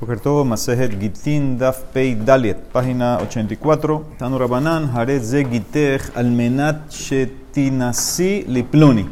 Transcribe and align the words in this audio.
Bokertov, 0.00 0.46
Masejet 0.46 0.92
Gitin, 0.94 1.58
Daf 1.58 1.82
Pei 1.92 2.14
Daliet, 2.14 2.58
página 2.72 3.18
84. 3.18 4.04
Tanu 4.16 4.38
Rabanan, 4.38 4.86
Hare 4.94 5.18
Ze 5.18 5.42
Gitech, 5.42 6.14
Almenat 6.14 6.88
Shetinasi 6.88 8.44
Lipluni. 8.46 9.08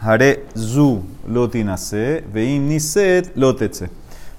Hare 0.00 0.46
Zu 0.56 1.02
Lotinase, 1.28 2.24
Veim 2.32 2.66
Niset 2.66 3.36
Lotetse. 3.36 3.90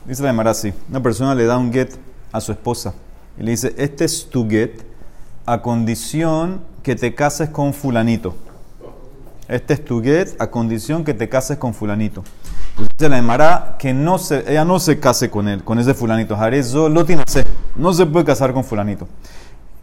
Dice 0.04 0.24
la 0.24 0.30
Gemara 0.30 0.52
Una 0.90 1.00
persona 1.00 1.36
le 1.36 1.46
da 1.46 1.60
un 1.60 1.72
get 1.72 1.96
a 2.32 2.42
su 2.42 2.52
esposa 2.52 2.96
y 3.38 3.44
le 3.44 3.52
dice: 3.52 3.76
Este 3.78 4.06
es 4.06 4.28
tu 4.32 4.50
get 4.50 4.82
a 5.46 5.62
condición 5.62 6.62
que 6.82 6.96
te 6.96 7.14
cases 7.14 7.50
con 7.50 7.76
Fulanito. 7.76 8.34
Este 9.48 9.76
es 9.76 9.86
tu 9.86 10.02
get 10.02 10.30
a 10.40 10.48
condición 10.48 11.04
que 11.04 11.14
te 11.14 11.30
cases 11.30 11.60
con 11.60 11.76
Fulanito. 11.76 12.24
Dice 12.78 13.10
la 13.10 13.18
Emara 13.18 13.76
que 13.78 13.94
no 13.94 14.18
se, 14.18 14.44
ella 14.52 14.66
no 14.66 14.80
se 14.80 15.00
case 15.00 15.30
con 15.30 15.48
él, 15.48 15.64
con 15.64 15.78
ese 15.80 15.94
fulanito. 15.94 16.36
Jarezo 16.36 16.90
lo 16.90 17.06
tiene 17.06 17.24
No 17.76 17.94
se 17.94 18.06
puede 18.06 18.26
casar 18.26 18.54
con 18.54 18.64
fulanito. 18.64 19.08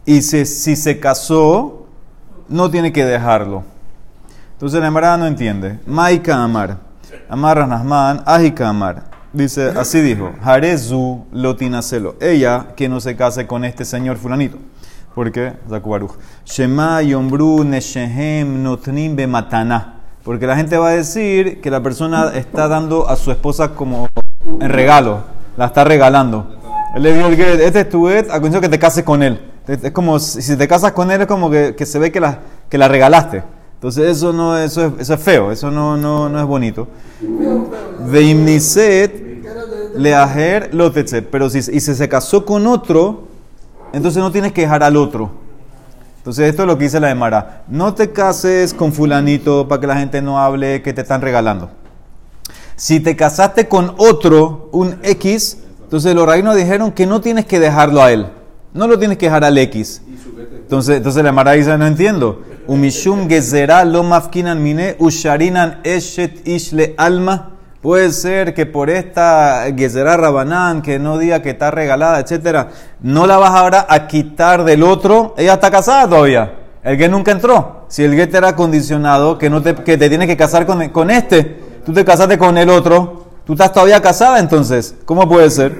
Y 0.05 0.21
si, 0.21 0.45
si 0.45 0.75
se 0.75 0.99
casó, 0.99 1.85
no 2.47 2.69
tiene 2.69 2.91
que 2.91 3.05
dejarlo. 3.05 3.63
Entonces 4.53 4.81
la 4.81 4.87
Emara 4.87 5.15
no 5.17 5.27
entiende. 5.27 5.79
Maika 5.85 6.43
Amar. 6.43 6.77
Amar 7.29 7.57
Ranasman, 7.57 8.23
Ajika 8.25 8.69
Amar. 8.69 9.03
Dice, 9.31 9.69
así 9.77 10.01
dijo, 10.01 10.33
Jarezu 10.43 11.25
lo 11.31 11.55
tinacelo. 11.55 12.15
Ella 12.19 12.73
que 12.75 12.89
no 12.89 12.99
se 12.99 13.15
case 13.15 13.45
con 13.45 13.63
este 13.63 13.85
señor 13.85 14.17
fulanito. 14.17 14.57
¿Por 15.13 15.31
qué? 15.31 15.53
Zakubaruch. 15.69 16.13
Shema 16.45 17.01
yombru 17.03 17.63
neshehem 17.63 18.63
notnim 18.63 19.15
bematana. 19.15 19.98
Porque 20.23 20.45
la 20.45 20.55
gente 20.55 20.77
va 20.77 20.89
a 20.89 20.91
decir 20.91 21.61
que 21.61 21.69
la 21.71 21.81
persona 21.81 22.31
está 22.35 22.67
dando 22.67 23.07
a 23.07 23.15
su 23.15 23.31
esposa 23.31 23.69
como 23.69 24.07
en 24.59 24.69
regalo, 24.69 25.23
la 25.57 25.65
está 25.65 25.83
regalando. 25.83 26.55
Él 26.95 27.03
le 27.03 27.13
dijo, 27.13 27.27
este 27.29 27.81
es 27.81 27.89
tu 27.89 28.09
et, 28.09 28.29
a 28.29 28.41
que 28.41 28.69
te 28.69 28.79
cases 28.79 29.03
con 29.03 29.23
él. 29.23 29.39
Es 29.67 29.91
como, 29.91 30.19
si 30.19 30.57
te 30.57 30.67
casas 30.67 30.91
con 30.93 31.11
él, 31.11 31.21
es 31.21 31.27
como 31.27 31.49
que, 31.49 31.75
que 31.75 31.85
se 31.85 31.99
ve 31.99 32.11
que 32.11 32.19
la, 32.19 32.39
que 32.69 32.77
la 32.77 32.87
regalaste. 32.87 33.43
Entonces 33.75 34.17
eso 34.17 34.33
no 34.33 34.57
eso 34.57 34.87
es, 34.87 34.93
eso 34.99 35.13
es 35.13 35.21
feo, 35.21 35.51
eso 35.51 35.71
no, 35.71 35.95
no, 35.95 36.27
no 36.27 36.39
es 36.39 36.45
bonito. 36.45 36.87
Veimniset 38.07 39.29
leajer 39.95 40.73
lotetset. 40.73 41.29
Pero 41.29 41.49
si, 41.49 41.59
y 41.59 41.79
si 41.79 41.95
se 41.95 42.09
casó 42.09 42.45
con 42.45 42.67
otro, 42.67 43.27
entonces 43.93 44.21
no 44.21 44.31
tienes 44.31 44.51
que 44.51 44.61
dejar 44.61 44.83
al 44.83 44.97
otro. 44.97 45.31
Entonces 46.19 46.49
esto 46.49 46.63
es 46.63 46.67
lo 46.67 46.77
que 46.77 46.83
dice 46.83 46.99
la 46.99 47.09
Emara. 47.09 47.63
No 47.69 47.93
te 47.93 48.11
cases 48.11 48.73
con 48.73 48.91
fulanito 48.91 49.67
para 49.67 49.79
que 49.79 49.87
la 49.87 49.95
gente 49.95 50.21
no 50.21 50.37
hable 50.39 50.81
que 50.81 50.93
te 50.93 51.01
están 51.01 51.21
regalando. 51.21 51.71
Si 52.75 52.99
te 52.99 53.15
casaste 53.15 53.67
con 53.67 53.95
otro, 53.97 54.69
un 54.73 54.97
X, 55.01 55.59
entonces 55.81 56.13
los 56.13 56.27
reinos 56.27 56.55
dijeron 56.55 56.91
que 56.91 57.05
no 57.05 57.21
tienes 57.21 57.45
que 57.45 57.59
dejarlo 57.59 58.03
a 58.03 58.11
él. 58.11 58.27
No 58.73 58.85
lo 58.85 58.99
tienes 58.99 59.17
que 59.17 59.27
dejar 59.27 59.43
al 59.45 59.57
X. 59.57 60.01
Entonces, 60.51 60.97
entonces 60.97 61.23
la 61.23 61.29
Emara 61.29 61.53
dice, 61.53 61.77
no 61.77 61.87
entiendo. 61.87 62.43
Umishum 62.67 63.27
gezerá 63.27 63.83
lo 63.85 64.03
mafkinan 64.03 64.61
mine 64.61 64.95
usharinan 64.99 65.79
eshet 65.83 66.47
ishle 66.47 66.93
alma. 66.97 67.53
Puede 67.81 68.11
ser 68.11 68.53
que 68.53 68.65
por 68.65 68.89
esta 68.89 69.63
Gezerá 69.75 70.17
Rabanán, 70.17 70.81
que 70.81 70.99
no 70.99 71.17
diga 71.17 71.41
que 71.41 71.51
está 71.51 71.71
regalada, 71.71 72.19
etcétera, 72.19 72.67
no 73.01 73.25
la 73.25 73.37
vas 73.37 73.51
ahora 73.51 73.85
a 73.87 74.05
quitar 74.07 74.65
del 74.65 74.83
otro. 74.83 75.33
Ella 75.37 75.53
está 75.53 75.71
casada 75.71 76.09
todavía. 76.09 76.55
El 76.83 76.97
que 76.97 77.07
nunca 77.07 77.31
entró. 77.31 77.85
Si 77.87 78.03
el 78.03 78.15
get 78.15 78.33
era 78.35 78.53
condicionado, 78.55 79.37
que, 79.37 79.49
no 79.49 79.61
te, 79.61 79.75
que 79.75 79.97
te 79.97 80.09
tienes 80.09 80.27
que 80.27 80.35
casar 80.35 80.65
con, 80.65 80.89
con 80.89 81.09
este, 81.09 81.59
tú 81.85 81.93
te 81.93 82.03
casaste 82.03 82.37
con 82.37 82.57
el 82.57 82.69
otro, 82.69 83.27
tú 83.45 83.53
estás 83.53 83.71
todavía 83.71 84.01
casada 84.01 84.39
entonces. 84.39 84.95
¿Cómo 85.05 85.27
puede 85.27 85.49
ser? 85.49 85.75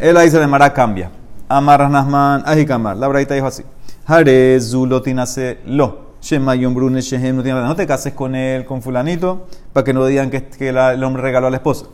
Él 0.00 0.16
ahí 0.16 0.30
se 0.30 0.40
le 0.40 0.46
mara 0.46 0.72
cambia. 0.72 1.10
Amar 1.48 1.88
Nasman, 1.90 2.44
Ajikamar. 2.46 2.96
La 2.96 3.08
braita 3.08 3.34
dijo 3.34 3.46
así. 3.46 3.62
Hare 4.06 4.58
Zulotinase 4.58 5.58
lo. 5.66 6.11
No 6.30 7.76
te 7.76 7.86
cases 7.86 8.12
con 8.12 8.34
él, 8.34 8.64
con 8.64 8.80
fulanito, 8.80 9.46
para 9.72 9.84
que 9.84 9.92
no 9.92 10.06
digan 10.06 10.30
que, 10.30 10.44
que 10.44 10.68
el 10.68 11.04
hombre 11.04 11.22
regaló 11.22 11.48
a 11.48 11.50
la 11.50 11.56
esposa. 11.56 11.86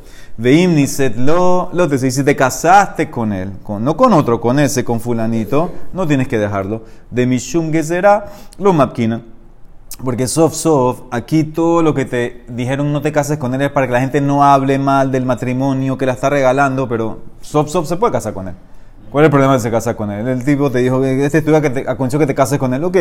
Lo, 1.16 1.70
lo 1.72 1.88
te 1.88 2.10
si 2.10 2.22
te 2.22 2.36
casaste 2.36 3.10
con 3.10 3.32
él, 3.32 3.52
con, 3.62 3.82
no 3.82 3.96
con 3.96 4.12
otro, 4.12 4.40
con 4.40 4.58
ese, 4.58 4.84
con 4.84 5.00
fulanito, 5.00 5.72
no 5.92 6.06
tienes 6.06 6.28
que 6.28 6.38
dejarlo. 6.38 6.84
De 7.10 7.26
mishum 7.26 7.72
será 7.82 8.26
lo 8.58 8.72
mapkina. 8.72 9.22
Porque 10.04 10.28
sof 10.28 10.54
sof, 10.54 11.00
aquí 11.10 11.42
todo 11.42 11.82
lo 11.82 11.92
que 11.92 12.04
te 12.04 12.44
dijeron 12.48 12.92
no 12.92 13.02
te 13.02 13.10
cases 13.10 13.36
con 13.36 13.52
él 13.54 13.62
es 13.62 13.70
para 13.70 13.88
que 13.88 13.92
la 13.94 14.00
gente 14.00 14.20
no 14.20 14.44
hable 14.44 14.78
mal 14.78 15.10
del 15.10 15.24
matrimonio 15.24 15.98
que 15.98 16.06
la 16.06 16.12
está 16.12 16.30
regalando, 16.30 16.88
pero 16.88 17.18
sof 17.40 17.68
sof 17.68 17.88
se 17.88 17.96
puede 17.96 18.12
casar 18.12 18.32
con 18.32 18.46
él. 18.46 18.54
¿Cuál 19.10 19.24
es 19.24 19.26
el 19.28 19.30
problema 19.30 19.54
de 19.54 19.60
se 19.60 19.70
casar 19.70 19.96
con 19.96 20.10
él? 20.10 20.28
El 20.28 20.44
tipo 20.44 20.70
te 20.70 20.78
dijo, 20.78 21.02
este 21.02 21.38
estudia 21.38 21.62
que 21.62 21.70
te 21.70 21.88
aconsejo 21.88 22.20
que 22.20 22.26
te 22.26 22.34
cases 22.34 22.58
con 22.58 22.74
él. 22.74 22.84
Ok, 22.84 22.96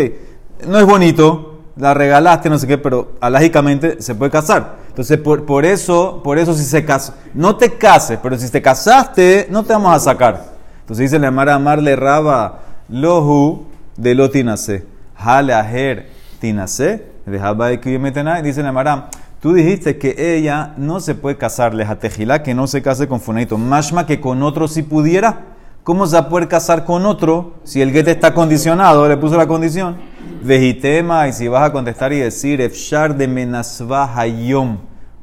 no 0.66 0.80
es 0.80 0.86
bonito, 0.86 1.60
la 1.76 1.94
regalaste, 1.94 2.50
no 2.50 2.58
sé 2.58 2.68
qué, 2.68 2.78
pero 2.78 3.14
alágicamente 3.22 4.02
se 4.02 4.16
puede 4.16 4.32
casar. 4.32 4.78
Entonces, 4.90 5.20
por, 5.20 5.46
por, 5.46 5.66
eso, 5.66 6.22
por 6.24 6.40
eso 6.40 6.54
si 6.54 6.64
se 6.64 6.84
casa, 6.84 7.16
no 7.34 7.56
te 7.56 7.78
cases, 7.78 8.18
pero 8.22 8.38
si 8.38 8.50
te 8.50 8.62
casaste, 8.62 9.48
no 9.50 9.64
te 9.64 9.74
vamos 9.74 9.96
a 9.96 10.00
sacar. 10.00 10.58
Entonces 10.82 11.12
dice 11.12 11.20
la 11.20 11.32
Mara 11.32 11.56
Amarle 11.56 11.96
Raba 11.96 12.62
Lohu 12.90 13.66
de 13.98 14.16
lo 14.16 14.30
tinase. 14.30 14.86
Jale 15.16 15.54
ajer 15.54 16.10
tinase. 16.40 17.04
Dice 17.26 18.64
la 18.64 18.72
Mara, 18.72 19.10
tú 19.42 19.54
dijiste 19.54 19.98
que 19.98 20.38
ella 20.38 20.74
no 20.78 21.02
se 21.02 21.14
puede 21.14 21.38
casarle 21.38 21.84
a 21.84 22.00
Tejilá, 22.00 22.42
que 22.42 22.54
no 22.54 22.68
se 22.68 22.82
case 22.82 23.08
con 23.08 23.20
Funaito. 23.20 23.58
Mashma 23.58 24.06
que 24.06 24.22
con 24.22 24.42
otro 24.44 24.68
si 24.70 24.82
pudiera. 24.82 25.42
¿Cómo 25.84 26.08
se 26.08 26.14
va 26.14 26.22
a 26.22 26.30
poder 26.30 26.48
casar 26.48 26.86
con 26.86 27.06
otro 27.06 27.56
si 27.64 27.82
el 27.82 27.92
get 27.92 28.08
está 28.08 28.34
condicionado? 28.34 29.08
Le 29.08 29.18
puso 29.18 29.36
la 29.38 29.48
condición. 29.48 29.98
Vejitema, 30.48 31.28
y 31.28 31.34
si 31.34 31.48
vas 31.48 31.64
a 31.64 31.72
contestar 31.72 32.14
y 32.14 32.20
decir, 32.20 32.62
Efshar 32.62 33.16
de 33.16 33.28
menasva 33.28 34.10
hayom 34.16 34.78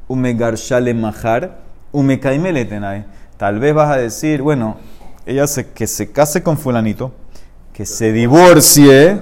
umegarshale 0.07 0.93
mahar 0.93 1.57
umekaimeletenai. 1.91 3.05
Tal 3.37 3.59
vez 3.59 3.73
vas 3.73 3.91
a 3.91 3.97
decir, 3.97 4.41
bueno, 4.41 4.77
ella 5.25 5.47
se, 5.47 5.71
que 5.71 5.87
se 5.87 6.11
case 6.11 6.43
con 6.43 6.57
fulanito, 6.57 7.11
que 7.73 7.85
se 7.85 8.11
divorcie, 8.11 9.19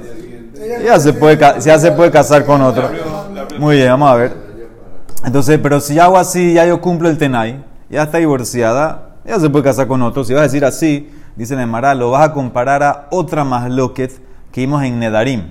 ya 0.83 0.99
se 0.99 1.13
puede, 1.13 1.37
ya 1.37 1.79
se 1.79 1.91
puede 1.93 2.11
casar 2.11 2.45
con 2.45 2.61
otro. 2.61 2.89
Muy 3.57 3.77
bien, 3.77 3.87
vamos 3.87 4.09
a 4.11 4.15
ver. 4.15 4.35
Entonces, 5.25 5.57
pero 5.63 5.79
si 5.79 5.97
hago 5.99 6.17
así, 6.17 6.53
ya 6.53 6.65
yo 6.65 6.81
cumplo 6.81 7.09
el 7.09 7.17
tenai, 7.17 7.63
ya 7.89 8.03
está 8.03 8.17
divorciada, 8.17 9.15
ya 9.25 9.39
se 9.39 9.49
puede 9.49 9.63
casar 9.63 9.87
con 9.87 10.01
otro. 10.01 10.23
Si 10.25 10.33
vas 10.33 10.41
a 10.41 10.43
decir 10.43 10.65
así, 10.65 11.09
dice 11.35 11.55
Nemara, 11.55 11.95
lo 11.95 12.11
vas 12.11 12.29
a 12.29 12.33
comparar 12.33 12.83
a 12.83 13.07
otra 13.09 13.43
masloquet 13.45 14.11
que 14.51 14.61
vimos 14.61 14.83
en 14.83 14.99
Nedarim. 14.99 15.43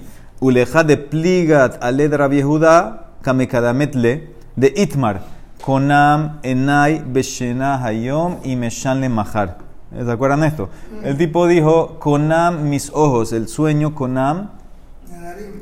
Uleja 0.43 0.83
de 0.83 0.97
pligat 0.97 1.79
aledra 1.81 2.27
viejuda 2.27 3.05
kamekadametle 3.23 4.29
de 4.57 4.73
Itmar. 4.75 5.21
Konam 5.65 6.41
enai 6.43 7.01
beshena 7.07 7.79
hayom 7.79 8.39
y 8.43 8.57
meshanle 8.57 9.09
mahar. 9.09 9.59
¿Se 9.97 10.11
acuerdan 10.11 10.43
esto? 10.43 10.69
El 11.05 11.17
tipo 11.17 11.47
dijo, 11.47 12.01
Konam 12.01 12.69
mis 12.69 12.91
ojos, 12.93 13.33
el 13.33 13.47
sueño 13.47 13.95
Konam. 13.95 14.49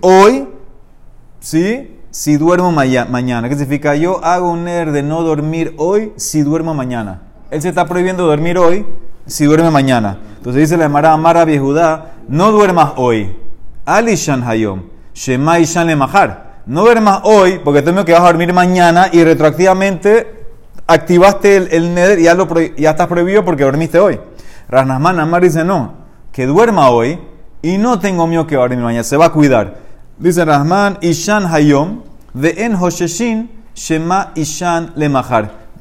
Hoy, 0.01 0.49
¿sí? 1.41 1.99
Si 2.11 2.39
duermo 2.39 2.73
mañana. 2.73 3.51
¿Qué 3.51 3.57
significa? 3.57 3.95
Yo 3.97 4.25
hago 4.25 4.51
un 4.51 4.67
er 4.67 4.93
de 4.93 5.03
no 5.03 5.23
dormir 5.23 5.75
hoy 5.77 6.15
si 6.17 6.41
duermo 6.41 6.73
mañana. 6.73 7.21
Él 7.51 7.61
se 7.61 7.69
está 7.69 7.85
prohibiendo 7.85 8.27
dormir 8.27 8.57
hoy 8.57 8.87
si 9.27 9.45
duerme 9.45 9.71
mañana. 9.71 10.17
Entonces 10.39 10.63
dice 10.63 10.79
la 10.79 10.89
Mara 10.89 11.13
Amara 11.13 11.45
Viejudá, 11.45 12.13
no 12.29 12.51
duermas 12.51 12.93
hoy. 12.97 13.40
Alishan 13.97 14.43
Hayom, 14.45 14.83
Shema 15.13 15.59
Ishan 15.59 15.89
le 15.89 15.97
No 16.67 16.83
duermas 16.83 17.23
hoy 17.25 17.61
porque 17.65 17.83
tengo 17.83 18.05
que 18.05 18.13
vas 18.13 18.21
a 18.21 18.27
dormir 18.27 18.53
mañana 18.53 19.09
y 19.13 19.25
retroactivamente 19.25 20.47
activaste 20.87 21.57
el, 21.57 21.69
el 21.73 21.95
neder 21.95 22.21
y 22.21 22.25
ya, 22.25 22.35
lo, 22.35 22.49
ya 22.77 22.91
estás 22.91 23.09
prohibido 23.09 23.45
porque 23.45 23.65
dormiste 23.65 23.99
hoy. 23.99 24.21
Rasnasman 24.69 25.19
Amar 25.19 25.43
dice 25.43 25.65
no, 25.65 25.95
que 26.31 26.47
duerma 26.47 26.91
hoy 26.91 27.19
y 27.63 27.79
no 27.79 27.99
tengo 27.99 28.27
miedo 28.29 28.47
que 28.47 28.57
va 28.57 28.63
a 28.65 28.69
dormir 28.69 28.85
mañana, 28.85 29.03
se 29.03 29.17
va 29.17 29.27
a 29.27 29.33
cuidar. 29.33 29.79
Dice 30.19 30.45
Rasman 30.45 30.99
Ishan 31.01 31.47
Hayom, 31.53 32.03
de 32.33 32.65
En 32.65 32.77
Hosheshin, 32.77 33.51
Shema 33.75 34.31
Ishan 34.37 34.93
le 34.95 35.11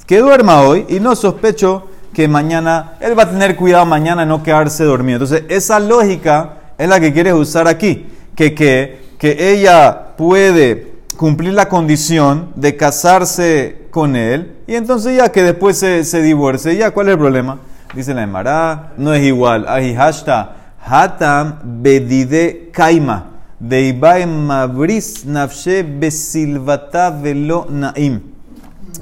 Que 0.07 0.17
duerma 0.19 0.61
hoy 0.61 0.85
y 0.89 0.99
no 0.99 1.15
sospecho 1.15 1.87
que 2.13 2.27
mañana, 2.27 2.93
él 3.01 3.17
va 3.17 3.23
a 3.23 3.29
tener 3.29 3.55
cuidado 3.55 3.85
mañana 3.85 4.25
no 4.25 4.41
quedarse 4.41 4.83
dormido. 4.83 5.17
Entonces, 5.17 5.43
esa 5.49 5.79
lógica 5.79 6.58
es 6.79 6.89
la 6.89 6.99
que 6.99 7.13
quieres 7.13 7.33
usar 7.33 7.67
aquí, 7.67 8.07
que, 8.35 8.55
que, 8.55 8.99
que 9.19 9.51
ella 9.51 10.15
puede 10.17 10.93
cumplir 11.17 11.53
la 11.53 11.67
condición 11.67 12.49
de 12.55 12.77
casarse 12.77 13.87
con 13.91 14.15
él 14.15 14.55
y 14.65 14.75
entonces 14.75 15.17
ya 15.17 15.29
que 15.29 15.43
después 15.43 15.77
se, 15.77 16.05
se 16.05 16.21
divorcie, 16.21 16.77
ya, 16.77 16.91
¿cuál 16.91 17.09
es 17.09 17.13
el 17.13 17.19
problema? 17.19 17.59
Dice 17.93 18.13
la 18.13 18.23
Emara, 18.23 18.93
no 18.97 19.13
es 19.13 19.23
igual. 19.23 19.67
Ahijashta, 19.67 20.55
hatam 20.81 21.59
bedide 21.81 22.69
kaima, 22.71 23.25
deibae 23.59 24.25
mabris 24.25 25.25
nafshe 25.25 25.83
besilvata 25.83 27.09
velo 27.09 27.67
naim. 27.69 28.21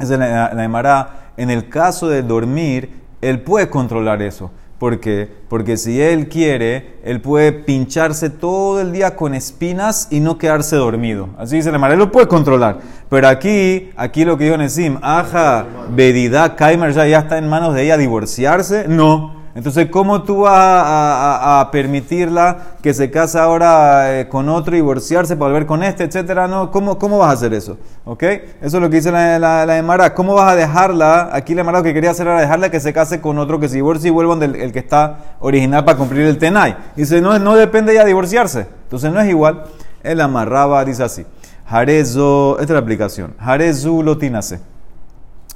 Es 0.02 0.10
la 0.10 0.64
Emara, 0.64 1.32
en 1.38 1.52
el 1.52 1.70
caso 1.70 2.08
de 2.08 2.24
dormir, 2.24 2.90
él 3.22 3.42
puede 3.42 3.70
controlar 3.70 4.22
eso. 4.24 4.50
¿Por 4.80 5.00
qué? 5.00 5.28
Porque 5.50 5.76
si 5.76 6.00
él 6.00 6.28
quiere, 6.28 6.98
él 7.04 7.20
puede 7.20 7.52
pincharse 7.52 8.30
todo 8.30 8.80
el 8.80 8.92
día 8.92 9.16
con 9.16 9.34
espinas 9.34 10.08
y 10.12 10.20
no 10.20 10.38
quedarse 10.38 10.76
dormido. 10.76 11.30
Así 11.38 11.56
dice 11.56 11.72
la 11.72 11.92
él 11.92 11.98
lo 11.98 12.12
puede 12.12 12.28
controlar. 12.28 12.80
Pero 13.10 13.28
aquí, 13.28 13.90
aquí 13.96 14.24
lo 14.24 14.38
que 14.38 14.44
dijo 14.44 14.58
Nesim, 14.58 15.00
aja, 15.02 15.66
Bedida, 15.90 16.56
Kaimer 16.56 16.94
ya, 16.94 17.08
ya 17.08 17.20
está 17.20 17.40
en 17.40 17.48
manos 17.48 17.74
de 17.74 17.84
ella 17.84 17.98
divorciarse. 17.98 18.88
No. 18.88 19.37
Entonces, 19.58 19.88
¿cómo 19.90 20.22
tú 20.22 20.42
vas 20.42 20.54
a, 20.56 21.68
permitirla 21.72 22.76
que 22.84 22.94
se 22.94 23.10
case 23.10 23.40
ahora 23.40 24.20
eh, 24.20 24.30
con 24.30 24.50
otro, 24.50 24.76
divorciarse 24.76 25.36
para 25.36 25.50
volver 25.50 25.66
con 25.66 25.82
este, 25.82 26.04
etcétera? 26.04 26.48
No, 26.48 26.70
¿cómo, 26.70 27.00
¿cómo 27.00 27.18
vas 27.18 27.30
a 27.30 27.32
hacer 27.32 27.56
eso? 27.56 27.80
¿Ok? 28.06 28.22
Eso 28.22 28.48
es 28.62 28.74
lo 28.74 28.88
que 28.88 28.98
dice 28.98 29.12
la, 29.12 29.40
la, 29.40 29.66
la 29.66 30.14
¿Cómo 30.14 30.36
vas 30.36 30.52
a 30.52 30.56
dejarla? 30.56 31.32
Aquí 31.34 31.56
la 31.56 31.62
Emara 31.62 31.80
lo 31.80 31.84
que 31.84 31.96
quería 31.96 32.12
hacer 32.12 32.28
era 32.28 32.40
dejarla 32.40 32.70
que 32.70 32.80
se 32.80 32.94
case 32.94 33.20
con 33.20 33.40
otro 33.40 33.60
que 33.60 33.68
se 33.68 33.78
divorcie 33.78 34.10
y 34.10 34.12
vuelvan 34.12 34.40
del 34.40 34.58
el 34.58 34.72
que 34.72 34.78
está 34.78 35.38
original 35.40 35.84
para 35.84 35.98
cumplir 35.98 36.28
el 36.28 36.38
tenai. 36.38 36.78
Dice, 36.96 37.20
no, 37.20 37.40
no 37.40 37.56
depende 37.56 37.96
ya 37.96 38.06
divorciarse. 38.06 38.68
Entonces, 38.84 39.12
no 39.12 39.20
es 39.20 39.28
igual. 39.28 39.64
Él 40.04 40.22
amarraba, 40.22 40.86
dice 40.86 41.02
así. 41.02 41.26
Jarezo, 41.66 42.60
esta 42.60 42.74
es 42.74 42.76
la 42.76 42.80
aplicación. 42.80 43.34
Jarezu 43.40 44.04
lotinase. 44.04 44.60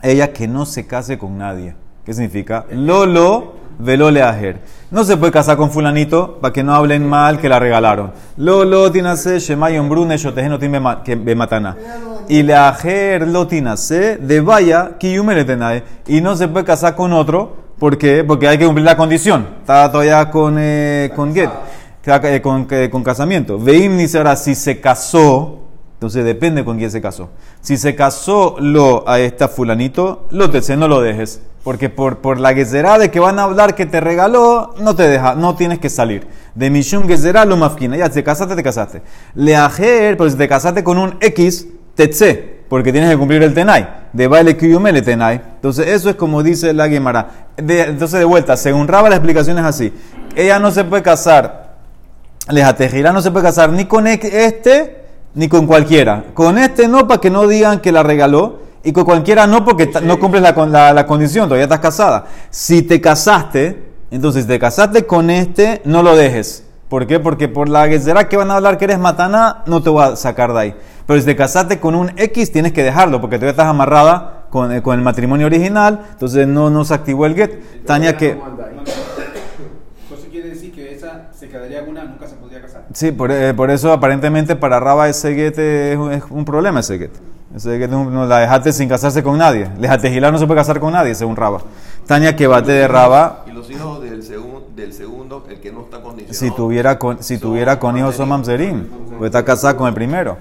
Ella 0.01 0.33
que 0.33 0.47
no 0.47 0.65
se 0.65 0.87
case 0.87 1.19
con 1.19 1.37
nadie. 1.37 1.75
¿Qué 2.03 2.15
significa? 2.15 2.65
Lolo 2.71 3.60
velole 3.83 4.21
ajer. 4.21 4.61
No 4.91 5.03
se 5.03 5.17
puede 5.17 5.31
casar 5.31 5.57
con 5.57 5.71
fulanito 5.71 6.37
para 6.41 6.51
que 6.51 6.63
no 6.63 6.73
hablen 6.73 7.07
mal 7.07 7.39
que 7.39 7.47
la 7.47 7.59
regalaron. 7.59 8.11
Lolo 8.37 8.91
tinase 8.91 9.39
shemayon 9.39 9.89
brune 9.89 10.17
shotejeno 10.17 10.59
que 10.59 11.35
matana. 11.35 11.77
Y 12.27 12.43
le 12.43 12.55
ajer 12.55 13.27
lo 13.27 13.47
tinase 13.47 14.17
de 14.17 14.41
vaya 14.41 14.97
tenae. 14.99 15.83
Y 16.07 16.21
no 16.21 16.35
se 16.35 16.47
puede 16.47 16.65
casar 16.65 16.95
con 16.95 17.13
otro. 17.13 17.55
¿Por 17.79 17.97
qué? 17.97 18.23
Porque 18.23 18.47
hay 18.47 18.57
que 18.57 18.65
cumplir 18.65 18.85
la 18.85 18.95
condición. 18.95 19.47
Está 19.61 19.91
todavía 19.91 20.29
con, 20.29 20.55
eh, 20.59 21.11
con 21.15 21.33
get. 21.33 21.49
Eh, 22.05 22.41
con, 22.41 22.67
eh, 22.69 22.89
con, 22.89 23.03
casamiento. 23.03 23.57
Veim 23.57 23.95
ni 23.95 24.05
ahora 24.15 24.35
si 24.35 24.55
se 24.55 24.79
casó. 24.79 25.59
Entonces 25.93 26.25
depende 26.25 26.65
con 26.65 26.77
quién 26.77 26.91
se 26.91 27.01
casó. 27.01 27.29
Si 27.61 27.77
se 27.77 27.95
casó 27.95 28.55
lo 28.59 29.07
a 29.07 29.19
esta 29.19 29.47
fulanito, 29.47 30.27
lo 30.31 30.49
te 30.49 30.75
no 30.75 30.87
lo 30.87 30.99
dejes. 30.99 31.41
Porque 31.63 31.89
por, 31.89 32.17
por 32.17 32.39
la 32.39 32.53
gezerá 32.53 32.97
de 32.97 33.11
que 33.11 33.19
van 33.19 33.37
a 33.37 33.43
hablar 33.43 33.75
que 33.75 33.85
te 33.85 33.99
regaló, 33.99 34.73
no 34.79 34.95
te 34.95 35.07
deja, 35.07 35.35
no 35.35 35.55
tienes 35.55 35.79
que 35.79 35.89
salir. 35.89 36.27
De 36.55 36.69
Mishum 36.69 37.07
gezerá 37.07 37.45
lo 37.45 37.55
mafkina. 37.55 37.97
Ya, 37.97 38.09
te 38.09 38.23
casaste, 38.23 38.55
te 38.55 38.63
casaste. 38.63 39.01
Leajer, 39.35 40.17
pero 40.17 40.29
si 40.29 40.37
te 40.37 40.47
casaste 40.47 40.83
con 40.83 40.97
un 40.97 41.17
X, 41.19 41.67
tetse, 41.95 42.61
porque 42.67 42.91
tienes 42.91 43.11
que 43.11 43.17
cumplir 43.17 43.43
el 43.43 43.53
tenai. 43.53 43.87
De 44.11 44.27
baile 44.27 44.57
le 44.91 45.01
tenai. 45.01 45.41
Entonces, 45.55 45.87
eso 45.87 46.09
es 46.09 46.15
como 46.15 46.41
dice 46.41 46.73
la 46.73 46.89
Gemara. 46.89 47.47
entonces, 47.57 48.19
de 48.19 48.25
vuelta, 48.25 48.57
según 48.57 48.87
Raba, 48.87 49.09
la 49.09 49.17
explicación 49.17 49.59
es 49.59 49.65
así. 49.65 49.93
Ella 50.35 50.57
no 50.57 50.71
se 50.71 50.83
puede 50.83 51.03
casar, 51.03 51.61
Lejatejirá 52.49 53.13
no 53.13 53.21
se 53.21 53.31
puede 53.31 53.45
casar 53.45 53.69
ni 53.69 53.85
con 53.85 54.07
este, 54.07 55.05
ni 55.35 55.47
con 55.47 55.67
cualquiera. 55.67 56.25
Con 56.33 56.57
este 56.57 56.87
no, 56.87 57.07
para 57.07 57.21
que 57.21 57.29
no 57.29 57.47
digan 57.47 57.79
que 57.79 57.91
la 57.91 58.03
regaló 58.03 58.59
y 58.83 58.91
con 58.91 59.05
cualquiera 59.05 59.45
no 59.47 59.63
porque 59.63 59.91
no 60.03 60.19
cumples 60.19 60.41
la, 60.41 60.93
la, 60.93 61.05
condición, 61.05 61.45
todavía 61.45 61.65
estás 61.65 61.79
casada. 61.79 62.25
Si 62.49 62.81
te 62.81 62.99
casaste, 62.99 63.91
entonces 64.09 64.43
si 64.43 64.47
te 64.47 64.59
casaste 64.59 65.05
con 65.05 65.29
este, 65.29 65.81
no 65.85 66.01
lo 66.01 66.15
dejes. 66.15 66.65
¿Por 66.89 67.07
qué? 67.07 67.19
Porque 67.19 67.47
por 67.47 67.69
la 67.69 67.87
será 67.99 68.27
que 68.27 68.35
van 68.37 68.51
a 68.51 68.55
hablar 68.55 68.77
que 68.77 68.85
eres 68.85 68.99
matana, 68.99 69.63
no 69.65 69.81
te 69.81 69.89
voy 69.89 70.03
a 70.03 70.15
sacar 70.15 70.51
de 70.51 70.59
ahí. 70.59 70.75
Pero 71.05 71.19
si 71.19 71.25
te 71.25 71.35
casaste 71.35 71.79
con 71.79 71.95
un 71.95 72.11
X, 72.17 72.51
tienes 72.51 72.73
que 72.73 72.83
dejarlo, 72.83 73.21
porque 73.21 73.37
todavía 73.37 73.51
estás 73.51 73.67
amarrada 73.67 74.47
con, 74.49 74.73
eh, 74.73 74.81
con 74.81 74.97
el 74.97 75.03
matrimonio 75.03 75.45
original, 75.45 76.01
entonces 76.11 76.47
no, 76.47 76.69
no 76.69 76.83
se 76.83 76.93
activó 76.93 77.25
el 77.25 77.35
get. 77.35 77.85
Tania 77.85 78.17
que... 78.17 78.31
Entonces 78.31 80.27
quiere 80.31 80.49
decir 80.49 80.73
que 80.73 80.93
esa 80.93 81.29
se 81.33 81.47
quedaría 81.47 81.83
una, 81.83 82.03
nunca 82.03 82.27
se 82.27 82.35
podría 82.35 82.61
casar. 82.61 82.83
Sí, 82.93 83.11
por, 83.11 83.31
eh, 83.31 83.53
por, 83.53 83.71
eso 83.71 83.93
aparentemente 83.93 84.55
para 84.55 84.79
Raba 84.79 85.07
ese 85.07 85.33
get 85.33 85.57
es, 85.59 85.97
es 85.97 86.23
un 86.29 86.43
problema 86.43 86.81
ese 86.81 86.97
get. 86.97 87.11
No 87.53 88.25
la 88.25 88.39
dejaste 88.39 88.71
sin 88.71 88.87
casarse 88.87 89.21
con 89.21 89.37
nadie. 89.37 89.69
Gilar 90.01 90.31
no 90.31 90.39
se 90.39 90.47
puede 90.47 90.59
casar 90.59 90.79
con 90.79 90.93
nadie, 90.93 91.13
según 91.15 91.35
Raba. 91.35 91.61
Tania 92.07 92.35
que 92.35 92.47
bate 92.47 92.71
de 92.71 92.87
Raba. 92.87 93.43
Y 93.45 93.51
los 93.51 93.69
hijos 93.69 94.01
del, 94.01 94.23
del 94.75 94.93
segundo, 94.93 95.45
el 95.49 95.59
que 95.59 95.71
no 95.71 95.81
está 95.81 96.01
condicionado. 96.01 96.33
Si 96.33 96.51
tuviera 96.51 96.97
con, 96.97 97.21
si 97.21 97.37
tuviera 97.37 97.77
con 97.77 97.97
hijos 97.97 98.15
son 98.15 98.29
mamzerim, 98.29 98.85
pues 99.17 99.29
está 99.29 99.43
casada 99.43 99.75
con 99.75 99.87
el 99.87 99.93
primero. 99.93 100.37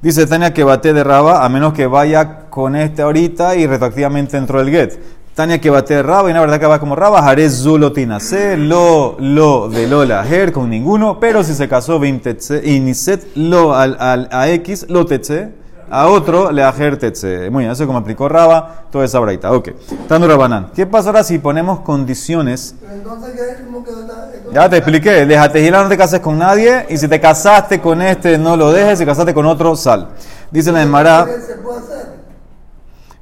Dice 0.00 0.26
Tania 0.26 0.54
que 0.54 0.64
bate 0.64 0.94
de 0.94 1.04
Raba, 1.04 1.44
a 1.44 1.48
menos 1.50 1.74
que 1.74 1.86
vaya 1.86 2.46
con 2.48 2.76
este 2.76 3.02
ahorita 3.02 3.56
y 3.56 3.66
retroactivamente 3.66 4.38
entró 4.38 4.60
el 4.60 4.70
get. 4.70 4.98
Tania 5.34 5.60
que 5.60 5.68
bate 5.68 5.94
de 5.94 6.02
Raba, 6.02 6.30
y 6.30 6.32
la 6.32 6.40
verdad 6.40 6.60
que 6.60 6.66
va 6.66 6.78
como 6.78 6.96
Raba, 6.96 7.22
Jarez 7.22 7.62
Zulotina 7.62 8.20
C, 8.20 8.56
lo, 8.56 9.16
lo 9.18 9.68
de 9.68 9.86
Lola 9.86 10.26
Her 10.26 10.52
con 10.52 10.70
ninguno, 10.70 11.18
pero 11.20 11.42
si 11.44 11.54
se 11.54 11.68
casó 11.68 12.00
y 12.04 12.80
Niset 12.80 13.36
lo 13.36 13.74
al, 13.74 13.96
al, 13.98 14.28
a 14.30 14.48
X, 14.48 14.86
lo 14.88 15.04
tetse 15.06 15.63
a 15.90 16.06
otro 16.08 16.50
le 16.50 16.62
ajertetse. 16.62 17.50
Muy 17.50 17.64
bien, 17.64 17.72
eso 17.72 17.86
como 17.86 17.98
explicó 17.98 18.28
Raba, 18.28 18.84
toda 18.90 19.04
esa 19.04 19.18
braita. 19.20 19.52
Ok, 19.52 19.70
Tando 20.08 20.26
Rabanán. 20.26 20.70
¿Qué 20.74 20.86
pasa 20.86 21.10
ahora 21.10 21.24
si 21.24 21.38
ponemos 21.38 21.80
condiciones? 21.80 22.74
Ya 24.52 24.68
te 24.68 24.76
expliqué, 24.76 25.26
déjate 25.26 25.62
girar, 25.62 25.82
no 25.82 25.88
te 25.88 25.96
cases 25.96 26.20
con 26.20 26.38
nadie, 26.38 26.86
y 26.88 26.96
si 26.96 27.08
te 27.08 27.20
casaste 27.20 27.80
con 27.80 28.00
este, 28.02 28.38
no 28.38 28.56
lo 28.56 28.72
dejes, 28.72 28.98
si 28.98 29.06
casaste 29.06 29.34
con 29.34 29.46
otro, 29.46 29.74
sal. 29.76 30.10
Dice 30.50 30.70
la 30.70 30.82
Emara. 30.82 31.26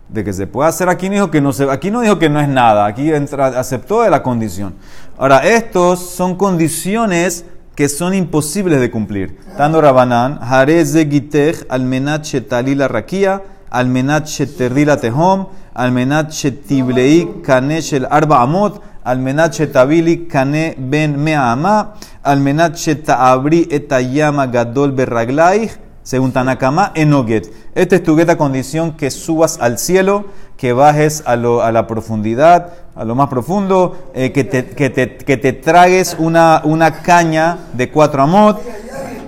De 0.08 0.22
que 0.22 0.32
se 0.34 0.46
puede 0.46 0.68
hacer 0.68 0.90
aquí 0.90 1.08
no 1.08 1.14
dijo 1.14 1.30
que 1.30 1.40
no 1.40 1.54
se, 1.54 1.70
aquí 1.70 1.90
no 1.90 2.02
dijo 2.02 2.18
que 2.18 2.28
no 2.28 2.38
es 2.38 2.46
nada, 2.46 2.84
aquí 2.84 3.10
entra, 3.10 3.46
aceptó 3.58 4.02
de 4.02 4.10
la 4.10 4.22
condición. 4.22 4.74
Ahora, 5.16 5.38
estos 5.38 6.10
son 6.10 6.36
condiciones 6.36 7.46
que 7.74 7.88
son 7.88 8.14
imposibles 8.14 8.80
de 8.80 8.90
cumplir. 8.90 9.38
Tando 9.56 9.80
Rabanán, 9.80 10.38
Jarez 10.40 10.94
Gitech, 10.94 11.64
Almenat 11.68 12.24
Shetalila 12.24 12.88
Rakia, 12.88 13.42
Almenat 13.70 14.26
Sheterila 14.26 14.96
Tehom, 15.00 15.46
Almenat 15.74 16.30
Shetiblei 16.30 17.42
Kane 17.42 17.80
Shel 17.80 18.06
Arba 18.10 18.42
Amot, 18.42 18.82
Almenat 19.04 19.52
Shetabili 19.52 20.28
Kane 20.28 20.74
Ben 20.78 21.16
Mea 21.16 21.52
Ama, 21.52 21.94
Almenat 22.22 22.74
Etayama 22.74 24.46
Gadol 24.52 24.92
Berraglaich, 24.92 25.72
según 26.02 26.32
Tanakama, 26.32 26.92
Enoget. 26.94 27.52
Esta 27.74 27.96
es 27.96 28.02
tu 28.02 28.16
geta 28.16 28.36
condición 28.36 28.92
que 28.92 29.10
subas 29.10 29.58
al 29.60 29.78
cielo, 29.78 30.26
que 30.56 30.72
bajes 30.72 31.22
a, 31.26 31.36
lo, 31.36 31.62
a 31.62 31.72
la 31.72 31.86
profundidad, 31.86 32.74
a 32.94 33.04
lo 33.04 33.14
más 33.14 33.28
profundo, 33.28 34.10
eh, 34.14 34.32
que, 34.32 34.44
te, 34.44 34.66
que, 34.66 34.90
te, 34.90 35.16
que, 35.16 35.36
te, 35.36 35.52
tragues 35.52 36.16
una, 36.18 36.60
una 36.64 37.02
caña 37.02 37.58
de 37.72 37.90
4 37.90 38.22
amot, 38.22 38.60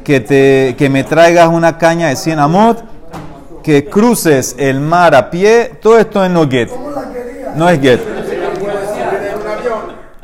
que, 0.05 0.21
te, 0.21 0.75
que 0.77 0.91
me 0.91 1.05
traigas 1.05 1.49
una 1.49 1.79
caña 1.79 2.09
de 2.09 2.17
100 2.17 2.39
amot, 2.39 2.85
que 3.63 3.87
cruces 3.87 4.55
el 4.59 4.81
mar 4.81 5.15
a 5.15 5.31
pie, 5.31 5.73
todo 5.81 5.99
esto 5.99 6.25
es 6.25 6.31
no 6.31 6.49
get. 6.49 6.71
No 7.57 7.69
es 7.69 7.81
get. 7.81 8.01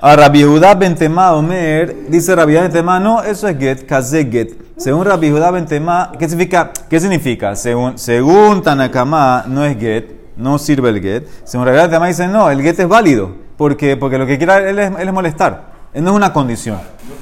A 0.03 0.17
Rabbi 0.17 0.43
Judá 0.43 0.75
Bentema 0.75 1.33
Omer, 1.33 2.09
dice 2.09 2.35
Rabbi 2.35 2.53
Judá 2.53 2.63
Bentema, 2.63 3.01
no, 3.01 3.23
eso 3.23 3.49
es 3.49 3.59
get, 3.59 3.87
kaze 3.87 4.25
get. 4.31 4.70
Según 4.81 5.05
Rabbi 5.05 5.31
Judá 5.31 5.51
Bentema, 5.51 6.11
¿qué 6.19 6.27
significa? 6.27 6.73
¿Qué 6.89 6.99
significa? 6.99 7.55
Según, 7.55 7.99
según 7.99 8.63
Tanakama, 8.63 9.45
no 9.47 9.63
es 9.63 9.79
get, 9.79 10.07
no 10.39 10.57
sirve 10.57 10.89
el 10.89 11.03
get. 11.03 11.27
Según 11.45 11.67
Rabbi 11.67 11.95
Judá 11.95 12.07
dice, 12.07 12.27
no, 12.27 12.51
el 12.51 12.63
get 12.63 12.81
es 12.81 12.89
válido. 12.89 13.31
¿Por 13.59 13.77
Porque 13.99 14.17
lo 14.17 14.27
que 14.27 14.39
quiere 14.39 14.71
él 14.71 14.79
es, 14.79 14.91
él 14.99 15.07
es 15.07 15.13
molestar. 15.13 15.65
Él 15.93 16.03
no 16.03 16.13
es 16.13 16.17
una 16.17 16.33
condición. 16.33 16.79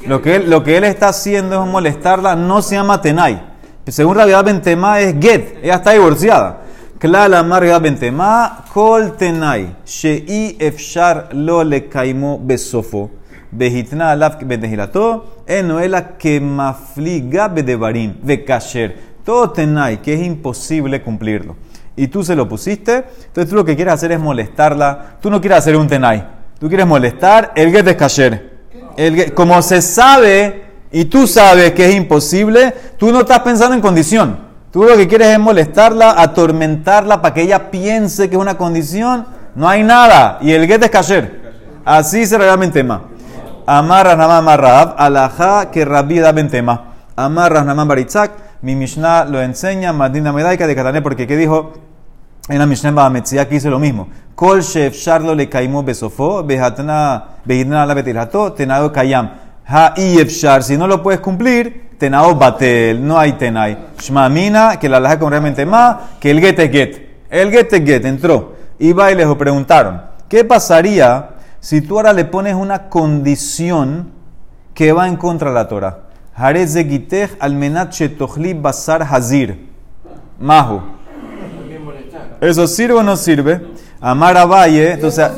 Lo 0.06 0.22
que, 0.22 0.36
él, 0.36 0.48
lo 0.48 0.62
que 0.62 0.76
él 0.76 0.84
está 0.84 1.08
haciendo 1.08 1.64
es 1.64 1.68
molestarla, 1.68 2.36
no 2.36 2.62
se 2.62 2.76
llama 2.76 3.02
tenai. 3.02 3.42
Según 3.88 4.14
Rabbi 4.14 4.30
Judá 4.30 4.42
Bentema 4.42 5.00
es 5.00 5.16
get, 5.18 5.58
ella 5.60 5.74
está 5.74 5.90
divorciada. 5.90 6.60
Klal 7.00 7.34
amarga 7.34 7.80
bentema 7.80 8.64
kol 8.72 9.16
tenai 9.16 9.74
shei 9.84 10.56
efshar 10.60 11.28
lo 11.32 11.62
kaimo 11.90 12.38
besofo 12.40 13.10
behitna 13.50 14.12
alaf 14.12 14.42
bedehilato 14.42 15.42
enoela 15.46 16.16
que 16.18 16.40
mafliga 16.40 17.48
bedevarim 17.48 18.14
kasher 18.46 18.96
todo 19.24 19.50
tenai 19.50 20.02
que 20.02 20.14
es 20.14 20.22
imposible 20.22 21.02
cumplirlo 21.02 21.56
y 21.96 22.08
tú 22.08 22.22
se 22.22 22.36
lo 22.36 22.48
pusiste 22.48 23.04
entonces 23.26 23.48
tú 23.48 23.56
lo 23.56 23.64
que 23.64 23.76
quieres 23.76 23.94
hacer 23.94 24.12
es 24.12 24.20
molestarla 24.20 25.16
tú 25.20 25.30
no 25.30 25.40
quieres 25.40 25.58
hacer 25.58 25.76
un 25.76 25.88
tenai 25.88 26.24
tú 26.58 26.68
quieres 26.68 26.86
molestar 26.86 27.52
el 27.54 27.70
get 27.70 27.88
es 27.88 27.96
kasher 27.96 28.58
el 28.96 29.34
como 29.34 29.60
se 29.62 29.82
sabe 29.82 30.64
y 30.90 31.04
tú 31.06 31.26
sabes 31.26 31.72
que 31.72 31.88
es 31.88 31.94
imposible 31.94 32.74
tú 32.98 33.12
no 33.12 33.20
estás 33.20 33.40
pensando 33.40 33.74
en 33.74 33.80
condición 33.80 34.48
Tú 34.70 34.84
lo 34.84 34.96
que 34.96 35.08
quieres 35.08 35.28
es 35.28 35.38
molestarla, 35.38 36.14
atormentarla 36.18 37.22
para 37.22 37.34
que 37.34 37.42
ella 37.42 37.70
piense 37.70 38.28
que 38.28 38.36
es 38.36 38.40
una 38.40 38.58
condición. 38.58 39.26
No 39.54 39.66
hay 39.66 39.82
nada. 39.82 40.38
Y 40.42 40.52
el 40.52 40.66
get 40.66 40.82
es 40.82 40.90
kasher. 40.90 41.54
Así 41.84 42.26
se 42.26 42.36
realmente 42.36 42.80
tema. 42.80 43.02
Amarra 43.68 44.16
nama 44.16 44.40
marrab, 44.40 44.94
alajá 44.96 45.70
que 45.70 45.84
rabbi 45.84 46.18
da 46.20 46.32
bentema. 46.32 46.84
Amarra 47.14 47.62
nama 47.62 47.84
baritzak. 47.84 48.30
Mi 48.62 48.74
Mishnah 48.74 49.26
lo 49.26 49.42
enseña, 49.42 49.92
Madina 49.92 50.32
Medaika 50.32 50.66
de 50.66 50.74
Katané, 50.74 51.02
porque 51.02 51.26
¿qué 51.26 51.36
dijo? 51.36 51.74
En 52.48 52.58
la 52.58 52.64
Mishnah 52.64 52.92
Bahametzia 52.92 53.42
aquí 53.42 53.56
dice 53.56 53.68
lo 53.68 53.78
mismo. 53.78 54.08
Kol 54.34 54.62
shef 54.62 54.94
sharlo 54.94 55.34
le 55.34 55.50
kaimo 55.50 55.82
besofo, 55.82 56.42
behatna, 56.42 57.24
behitna 57.44 57.84
la 57.84 57.92
betirhato, 57.92 58.54
tenado 58.54 58.90
kayam. 58.90 59.32
Ha 59.66 59.92
y 59.98 60.18
efshar, 60.18 60.62
si 60.62 60.78
no 60.78 60.86
lo 60.86 61.02
puedes 61.02 61.20
cumplir, 61.20 61.90
tenado 61.98 62.34
batel, 62.36 63.06
no 63.06 63.18
hay 63.18 63.32
tenai. 63.32 63.76
Shmamina, 64.00 64.78
que 64.78 64.88
la 64.88 64.98
laja 64.98 65.18
con 65.18 65.30
realmente 65.30 65.66
más, 65.66 65.96
que 66.18 66.30
el 66.30 66.40
get 66.40 66.58
es 66.58 66.70
get. 66.70 67.08
El 67.28 67.50
get 67.50 67.70
es 67.70 67.84
get, 67.84 68.06
entró. 68.06 68.54
Iba 68.78 69.12
y 69.12 69.14
les 69.14 69.26
preguntaron, 69.34 70.00
¿qué 70.26 70.42
pasaría 70.42 71.36
si 71.60 71.80
tú 71.80 71.96
ahora 71.96 72.12
le 72.12 72.24
pones 72.24 72.54
una 72.54 72.88
condición 72.88 74.12
que 74.74 74.92
va 74.92 75.08
en 75.08 75.16
contra 75.16 75.50
de 75.50 75.54
la 75.54 75.68
Torah? 75.68 75.98
Harez 76.34 76.74
de 76.74 77.30
almenat 77.40 77.92
shetochli 77.92 78.54
basar 78.54 79.02
hazir. 79.02 79.68
Mahu. 80.38 80.80
¿Eso 82.40 82.66
sirve 82.68 82.94
o 82.94 83.02
no 83.02 83.16
sirve? 83.16 83.60
Amar 84.00 84.36
a 84.36 84.46
Valle, 84.46 84.92
entonces 84.92 85.28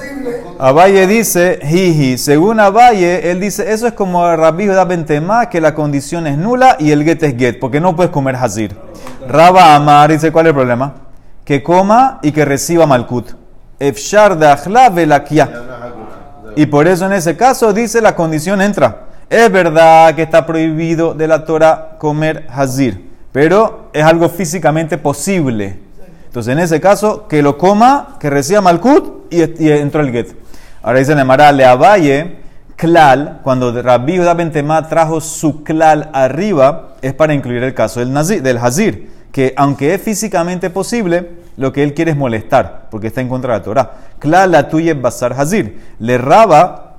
Abaye 0.59 1.07
dice, 1.07 1.59
jiji, 1.63 2.19
según 2.19 2.61
Abaye, 2.61 3.31
él 3.31 3.41
dice, 3.41 3.73
eso 3.73 3.87
es 3.87 3.95
como 3.95 4.37
Rabbi 4.37 4.67
da 4.67 4.85
Bentema, 4.85 5.49
que 5.49 5.59
la 5.59 5.75
condición 5.75 6.27
es 6.27 6.37
nula 6.37 6.77
y 6.79 6.91
el 6.91 7.03
get 7.03 7.23
es 7.23 7.35
get, 7.39 7.59
porque 7.59 7.81
no 7.81 7.97
puedes 7.97 8.13
comer 8.13 8.37
hazir. 8.37 8.77
Raba 9.27 9.75
Amar 9.75 10.13
dice, 10.13 10.31
¿cuál 10.31 10.45
es 10.45 10.51
el 10.51 10.57
problema? 10.57 10.95
Que 11.47 11.63
coma 11.63 12.19
y 12.23 12.33
que 12.33 12.45
reciba 12.45 12.85
malkut. 12.85 13.31
Efshar 13.79 14.37
de 14.37 14.49
achla 14.49 14.91
velakia. 14.91 15.49
Y 16.57 16.67
por 16.67 16.87
eso 16.87 17.07
en 17.07 17.13
ese 17.13 17.37
caso 17.37 17.73
dice 17.73 18.01
la 18.01 18.15
condición 18.15 18.61
entra. 18.61 19.07
Es 19.29 19.51
verdad 19.51 20.15
que 20.15 20.23
está 20.23 20.45
prohibido 20.45 21.15
de 21.15 21.29
la 21.29 21.45
Torah 21.45 21.97
comer 21.99 22.47
hazir, 22.51 23.11
pero 23.33 23.91
es 23.93 24.05
algo 24.05 24.29
físicamente 24.29 24.99
posible. 24.99 25.79
Entonces 26.27 26.53
en 26.53 26.59
ese 26.59 26.81
caso, 26.81 27.27
que 27.29 27.43
lo 27.43 27.59
coma, 27.59 28.17
que 28.21 28.31
reciba 28.31 28.61
malkut 28.61 29.33
y, 29.33 29.65
y 29.65 29.71
entró 29.71 30.01
el 30.01 30.13
get. 30.13 30.35
Ahora 30.83 30.99
dice 30.99 31.15
Nemara, 31.15 31.53
le 31.53 31.65
avalle, 31.65 32.39
klal, 32.81 33.41
cuando 33.43 33.83
Rabbi 33.83 34.17
Judá 34.17 34.33
Bentema 34.33 34.89
trajo 34.89 35.21
su 35.21 35.63
klal 35.63 36.09
arriba, 36.15 36.95
es 37.03 37.13
para 37.13 37.35
incluir 37.35 37.63
el 37.63 37.75
caso 37.75 38.01
del, 38.01 38.57
hazir, 38.57 39.11
que 39.31 39.53
aunque 39.57 39.93
es 39.93 40.01
físicamente 40.01 40.71
posible, 40.71 41.31
lo 41.61 41.73
que 41.73 41.83
él 41.83 41.93
quiere 41.93 42.13
es 42.13 42.17
molestar, 42.17 42.89
porque 42.91 43.09
está 43.09 43.21
en 43.21 43.29
contra 43.29 43.53
de 43.53 43.59
la 43.59 43.63
Torah. 43.63 43.91
Klal 44.19 44.51
la 44.51 44.71
tuya 44.71 44.93
es 44.93 45.03
basar 45.03 45.35
hazir. 45.35 45.79
Le 45.99 46.17
raba 46.17 46.97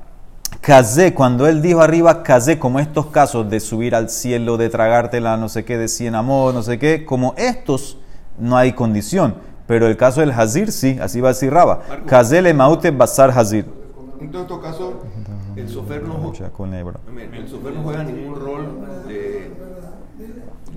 Kazé, 0.61 1.15
cuando 1.15 1.47
él 1.47 1.63
dijo 1.63 1.81
arriba 1.81 2.21
Kazé, 2.21 2.59
como 2.59 2.79
estos 2.79 3.07
casos 3.07 3.49
de 3.49 3.59
subir 3.59 3.95
al 3.95 4.11
cielo, 4.11 4.57
de 4.57 4.69
tragártela, 4.69 5.35
no 5.35 5.49
sé 5.49 5.65
qué, 5.65 5.79
de 5.79 5.87
cien 5.87 6.13
amor, 6.13 6.53
no 6.53 6.61
sé 6.61 6.77
qué, 6.77 7.05
como 7.05 7.33
estos, 7.37 7.97
no 8.37 8.55
hay 8.55 8.73
condición. 8.73 9.33
Pero 9.65 9.87
el 9.87 9.97
caso 9.97 10.21
del 10.21 10.29
Hazir, 10.29 10.71
sí, 10.71 10.95
así 11.01 11.21
va 11.21 11.29
a 11.29 11.33
decir 11.33 11.51
Raba. 11.51 11.81
Kazé 12.05 12.43
le 12.43 12.53
maute 12.53 12.91
basar 12.91 13.31
Hazir. 13.31 13.65
En 14.19 14.29
todo 14.29 14.61
caso, 14.61 15.01
el 15.55 15.67
sofer 15.69 16.03
no, 16.03 16.31
el 16.31 17.47
sofer 17.49 17.73
no 17.73 17.81
juega 17.81 18.03
ningún 18.03 18.35
rol 18.35 19.07
de, 19.07 19.51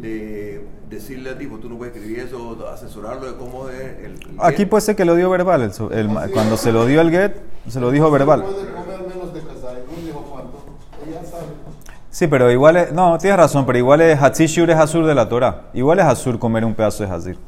de 0.01 0.67
decirle 0.91 1.31
a 1.31 1.39
tipo, 1.39 1.59
tú 1.59 1.69
no 1.69 1.77
puedes 1.79 1.95
escribir 1.95 2.21
eso, 2.21 2.57
asesorarlo 2.73 3.27
de 3.33 3.37
cómo 3.37 3.69
es 3.69 3.81
el... 3.81 4.13
el 4.13 4.19
Aquí 4.41 4.59
get. 4.59 4.69
puede 4.69 4.81
ser 4.83 4.97
que 4.97 5.05
lo 5.05 5.15
dio 5.15 5.31
verbal. 5.31 5.63
el 5.63 5.99
el 5.99 6.09
ma- 6.09 6.29
cuando 6.29 6.57
se 6.57 6.73
lo 6.73 6.87
dio 6.87 7.01
el 7.01 7.11
get, 7.11 7.37
se 7.69 7.81
lo 7.81 7.91
dijo 7.91 8.11
verbal. 8.11 8.43
puede 8.43 8.73
comer 8.73 9.01
menos 9.15 9.33
de 9.35 9.41
casar. 9.41 9.79
¿No 9.89 10.07
dijo 10.07 10.25
cuánto? 10.31 10.65
Ella 11.09 11.21
sabe. 11.29 11.45
Sí, 12.11 12.27
pero 12.29 12.51
igual 12.51 12.77
es, 12.77 12.93
no, 12.93 13.19
tienes 13.19 13.39
razón, 13.39 13.67
pero 13.67 13.79
igual 13.79 14.01
es 14.01 14.21
Hatzishur 14.21 14.71
es 14.71 14.77
Azur 14.77 15.05
de 15.07 15.15
la 15.15 15.29
Torah. 15.29 15.63
Igual 15.75 15.99
es 15.99 16.05
Azur 16.05 16.39
comer 16.39 16.65
un 16.65 16.75
pedazo 16.75 17.05
de 17.05 17.11
Hazir. 17.11 17.39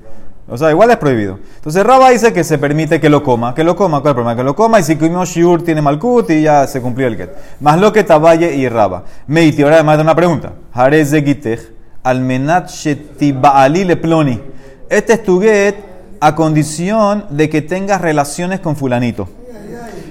O 0.49 0.57
sea, 0.57 0.71
igual 0.71 0.91
es 0.91 0.97
prohibido. 0.97 1.41
Entonces 1.57 1.85
Rabba 1.85 2.11
dice 2.11 2.33
que 2.33 2.45
se 2.45 2.57
permite 2.59 3.01
que 3.01 3.09
lo 3.11 3.23
coma, 3.25 3.53
que 3.55 3.65
lo 3.65 3.75
coma, 3.75 4.01
¿cuál 4.01 4.11
es 4.11 4.13
el 4.13 4.15
problema? 4.15 4.37
Que 4.37 4.45
lo 4.45 4.55
coma 4.55 4.79
y 4.79 4.85
si 4.85 4.95
comió 4.97 5.25
Shiur 5.25 5.63
tiene 5.63 5.83
Malkut 5.83 6.31
y 6.31 6.43
ya 6.43 6.67
se 6.69 6.81
cumplió 6.81 7.09
el 7.09 7.17
get. 7.17 7.31
Más 7.61 7.81
lo 7.81 7.93
que 7.93 8.05
Tabaye 8.05 8.55
y 8.55 8.69
Rabba. 8.69 9.03
Meiti, 9.27 9.63
ahora 9.63 9.75
además 9.77 9.97
de 9.99 10.03
una 10.05 10.15
pregunta. 10.15 10.53
Jarez 10.73 11.11
de 11.11 11.23
Gitech, 11.23 11.73
almenat 12.07 12.71
shetibaali 12.71 13.85
le 13.85 13.97
ploni. 13.97 14.41
Este 14.89 15.15
es 15.15 15.23
tu 15.23 15.41
get 15.41 15.75
a 16.21 16.35
condición 16.35 17.27
de 17.31 17.51
que 17.51 17.63
tengas 17.63 18.01
relaciones 18.01 18.61
con 18.61 18.77
fulanito. 18.77 19.29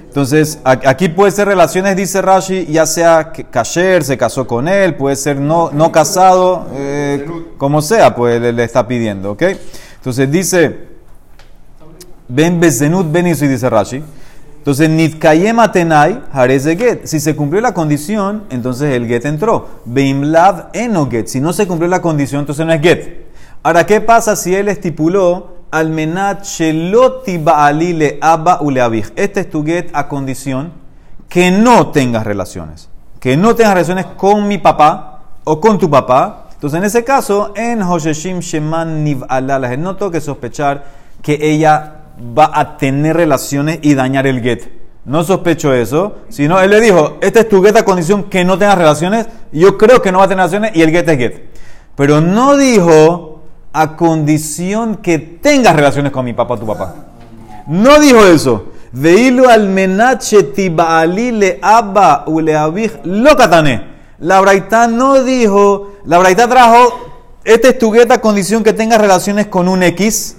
Entonces, 0.07 0.59
aquí 0.63 1.09
puede 1.09 1.31
ser 1.31 1.47
relaciones, 1.47 1.93
dice 1.97 2.21
Rashi, 2.21 2.65
ya 2.67 2.85
sea 2.85 3.31
que 3.33 3.43
Kasher 3.43 4.01
se 4.01 4.17
casó 4.17 4.47
con 4.47 4.69
él, 4.69 4.95
puede 4.95 5.17
ser 5.17 5.37
no, 5.41 5.71
no 5.73 5.91
casado, 5.91 6.67
eh, 6.73 7.25
como 7.57 7.81
sea, 7.81 8.15
pues 8.15 8.39
le, 8.39 8.63
está 8.63 8.87
pidiendo, 8.87 9.31
¿ok? 9.31 9.43
Entonces 9.97 10.31
dice, 10.31 10.87
Ben 12.29 12.61
Bezenut 12.61 13.11
Ben 13.11 13.25
dice 13.25 13.69
Rashi. 13.69 14.03
Entonces, 14.65 14.89
Nitkayem 14.89 15.59
Atenai, 15.59 16.23
Jarez 16.33 16.63
de 16.63 16.75
Get. 16.75 17.05
Si 17.05 17.19
se 17.19 17.35
cumplió 17.35 17.61
la 17.61 17.75
condición, 17.75 18.45
entonces 18.49 18.95
el 18.95 19.05
Get 19.05 19.23
entró. 19.25 19.69
Beimlav 19.85 20.69
Eno 20.73 21.07
Get. 21.07 21.27
Si 21.27 21.39
no 21.39 21.53
se 21.53 21.67
cumplió 21.67 21.87
la 21.87 22.01
condición, 22.01 22.39
entonces 22.39 22.65
no 22.65 22.73
es 22.73 22.81
Get. 22.81 23.27
Ahora, 23.61 23.85
¿qué 23.85 24.01
pasa 24.01 24.35
si 24.35 24.55
él 24.55 24.67
estipuló 24.67 25.57
Almenat 25.69 26.45
Sheloti 26.45 27.37
Baalile 27.37 28.17
Abba 28.19 28.59
Uleavich? 28.59 29.13
Este 29.15 29.41
es 29.41 29.51
tu 29.51 29.63
Get 29.63 29.91
a 29.93 30.07
condición 30.07 30.71
que 31.29 31.51
no 31.51 31.91
tengas 31.91 32.25
relaciones. 32.25 32.89
Que 33.19 33.37
no 33.37 33.53
tengas 33.53 33.75
relaciones 33.75 34.07
con 34.17 34.47
mi 34.47 34.57
papá 34.57 35.25
o 35.43 35.61
con 35.61 35.77
tu 35.77 35.91
papá. 35.91 36.47
Entonces, 36.53 36.79
en 36.79 36.85
ese 36.85 37.03
caso, 37.03 37.53
en 37.55 37.83
Hosheshim 37.83 38.39
Sheman 38.39 39.03
Niv 39.03 39.25
no 39.77 39.95
tengo 39.95 40.09
que 40.09 40.21
sospechar 40.21 40.85
que 41.21 41.37
ella 41.39 42.04
va 42.37 42.51
a 42.53 42.77
tener 42.77 43.15
relaciones 43.15 43.79
y 43.81 43.93
dañar 43.93 44.27
el 44.27 44.41
get. 44.41 44.71
No 45.05 45.23
sospecho 45.23 45.73
eso, 45.73 46.15
sino 46.29 46.59
él 46.59 46.71
le 46.71 46.81
dijo, 46.81 47.17
esta 47.21 47.41
es 47.41 47.49
tu 47.49 47.63
get 47.63 47.77
a 47.77 47.85
condición 47.85 48.23
que 48.23 48.43
no 48.43 48.57
tengas 48.57 48.77
relaciones, 48.77 49.27
yo 49.51 49.77
creo 49.77 50.01
que 50.01 50.11
no 50.11 50.19
va 50.19 50.25
a 50.25 50.27
tener 50.27 50.39
relaciones 50.39 50.71
y 50.75 50.81
el 50.81 50.89
get 50.89 51.07
es 51.09 51.17
get. 51.17 51.43
Pero 51.95 52.21
no 52.21 52.57
dijo 52.57 53.43
a 53.71 53.95
condición 53.95 54.97
que 54.97 55.19
tengas 55.19 55.75
relaciones 55.75 56.11
con 56.11 56.25
mi 56.25 56.33
papá 56.33 56.55
o 56.55 56.59
tu 56.59 56.65
papá. 56.65 56.95
No 57.67 57.99
dijo 57.99 58.25
eso. 58.25 58.71
Veilo 58.91 59.49
al 59.49 59.67
menache 59.67 60.43
tibaali 60.43 61.31
le 61.31 61.59
abba 61.61 62.23
u 62.27 62.39
le 62.39 62.55
abij 62.55 62.91
lo 63.03 63.35
katané. 63.35 63.95
La 64.19 64.39
braita 64.39 64.87
no 64.87 65.23
dijo, 65.23 65.95
la 66.05 66.17
braita 66.17 66.47
trajo, 66.47 67.41
este 67.43 67.69
es 67.69 67.77
tu 67.77 67.91
get 67.91 68.09
a 68.11 68.21
condición 68.21 68.63
que 68.63 68.71
tengas 68.71 68.99
relaciones 68.99 69.47
con 69.47 69.67
un 69.67 69.83
X 69.83 70.37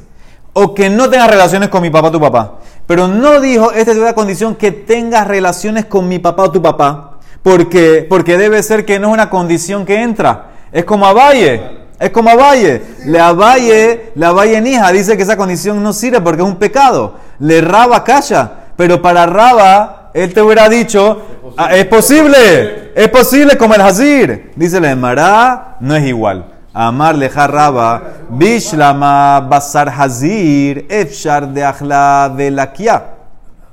o 0.59 0.75
que 0.75 0.89
no 0.89 1.11
tengas 1.11 1.29
relaciones 1.29 1.69
con 1.69 1.83
mi 1.83 1.91
papá 1.91 2.09
o 2.09 2.13
tu 2.13 2.21
papá. 2.21 2.55
Pero 2.87 3.07
no 3.09 3.43
dijo, 3.43 3.73
esta 3.73 3.91
es 3.91 3.97
tu 3.99 4.03
get 4.03 4.09
a 4.09 4.15
condición 4.15 4.55
que 4.55 4.73
tengas 4.73 5.27
relaciones 5.27 5.85
con 5.85 6.09
mi 6.09 6.19
papá 6.19 6.45
o 6.45 6.51
tu 6.51 6.63
papá. 6.63 7.19
¿Por 7.43 7.69
qué? 7.69 8.07
Porque 8.09 8.39
debe 8.39 8.63
ser 8.63 8.87
que 8.87 8.99
no 8.99 9.09
es 9.09 9.13
una 9.13 9.29
condición 9.29 9.85
que 9.85 10.01
entra. 10.01 10.53
Es 10.73 10.87
como 10.87 11.05
a 11.05 11.13
Valle. 11.13 11.61
Es 12.01 12.09
como 12.09 12.31
a 12.31 12.37
Valle. 12.37 12.81
Le 13.05 13.21
a 13.21 13.35
Valle, 13.35 14.13
la 14.15 14.33
Valle 14.33 14.57
en 14.57 14.67
hija 14.67 14.91
dice 14.93 15.15
que 15.15 15.25
esa 15.25 15.37
condición 15.37 15.83
no 15.83 15.93
sirve 15.93 16.23
porque 16.23 16.41
es 16.41 16.49
un 16.49 16.57
pecado. 16.57 17.17
Le 17.39 17.61
raba 17.61 18.03
calla. 18.03 18.51
Pero 18.79 19.03
para 19.03 19.27
Raba, 19.27 20.11
él 20.15 20.33
te 20.33 20.41
hubiera 20.41 20.71
dicho, 20.71 21.21
"Ah, 21.59 21.77
es 21.77 21.85
posible, 21.85 22.93
es 22.95 23.09
posible 23.11 23.59
como 23.59 23.75
el 23.75 23.83
Hazir. 23.83 24.53
Dice 24.57 24.81
la 24.81 24.91
Emara, 24.91 25.77
no 25.81 25.95
es 25.95 26.07
igual. 26.07 26.47
Amar 26.79 27.17
leja 27.17 27.47
Raba, 27.47 28.03
Bishlama 28.29 29.41
Basar 29.41 29.89
Hazir, 29.89 30.85
Efshar 30.91 31.49
de 31.49 31.65
Achla 31.65 32.31
de 32.37 32.51
Lakia. 32.51 33.15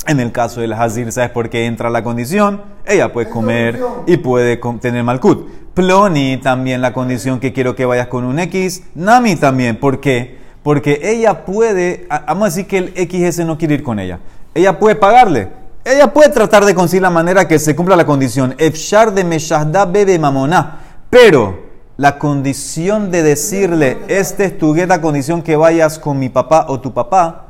En 0.07 0.21
el 0.21 0.31
caso 0.31 0.61
del 0.61 0.71
Hazir, 0.71 1.11
¿sabes 1.11 1.29
por 1.29 1.49
qué 1.49 1.65
entra 1.65 1.89
la 1.89 2.01
condición? 2.01 2.61
Ella 2.85 3.11
puede 3.11 3.29
comer 3.29 3.77
y 4.07 4.15
puede 4.15 4.55
tener 4.79 5.03
Malkut. 5.03 5.73
Ploni 5.73 6.37
también 6.37 6.79
la 6.79 6.93
condición 6.93 7.41
que 7.41 7.51
quiero 7.51 7.75
que 7.75 7.83
vayas 7.85 8.07
con 8.07 8.23
un 8.23 8.39
X. 8.39 8.83
Nami 8.95 9.35
también. 9.35 9.81
¿Por 9.81 9.99
qué? 9.99 10.37
Porque 10.63 11.01
ella 11.03 11.43
puede, 11.43 12.07
vamos 12.09 12.43
a 12.43 12.45
decir 12.55 12.67
que 12.67 12.77
el 12.77 12.93
XS 12.95 13.39
no 13.45 13.57
quiere 13.57 13.73
ir 13.73 13.83
con 13.83 13.99
ella. 13.99 14.19
Ella 14.53 14.79
puede 14.79 14.95
pagarle. 14.95 15.49
Ella 15.83 16.13
puede 16.13 16.29
tratar 16.29 16.63
de 16.63 16.73
conseguir 16.73 17.01
la 17.01 17.09
manera 17.09 17.49
que 17.49 17.59
se 17.59 17.75
cumpla 17.75 17.97
la 17.97 18.05
condición. 18.05 18.55
Efshar 18.57 19.13
de 19.13 19.25
Meshahda 19.25 19.83
bebe 19.83 20.17
mamoná. 20.17 20.79
Pero 21.09 21.62
la 21.97 22.17
condición 22.17 23.11
de 23.11 23.23
decirle, 23.23 23.99
este 24.07 24.45
es 24.45 24.57
tu 24.57 24.73
gueta 24.73 25.01
condición 25.01 25.41
que 25.41 25.55
vayas 25.55 25.99
con 25.99 26.17
mi 26.17 26.29
papá 26.29 26.65
o 26.67 26.79
tu 26.79 26.93
papá, 26.93 27.45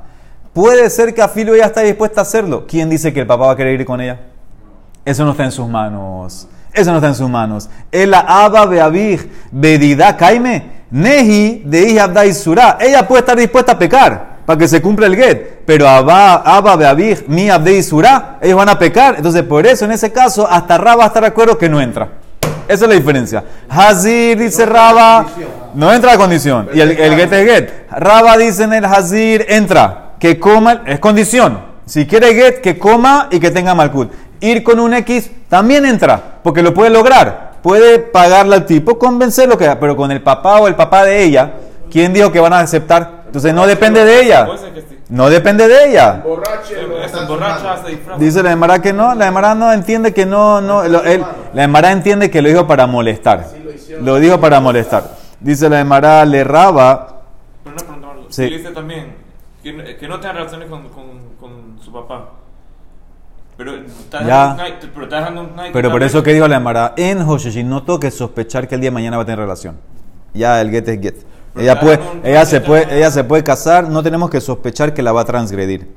puede 0.54 0.90
ser 0.90 1.14
que 1.14 1.22
a 1.22 1.30
Filo 1.30 1.56
ella 1.56 1.68
está 1.68 1.82
dispuesta 1.82 2.22
a 2.22 2.24
hacerlo. 2.24 2.66
¿Quién 2.68 2.90
dice 2.90 3.14
que 3.14 3.22
el 3.22 3.28
papá 3.28 3.48
va 3.48 3.54
a 3.54 3.56
querer 3.56 3.80
ir 3.80 3.86
con 3.86 4.02
ella? 4.02 4.20
Eso 5.06 5.24
no 5.26 5.32
está 5.32 5.46
en 5.46 5.52
sus 5.52 5.68
manos. 5.68 6.48
Eso 6.74 6.92
no 6.92 6.98
está 6.98 7.10
en 7.10 7.16
sus 7.16 7.30
manos. 7.30 7.70
El 7.92 8.14
aba 8.14 8.66
beabij 8.66 9.22
bedida 9.52 10.18
kaime 10.18 10.84
nehi 10.90 11.62
de 11.66 11.90
hija 11.90 12.06
abda 12.06 12.26
isura. 12.26 12.78
Ella 12.82 13.08
puede 13.08 13.20
estar 13.20 13.38
dispuesta 13.38 13.74
a 13.74 13.80
pecar 13.80 14.34
para 14.46 14.58
que 14.58 14.68
se 14.68 14.82
cumpla 14.82 15.06
el 15.08 15.16
get. 15.16 15.64
Pero 15.66 15.86
beabij 16.78 17.28
mi. 17.28 17.50
Ellos 17.50 18.58
van 18.58 18.70
a 18.70 18.80
pecar. 18.80 19.16
Entonces 19.18 19.44
por 19.44 19.66
eso 19.66 19.86
en 19.86 19.92
ese 19.92 20.12
caso 20.12 20.48
hasta 20.50 20.78
Raba 20.78 20.96
va 20.96 21.04
a 21.04 21.08
estar 21.08 21.22
de 21.22 21.30
acuerdo 21.30 21.58
que 21.58 21.70
no 21.70 21.80
entra. 21.80 22.23
Esa 22.68 22.86
es 22.86 22.90
la 22.90 22.96
diferencia. 22.96 23.44
Hazir 23.70 24.38
dice 24.38 24.66
Raba, 24.66 25.26
no 25.74 25.92
entra 25.94 26.12
la 26.14 26.18
condición. 26.18 26.70
Y 26.74 26.80
el, 26.80 26.92
el 26.92 27.16
get 27.16 27.34
es 27.34 27.46
get. 27.46 27.70
Raba 27.92 28.38
dice 28.38 28.64
en 28.64 28.74
el 28.74 28.86
Hazir, 28.86 29.46
entra. 29.50 30.14
que 30.20 30.40
coma, 30.40 30.84
es 30.86 31.00
condición. 31.00 31.60
Si 31.86 32.06
quiere 32.08 32.34
get, 32.34 32.62
que 32.62 32.78
coma 32.78 33.28
y 33.32 33.40
que 33.40 33.52
tenga 33.52 33.76
malkut. 33.76 34.12
Ir 34.40 34.64
con 34.64 34.80
un 34.80 34.94
X 34.94 35.30
también 35.50 35.86
entra, 35.86 36.40
porque 36.44 36.62
lo 36.62 36.74
puede 36.74 36.90
lograr. 36.90 37.54
Puede 37.62 38.00
pagarle 38.00 38.56
al 38.56 38.66
tipo, 38.66 39.00
convencerlo 39.00 39.58
que 39.58 39.74
pero 39.80 39.96
con 39.96 40.12
el 40.12 40.22
papá 40.22 40.60
o 40.60 40.68
el 40.68 40.76
papá 40.76 41.06
de 41.06 41.24
ella, 41.24 41.54
¿quién 41.90 42.14
dijo 42.14 42.32
que 42.32 42.40
van 42.40 42.54
a 42.54 42.60
aceptar? 42.60 43.24
Entonces 43.26 43.54
no 43.54 43.66
depende 43.66 44.04
de 44.04 44.22
ella. 44.22 44.48
No 45.14 45.30
depende 45.30 45.68
de 45.68 45.92
ella. 45.92 46.24
Dice 48.18 48.42
la 48.42 48.52
Emara 48.52 48.82
que 48.82 48.92
no, 48.94 49.14
la 49.14 49.28
Emara 49.28 49.54
no 49.54 49.72
entiende 49.72 50.12
que 50.12 50.26
no, 50.26 50.60
no, 50.60 50.88
lo- 50.88 51.04
él- 51.04 51.24
la 51.54 51.64
Emara 51.64 51.92
entiende 51.92 52.32
que 52.32 52.42
lo 52.42 52.50
dijo 52.50 52.66
para 52.66 52.88
molestar. 52.88 53.46
Lo 54.02 54.16
dijo 54.20 54.40
para 54.42 54.60
molestar. 54.60 55.04
Dice 55.40 55.70
la 55.70 55.80
Emara, 55.82 56.26
le 56.26 56.44
raba, 56.44 57.22
Pero. 57.64 57.78
Sí. 58.30 58.48
Sí. 58.50 58.56
dice 58.58 58.72
también 58.72 59.16
que, 59.62 59.98
que 59.98 60.08
no 60.08 60.20
tenga 60.20 60.34
relaciones 60.34 60.68
con, 60.68 60.90
con, 60.90 61.06
con 61.40 61.78
su 61.80 61.94
papá. 61.94 62.30
Pero 63.56 63.76
está 63.76 64.24
Ya. 64.24 64.26
dejando 64.26 64.52
un 64.52 64.58
night, 64.58 64.76
pero 64.96 65.04
está 65.04 65.18
dejando 65.18 65.42
un 65.42 65.56
night 65.56 65.74
pero 65.74 65.92
por 65.92 66.02
eso 66.02 66.24
que 66.24 66.34
dijo 66.34 66.48
la 66.48 66.56
Emara, 66.56 66.94
en 66.98 67.22
Hosheshin 67.22 67.70
no 67.70 67.84
toque 67.84 68.10
sospechar 68.10 68.68
que 68.68 68.74
el 68.74 68.82
día 68.82 68.90
de 68.90 68.96
mañana 68.96 69.18
va 69.18 69.22
a 69.24 69.26
tener 69.28 69.38
relación. 69.38 69.78
Ya 70.34 70.60
el 70.60 70.72
get 70.72 70.88
es 70.88 71.00
get. 71.00 71.16
Ella 71.56 71.80
puede, 71.80 72.00
ella 72.24 72.46
se 72.46 72.62
puede, 72.62 72.98
ella 72.98 73.12
se 73.12 73.24
puede 73.24 73.44
casar, 73.44 73.88
no 73.90 74.02
tenemos 74.02 74.30
que 74.30 74.42
sospechar 74.42 74.94
que 74.94 75.02
la 75.04 75.12
va 75.12 75.22
a 75.22 75.26
transgredir. 75.26 75.88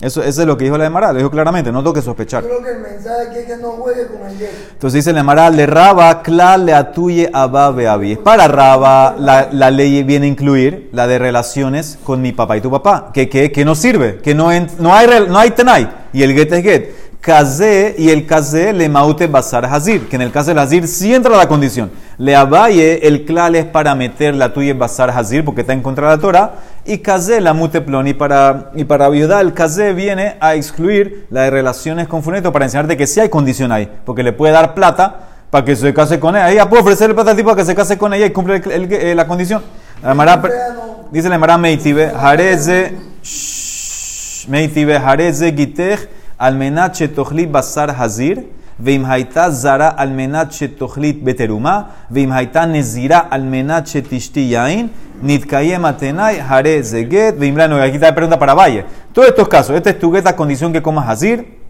Eso, 0.00 0.20
eso 0.20 0.40
es 0.40 0.46
lo 0.48 0.56
que 0.56 0.64
dijo 0.64 0.76
la 0.76 0.86
Emara, 0.86 1.12
lo 1.12 1.18
dijo 1.18 1.30
claramente, 1.30 1.70
no 1.70 1.80
toque 1.84 2.02
sospechar. 2.02 2.42
Yo 2.42 2.48
creo 2.48 2.62
que 2.64 2.70
el 2.72 2.80
mensaje 2.80 3.28
aquí 3.28 3.38
es 3.38 3.44
que 3.44 3.56
no 3.58 3.68
juegue 3.72 4.06
con 4.08 4.26
el 4.28 4.36
gay. 4.36 4.48
Entonces 4.72 4.94
dice 5.04 5.12
la 5.12 5.22
Mara, 5.22 5.48
le 5.48 5.64
raba, 5.64 6.22
cla 6.22 6.56
le 6.56 6.74
atuye 6.74 7.30
ababe 7.32 7.86
abi. 7.86 8.16
Para 8.16 8.48
raba, 8.48 9.14
la, 9.16 9.48
la 9.52 9.70
ley 9.70 10.02
viene 10.02 10.26
a 10.26 10.28
incluir 10.28 10.88
la 10.92 11.06
de 11.06 11.20
relaciones 11.20 11.98
con 12.02 12.20
mi 12.20 12.32
papá 12.32 12.56
y 12.56 12.60
tu 12.60 12.70
papá, 12.70 13.10
que, 13.14 13.28
que, 13.28 13.52
que 13.52 13.64
no 13.64 13.76
sirve, 13.76 14.18
que 14.18 14.34
no, 14.34 14.50
en- 14.50 14.66
no, 14.80 14.92
hay, 14.92 15.06
no 15.28 15.38
hay 15.38 15.52
tenai, 15.52 15.88
y 16.12 16.22
el 16.24 16.32
get 16.34 16.52
es 16.52 16.62
get. 16.64 16.90
Kazé 17.22 17.94
y 17.98 18.10
el 18.10 18.26
kazé 18.26 18.72
le 18.72 18.88
maute 18.88 19.28
basar 19.28 19.64
hazir, 19.64 20.08
que 20.08 20.16
en 20.16 20.22
el 20.22 20.32
caso 20.32 20.50
del 20.50 20.58
hazir 20.58 20.88
sí 20.88 21.14
entra 21.14 21.36
la 21.36 21.46
condición. 21.46 21.88
Le 22.18 22.34
abaye, 22.34 23.06
el 23.06 23.24
klal 23.24 23.54
es 23.54 23.64
para 23.64 23.94
meter 23.94 24.34
la 24.34 24.52
tuya 24.52 24.74
basar 24.74 25.08
hazir, 25.10 25.44
porque 25.44 25.60
está 25.60 25.72
en 25.72 25.82
contra 25.82 26.10
de 26.10 26.16
la 26.16 26.20
Torah, 26.20 26.54
y 26.84 26.98
kazé 26.98 27.40
la 27.40 27.52
mute 27.52 27.80
ploni 27.80 28.12
para, 28.12 28.72
y 28.74 28.82
para 28.82 29.08
viuda, 29.08 29.40
el 29.40 29.52
kazé 29.54 29.92
viene 29.92 30.34
a 30.40 30.56
excluir 30.56 31.28
la 31.30 31.42
de 31.42 31.50
relaciones 31.50 32.08
con 32.08 32.24
funeto 32.24 32.50
para 32.50 32.64
enseñarte 32.64 32.96
que 32.96 33.06
sí 33.06 33.20
hay 33.20 33.28
condición 33.28 33.70
ahí, 33.70 33.88
porque 34.04 34.24
le 34.24 34.32
puede 34.32 34.52
dar 34.52 34.74
plata 34.74 35.28
para 35.50 35.64
que 35.64 35.76
se 35.76 35.94
case 35.94 36.18
con 36.18 36.34
ella. 36.34 36.50
Ella 36.50 36.68
puede 36.68 36.82
ofrecerle 36.82 37.14
plata 37.14 37.30
al 37.30 37.36
tipo 37.36 37.50
para 37.50 37.62
que 37.62 37.66
se 37.66 37.76
case 37.76 37.96
con 37.98 38.12
ella 38.14 38.26
y 38.26 38.30
cumple 38.30 38.56
el- 38.56 38.72
el- 38.72 38.92
eh, 38.92 39.14
la 39.14 39.28
condición. 39.28 39.62
La 40.02 40.12
Mara- 40.14 40.42
dice 41.12 41.28
la 41.28 41.38
Mara 41.38 41.56
Meitibe, 41.56 42.10
Jareze, 42.10 42.96
Meitibe, 44.48 44.98
Jareze 44.98 45.52
gitech, 45.52 46.08
Almenat 46.42 46.96
shetochlit 46.98 47.48
basar 47.52 47.90
hazir, 47.94 48.42
veim 48.76 49.04
haita 49.04 49.48
zara 49.50 49.88
almenat 49.88 50.50
shetochlit 50.50 51.22
beteruma, 51.22 51.74
veimhaita 52.10 52.66
nezira 52.66 53.18
almenat 53.30 53.86
shetishti 53.86 54.48
yain, 54.50 54.90
nitkayem 55.22 55.84
atenai, 55.84 56.40
hare 56.40 56.82
zeget, 56.82 57.38
veim 57.38 57.56
Aquí 57.60 57.94
está 57.94 58.06
la 58.06 58.14
pregunta 58.14 58.38
para 58.40 58.54
Valle. 58.54 58.84
Todos 59.12 59.28
estos 59.28 59.46
casos, 59.46 59.76
esta 59.76 59.90
es 59.90 59.98
tu 60.00 60.12
a 60.16 60.34
condición 60.34 60.72
que 60.72 60.82
comas 60.82 61.08
hazir, 61.08 61.60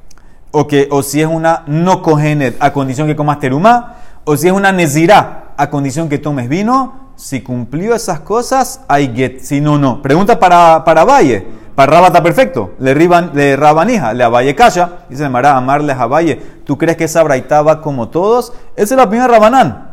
o, 0.50 0.67
que, 0.67 0.88
o 0.91 1.02
si 1.02 1.21
es 1.21 1.26
una 1.26 1.64
no 1.67 2.00
cogenet 2.00 2.57
a 2.59 2.73
condición 2.73 3.07
que 3.09 3.17
comas 3.17 3.41
teruma, 3.41 3.97
o 4.25 4.37
si 4.38 4.47
es 4.47 4.55
una 4.55 4.73
nezirá 4.73 5.52
a 5.59 5.69
condición 5.69 6.09
que 6.09 6.17
tomes 6.19 6.49
vino, 6.49 7.12
si 7.17 7.43
cumplió 7.43 7.95
esas 7.95 8.21
cosas, 8.21 8.81
hay 8.88 9.12
get. 9.14 9.41
Si 9.41 9.61
no, 9.61 9.76
no. 9.79 10.00
Pregunta 10.00 10.38
para, 10.41 10.83
para 10.85 11.05
Valle. 11.05 11.51
Para 11.75 11.93
Raba 11.93 12.09
está 12.09 12.23
perfecto. 12.23 12.75
Le, 12.79 12.93
riban, 12.95 13.31
le 13.35 13.57
rabanija, 13.57 14.12
le 14.12 14.25
a 14.25 14.29
Valle 14.29 14.55
calla. 14.55 15.05
Dice 15.09 15.29
Mará, 15.29 15.57
amarles 15.57 15.97
a 15.97 16.07
Valle. 16.07 16.41
¿Tú 16.64 16.76
crees 16.76 16.97
que 16.97 17.05
esa 17.05 17.23
braita 17.23 17.62
va 17.62 17.81
como 17.81 18.09
todos? 18.09 18.52
Esa 18.76 18.95
es 18.95 18.99
la 18.99 19.05
opinión 19.05 19.26
de 19.26 19.33
Rabanán. 19.33 19.93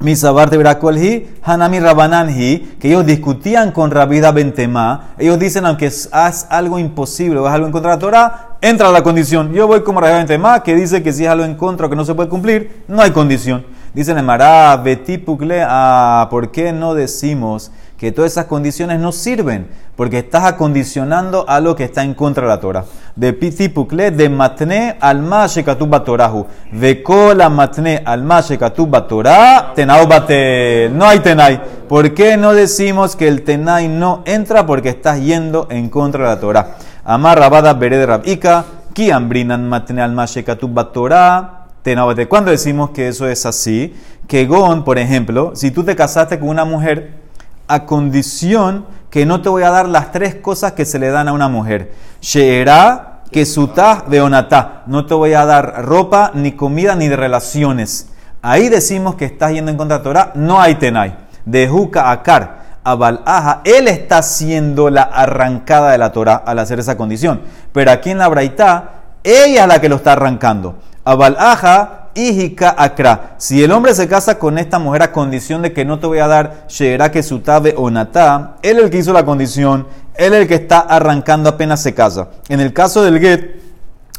Mi 0.00 0.14
sabar 0.14 0.48
de 0.48 1.28
Hanami 1.42 1.80
Rabananhi, 1.80 2.76
que 2.78 2.86
ellos 2.86 3.04
discutían 3.04 3.72
con 3.72 3.90
Rabida 3.90 4.30
Bentema. 4.30 5.14
Ellos 5.18 5.40
dicen, 5.40 5.66
aunque 5.66 5.90
haz 6.12 6.46
algo 6.50 6.78
imposible 6.78 7.40
es 7.40 7.46
algo 7.48 7.66
en 7.66 7.72
contra 7.72 7.90
de 7.90 7.96
la 7.96 8.00
Torah, 8.00 8.48
entra 8.60 8.92
la 8.92 9.02
condición. 9.02 9.52
Yo 9.52 9.66
voy 9.66 9.82
como 9.82 10.00
Rabida 10.00 10.18
Bentema, 10.18 10.62
que 10.62 10.76
dice 10.76 11.02
que 11.02 11.12
si 11.12 11.24
es 11.24 11.30
algo 11.30 11.44
en 11.44 11.56
contra 11.56 11.88
que 11.88 11.96
no 11.96 12.04
se 12.04 12.14
puede 12.14 12.28
cumplir, 12.28 12.84
no 12.86 13.02
hay 13.02 13.10
condición. 13.10 13.66
Dice 13.92 14.14
Mará, 14.22 14.76
Beti 14.76 15.18
Pukle, 15.18 15.64
ah, 15.66 16.28
¿por 16.30 16.52
qué 16.52 16.72
no 16.72 16.94
decimos 16.94 17.72
que 17.98 18.12
todas 18.12 18.30
esas 18.30 18.44
condiciones 18.44 19.00
no 19.00 19.10
sirven? 19.10 19.66
Porque 19.96 20.18
estás 20.18 20.44
acondicionando 20.44 21.44
algo 21.48 21.74
que 21.74 21.82
está 21.82 22.04
en 22.04 22.14
contra 22.14 22.44
de 22.44 22.48
la 22.48 22.60
Torah. 22.60 22.84
De 23.16 23.32
Piti 23.32 23.68
Pukle, 23.68 24.12
de 24.12 24.28
Matne 24.28 24.96
alma 25.00 25.48
shekatub 25.48 25.88
batorahu. 25.88 26.46
De 26.70 27.02
kola 27.02 27.48
matne 27.48 28.00
alma 28.04 28.40
shekatub 28.40 28.88
batorah, 28.88 29.72
tenau 29.74 30.06
batel. 30.06 30.96
No 30.96 31.08
hay 31.08 31.18
tenai. 31.18 31.60
¿Por 31.88 32.14
qué 32.14 32.36
no 32.36 32.54
decimos 32.54 33.16
que 33.16 33.26
el 33.26 33.42
tenai 33.42 33.88
no 33.88 34.22
entra? 34.24 34.64
Porque 34.64 34.90
estás 34.90 35.20
yendo 35.20 35.66
en 35.68 35.88
contra 35.88 36.22
de 36.22 36.34
la 36.36 36.40
Torah. 36.40 36.76
Amar 37.04 37.40
rabada 37.40 37.74
bered 37.74 38.06
rabika, 38.06 38.64
ki 38.94 39.10
ambrinan 39.10 39.68
matne 39.68 40.02
alma 40.02 40.26
shekatub 40.26 40.72
batorah. 40.72 41.66
Tenabate. 41.82 42.28
¿Cuándo 42.28 42.52
decimos 42.52 42.90
que 42.90 43.08
eso 43.08 43.26
es 43.26 43.44
así? 43.44 43.96
Que 44.28 44.46
Gon, 44.46 44.84
por 44.84 44.98
ejemplo, 44.98 45.52
si 45.54 45.72
tú 45.72 45.82
te 45.82 45.96
casaste 45.96 46.38
con 46.38 46.50
una 46.50 46.64
mujer 46.64 47.27
a 47.68 47.86
condición 47.86 48.86
que 49.10 49.26
no 49.26 49.40
te 49.40 49.48
voy 49.48 49.62
a 49.62 49.70
dar 49.70 49.88
las 49.88 50.12
tres 50.12 50.34
cosas 50.34 50.72
que 50.72 50.84
se 50.84 50.98
le 50.98 51.10
dan 51.10 51.28
a 51.28 51.32
una 51.32 51.48
mujer. 51.48 51.92
Sheerá, 52.20 53.20
Kesutá, 53.30 54.04
Beonatá. 54.08 54.82
No 54.86 55.06
te 55.06 55.14
voy 55.14 55.34
a 55.34 55.44
dar 55.46 55.84
ropa, 55.84 56.32
ni 56.34 56.52
comida, 56.52 56.94
ni 56.94 57.08
de 57.08 57.16
relaciones. 57.16 58.08
Ahí 58.42 58.68
decimos 58.68 59.14
que 59.14 59.26
estás 59.26 59.52
yendo 59.52 59.70
en 59.70 59.76
contra 59.76 59.98
de 59.98 60.04
Torah. 60.04 60.32
No 60.34 60.60
hay 60.60 60.76
tenai. 60.76 61.16
De 61.44 61.68
Juca 61.68 62.10
Akar 62.10 62.58
a 62.84 62.94
Balaja, 62.94 63.60
él 63.64 63.86
está 63.86 64.18
haciendo 64.18 64.88
la 64.88 65.02
arrancada 65.02 65.92
de 65.92 65.98
la 65.98 66.10
Torah 66.10 66.42
al 66.46 66.58
hacer 66.58 66.78
esa 66.78 66.96
condición. 66.96 67.42
Pero 67.72 67.90
aquí 67.90 68.10
en 68.10 68.18
la 68.18 68.28
Braitá, 68.28 68.90
ella 69.22 69.62
es 69.62 69.68
la 69.68 69.80
que 69.80 69.90
lo 69.90 69.96
está 69.96 70.12
arrancando. 70.12 70.76
A 71.04 71.14
Balaja, 71.14 72.07
Ijika 72.18 72.74
Akra. 72.76 73.36
Si 73.38 73.62
el 73.62 73.70
hombre 73.70 73.94
se 73.94 74.08
casa 74.08 74.40
con 74.40 74.58
esta 74.58 74.80
mujer 74.80 75.04
a 75.04 75.12
condición 75.12 75.62
de 75.62 75.72
que 75.72 75.84
no 75.84 76.00
te 76.00 76.08
voy 76.08 76.18
a 76.18 76.26
dar 76.26 76.64
Sheera 76.68 77.12
que 77.12 77.22
sutabe 77.22 77.74
o 77.76 77.90
natá, 77.90 78.56
él 78.62 78.78
es 78.78 78.84
el 78.84 78.90
que 78.90 78.98
hizo 78.98 79.12
la 79.12 79.24
condición, 79.24 79.86
él 80.16 80.34
es 80.34 80.40
el 80.40 80.48
que 80.48 80.56
está 80.56 80.80
arrancando 80.80 81.48
apenas 81.48 81.80
se 81.80 81.94
casa. 81.94 82.30
En 82.48 82.58
el 82.58 82.72
caso 82.72 83.02
del 83.02 83.20
get, 83.20 83.62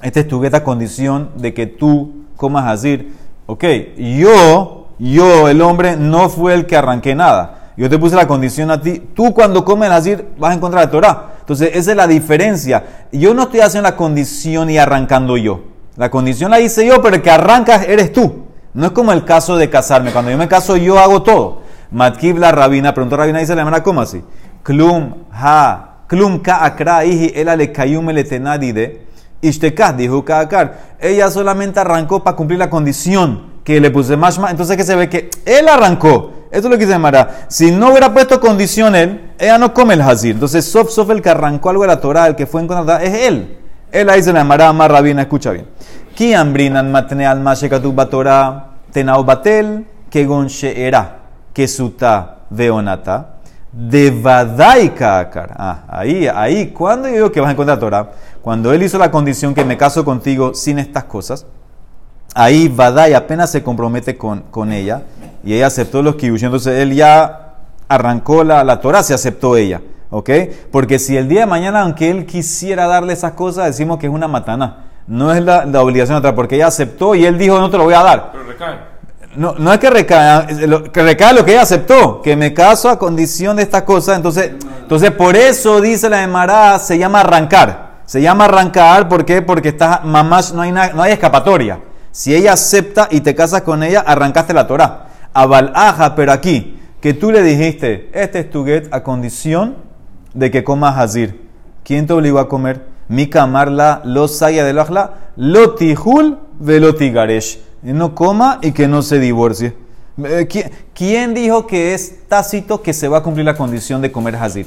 este 0.02 0.22
es 0.22 0.28
tu 0.30 0.42
get 0.42 0.54
a 0.56 0.64
condición 0.64 1.32
de 1.36 1.54
que 1.54 1.68
tú 1.68 2.24
comas 2.38 2.68
así. 2.68 3.12
Ok, 3.48 3.66
yo, 3.98 4.88
yo, 4.98 5.50
el 5.50 5.62
hombre, 5.62 5.98
no 5.98 6.30
fue 6.30 6.54
el 6.54 6.66
que 6.68 6.78
arranqué 6.78 7.16
nada. 7.16 7.74
Yo 7.76 7.90
te 7.90 8.00
puse 8.00 8.16
la 8.16 8.28
condición 8.28 8.72
a 8.72 8.82
ti. 8.82 9.10
Tú 9.14 9.34
cuando 9.34 9.66
comes 9.66 9.90
así 9.90 10.16
vas 10.38 10.54
en 10.54 10.62
contra 10.62 10.82
de 10.82 10.86
la 10.86 10.92
Torah. 10.92 11.26
Entonces, 11.42 11.72
esa 11.74 11.92
es 11.92 11.98
la 11.98 12.08
diferencia. 12.08 13.08
Yo 13.12 13.34
no 13.34 13.44
estoy 13.44 13.60
haciendo 13.60 13.90
la 13.90 13.98
condición 13.98 14.70
y 14.70 14.78
arrancando 14.78 15.36
yo. 15.36 15.62
La 16.00 16.10
condición 16.10 16.50
la 16.50 16.62
hice 16.62 16.86
yo, 16.86 17.02
pero 17.02 17.18
el 17.18 17.22
que 17.22 17.30
arrancas 17.30 17.86
eres 17.86 18.14
tú. 18.14 18.46
No 18.74 18.86
es 18.86 18.92
como 18.94 19.12
el 19.12 19.26
caso 19.26 19.58
de 19.58 19.70
casarme. 19.70 20.14
Cuando 20.14 20.32
yo 20.32 20.38
me 20.38 20.48
caso, 20.48 20.78
yo 20.78 20.98
hago 20.98 21.24
todo. 21.24 21.64
Matkib 21.92 22.38
la 22.38 22.54
rabina, 22.54 22.94
preguntó 22.94 23.18
rabina, 23.18 23.40
dice 23.40 23.54
la 23.54 23.64
hermana, 23.64 23.84
¿cómo 23.84 24.00
así? 24.00 24.24
Klum 24.64 25.26
ha, 25.34 25.98
klum 26.08 26.40
ka 26.40 26.64
akra 26.64 27.04
ihi 27.04 27.34
ela 27.36 27.58
le 27.58 27.74
kayum 27.74 28.08
le 28.12 28.24
tenadide. 28.24 29.08
Ishtekah, 29.42 29.92
dijo 29.92 30.24
Kaakar. 30.24 30.96
Ella 31.02 31.30
solamente 31.30 31.82
arrancó 31.82 32.24
para 32.24 32.38
cumplir 32.38 32.60
la 32.60 32.70
condición 32.70 33.60
que 33.66 33.82
le 33.82 33.92
puse 33.92 34.16
mashma. 34.16 34.52
Entonces, 34.52 34.78
que 34.78 34.86
se 34.86 34.96
ve 34.96 35.10
que 35.10 35.30
él 35.46 35.68
arrancó. 35.68 36.32
Esto 36.50 36.70
es 36.70 36.72
lo 36.72 36.78
que 36.78 36.86
dice 36.86 36.98
Mara. 36.98 37.48
Si 37.50 37.72
no 37.72 37.90
hubiera 37.90 38.14
puesto 38.14 38.40
condición 38.40 38.96
él, 38.96 39.34
ella 39.38 39.58
no 39.58 39.74
come 39.74 39.96
el 39.96 40.02
hazir. 40.02 40.36
Entonces, 40.36 40.64
Sof 40.64 40.92
Sof, 40.92 41.10
el 41.10 41.22
que 41.22 41.30
arrancó 41.30 41.72
algo 41.72 41.82
de 41.82 41.90
la 41.90 42.00
Torah, 42.00 42.28
el 42.28 42.38
que 42.38 42.46
fue 42.46 42.62
en 42.62 42.68
contra 42.68 42.86
de 42.86 42.88
la 42.88 43.00
Torah, 43.00 43.18
es 43.18 43.28
él. 43.28 43.58
Él 43.92 44.10
ahí 44.10 44.24
se 44.24 44.32
la 44.32 44.44
Mara 44.46 44.72
rabina, 44.72 45.24
escucha 45.24 45.52
bien. 45.52 45.66
Ki 46.20 46.36
ambrinan 46.36 46.92
matne 46.92 47.24
tenau 48.92 49.24
batel 49.24 49.86
kegon 50.12 50.48
she'era 50.50 51.16
kesuta 51.54 52.40
veonata. 52.52 53.40
Ah, 55.56 55.84
ahí, 55.88 56.28
ahí, 56.28 56.72
cuando 56.72 57.08
yo 57.08 57.14
digo 57.14 57.32
que 57.32 57.40
vas 57.40 57.52
en 57.52 57.56
contra 57.56 57.78
de 57.78 57.78
la 57.78 57.80
Torah, 57.80 58.12
cuando 58.42 58.74
él 58.74 58.84
hizo 58.84 58.98
la 58.98 59.10
condición 59.10 59.56
que 59.56 59.64
me 59.64 59.78
caso 59.78 60.04
contigo 60.04 60.54
sin 60.54 60.78
estas 60.80 61.06
cosas, 61.06 61.46
ahí 62.36 62.68
Vadai 62.68 63.14
apenas 63.14 63.50
se 63.50 63.64
compromete 63.64 64.18
con, 64.18 64.42
con 64.52 64.74
ella 64.74 65.04
y 65.42 65.54
ella 65.54 65.68
aceptó 65.68 66.02
los 66.02 66.16
kibush. 66.16 66.44
Entonces 66.44 66.82
él 66.82 66.96
ya 66.96 67.54
arrancó 67.88 68.44
la, 68.44 68.66
la 68.66 68.82
Torah, 68.82 69.04
se 69.04 69.14
aceptó 69.14 69.56
ella. 69.56 69.82
¿Ok? 70.10 70.30
Porque 70.70 71.00
si 71.00 71.16
el 71.16 71.30
día 71.30 71.42
de 71.42 71.46
mañana, 71.46 71.80
aunque 71.84 72.12
él 72.12 72.26
quisiera 72.26 72.88
darle 72.88 73.14
esas 73.14 73.32
cosas, 73.34 73.68
decimos 73.68 74.00
que 74.00 74.08
es 74.08 74.12
una 74.12 74.28
matana. 74.28 74.89
No 75.10 75.34
es 75.34 75.44
la, 75.44 75.66
la 75.66 75.82
obligación 75.82 76.18
otra, 76.18 76.34
porque 76.36 76.56
ella 76.56 76.68
aceptó 76.68 77.16
y 77.16 77.26
él 77.26 77.38
dijo, 77.38 77.60
no 77.60 77.70
te 77.70 77.78
lo 77.78 77.84
voy 77.84 77.96
a 77.96 78.04
dar. 78.04 78.30
Pero 78.32 78.44
recae. 78.46 78.76
No, 79.36 79.56
no 79.58 79.74
es 79.74 79.80
que 79.80 79.90
recae, 79.90 80.48
que 80.92 81.04
recae 81.04 81.34
lo 81.34 81.44
que 81.44 81.52
ella 81.52 81.64
aceptó, 81.64 82.22
que 82.22 82.36
me 82.36 82.54
caso 82.54 82.90
a 82.90 82.98
condición 82.98 83.58
de 83.58 83.64
estas 83.64 83.84
cosas. 83.84 84.16
Entonces, 84.18 84.52
entonces 84.82 85.12
por 85.12 85.36
eso 85.36 85.82
dice 85.82 86.10
la 86.10 86.24
Emara, 86.24 86.80
se 86.80 86.98
llama 86.98 87.20
arrancar. 87.22 87.90
Se 88.06 88.22
llama 88.22 88.46
arrancar, 88.46 89.08
¿por 89.10 89.26
qué? 89.26 89.42
Porque 89.42 89.70
está, 89.70 90.02
mamás, 90.04 90.54
no 90.54 90.62
hay, 90.62 90.72
na- 90.72 90.94
no 90.94 91.02
hay 91.04 91.12
escapatoria. 91.12 91.80
Si 92.12 92.34
ella 92.34 92.54
acepta 92.54 93.08
y 93.12 93.22
te 93.22 93.36
casas 93.36 93.62
con 93.64 93.84
ella, 93.84 94.04
arrancaste 94.06 94.54
la 94.54 94.66
Torah. 94.68 95.08
Abalaja, 95.34 96.16
pero 96.16 96.32
aquí, 96.32 96.80
que 97.02 97.14
tú 97.14 97.32
le 97.32 97.44
dijiste, 97.44 98.10
este 98.14 98.40
es 98.40 98.50
tu 98.50 98.66
get 98.66 98.88
a 98.92 99.04
condición 99.04 99.76
de 100.34 100.50
que 100.52 100.64
comas 100.64 100.98
hazir. 100.98 101.48
¿Quién 101.84 102.06
te 102.08 102.14
obligó 102.14 102.40
a 102.40 102.50
comer? 102.50 102.86
Mi 103.10 103.28
camarla, 103.28 104.02
lo 104.06 104.28
saya 104.28 104.64
del 104.64 104.80
ajla, 104.80 105.14
lo 105.36 105.76
tijul, 105.76 106.38
velo 106.60 106.96
tigaresh. 106.96 107.60
Y 107.84 107.92
No 107.94 108.14
coma 108.16 108.60
y 108.62 108.72
que 108.72 108.88
no 108.88 109.02
se 109.02 109.20
divorcie. 109.20 109.74
Eh, 110.24 110.48
¿Quién, 110.94 111.34
dijo 111.34 111.66
que 111.66 111.94
es 111.94 112.28
tácito 112.28 112.82
que 112.82 112.94
se 112.94 113.08
va 113.08 113.20
a 113.20 113.24
cumplir 113.24 113.46
la 113.46 113.56
condición 113.56 114.02
de 114.02 114.12
comer 114.12 114.36
hazir? 114.36 114.66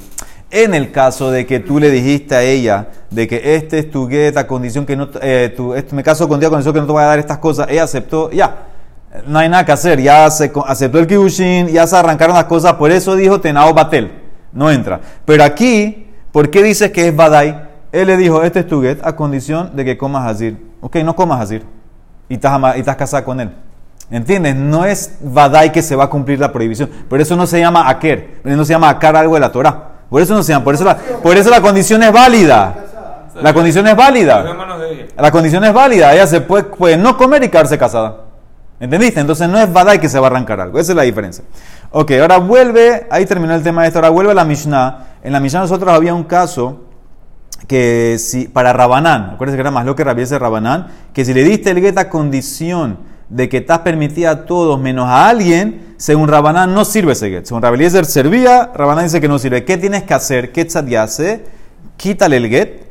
En 0.51 0.75
el 0.75 0.91
caso 0.93 1.31
de 1.31 1.47
que 1.47 1.61
tú 1.61 1.79
le 1.79 1.91
dijiste 1.91 2.35
a 2.35 2.43
ella 2.43 2.89
de 3.11 3.27
que 3.29 3.55
este 3.57 3.79
es 3.79 3.91
tu 3.91 4.09
get 4.09 4.37
a 4.37 4.47
condición 4.47 4.85
que 4.87 4.97
no, 4.97 5.09
eh, 5.23 5.53
tu- 5.57 5.75
este- 5.75 5.95
me 5.95 6.03
caso 6.03 6.29
contigo 6.29 6.51
condición 6.51 6.75
que 6.75 6.81
no 6.81 6.87
te 6.87 6.93
voy 6.93 7.03
a 7.03 7.07
dar 7.07 7.19
estas 7.19 7.39
cosas, 7.39 7.69
ella 7.71 7.85
aceptó, 7.85 8.31
ya, 8.31 8.67
no 9.27 9.39
hay 9.39 9.49
nada 9.49 9.65
que 9.65 9.73
hacer, 9.73 10.01
ya 10.01 10.31
se 10.31 10.51
aceptó 10.67 10.99
el 10.99 11.07
kibushin, 11.07 11.69
ya 11.69 11.87
se 11.87 11.97
arrancaron 11.97 12.35
las 12.37 12.45
cosas, 12.45 12.75
por 12.75 12.91
eso 12.91 13.15
dijo 13.17 13.41
Tenao 13.41 13.73
Batel, 13.73 14.11
no 14.53 14.71
entra. 14.71 15.01
Pero 15.25 15.45
aquí, 15.45 16.07
¿por 16.33 16.51
qué 16.51 16.63
dices 16.63 16.91
que 16.91 17.09
es 17.09 17.17
Badai? 17.17 17.72
Él 17.93 18.07
le 18.07 18.17
dijo, 18.17 18.43
este 18.43 18.61
es 18.61 18.67
tu 18.67 18.83
get 18.83 18.99
a 19.05 19.15
condición 19.15 19.77
de 19.77 19.85
que 19.85 19.99
comas 19.99 20.29
Hazir. 20.29 20.59
Ok, 20.81 20.97
no 21.05 21.15
comas 21.15 21.41
Hazir. 21.41 21.65
Y 22.29 22.35
estás, 22.35 22.77
y 22.77 22.81
estás 22.81 22.97
casada 22.97 23.25
con 23.25 23.39
él. 23.41 23.51
¿Entiendes? 24.11 24.57
No 24.57 24.85
es 24.85 25.19
Badai 25.21 25.73
que 25.73 25.83
se 25.83 25.95
va 25.95 26.05
a 26.05 26.11
cumplir 26.11 26.39
la 26.41 26.53
prohibición. 26.53 26.91
Por 27.09 27.21
eso 27.21 27.37
no 27.37 27.47
se 27.47 27.61
llama 27.61 27.89
Aker. 27.89 28.41
No 28.45 28.65
se 28.65 28.73
llama 28.73 28.89
Akar 28.89 29.17
algo 29.17 29.35
de 29.35 29.41
la 29.41 29.53
Torah. 29.53 29.91
Por 30.11 30.21
eso 30.21 30.35
no 30.35 30.43
se 30.43 30.53
llama. 30.53 30.65
Por 30.65 30.75
eso 30.75 30.85
la, 30.85 30.97
por 30.97 31.37
eso 31.37 31.51
la 31.51 31.61
condición 31.61 32.03
es 32.03 32.13
válida. 32.13 32.75
La 33.41 33.55
condición 33.55 33.87
es 33.87 33.97
válida. 33.97 34.45
La 35.17 35.31
condición 35.31 35.65
es 35.65 35.73
válida, 35.73 36.13
ella 36.13 36.27
se 36.27 36.41
puede, 36.41 36.65
puede 36.65 36.97
no 36.97 37.17
comer 37.17 37.43
y 37.45 37.49
quedarse 37.49 37.79
casada. 37.79 38.17
¿Entendiste? 38.79 39.21
Entonces 39.21 39.49
no 39.49 39.59
es 39.59 39.73
Badai 39.73 40.01
que 40.01 40.09
se 40.09 40.19
va 40.19 40.27
a 40.27 40.31
arrancar 40.31 40.61
algo. 40.61 40.79
Esa 40.79 40.93
es 40.93 40.97
la 40.97 41.03
diferencia. 41.03 41.45
Ok, 41.93 42.13
ahora 42.21 42.39
vuelve, 42.39 43.07
ahí 43.11 43.25
terminó 43.27 43.55
el 43.55 43.63
tema 43.63 43.83
de 43.83 43.89
esto, 43.89 44.01
ahora 44.01 44.11
vuelve 44.11 44.33
a 44.33 44.35
la 44.35 44.45
Mishnah. 44.45 45.07
En 45.23 45.33
la 45.33 45.41
Mishnah 45.41 45.61
nosotros 45.61 45.93
había 45.93 46.13
un 46.13 46.25
caso 46.25 46.81
que 47.67 48.17
si, 48.19 48.49
para 48.49 48.73
Rabanán, 48.73 49.31
acuérdense 49.35 49.57
que 49.57 49.61
era 49.61 49.71
más 49.71 49.87
lo 49.87 49.95
que 49.97 50.05
rabiese 50.05 50.39
Rabanán, 50.39 50.89
que 51.13 51.25
si 51.25 51.33
le 51.33 51.45
diste 51.45 51.71
el 51.71 51.81
get 51.81 51.97
a 51.99 52.09
condición 52.09 52.99
de 53.29 53.49
que 53.49 53.59
estás 53.59 53.79
permitida 53.81 54.31
a 54.31 54.45
todos 54.45 54.79
menos 54.81 55.09
a 55.09 55.29
alguien, 55.29 55.95
según 55.97 56.29
Rabanán 56.29 56.75
no 56.75 56.85
sirve 56.85 57.13
ese 57.13 57.31
get. 57.31 57.47
Según 57.47 57.63
Rabeliezer 57.63 58.05
servía, 58.05 58.71
Rabanán 58.75 59.05
dice 59.05 59.21
que 59.21 59.29
no 59.29 59.39
sirve. 59.39 59.65
¿Qué 59.65 59.79
tienes 59.79 60.03
que 60.03 60.15
hacer? 60.15 60.53
¿Qué 60.53 60.69
hace? 60.99 61.45
Quítale 61.97 62.37
el 62.37 62.49
get 62.49 62.83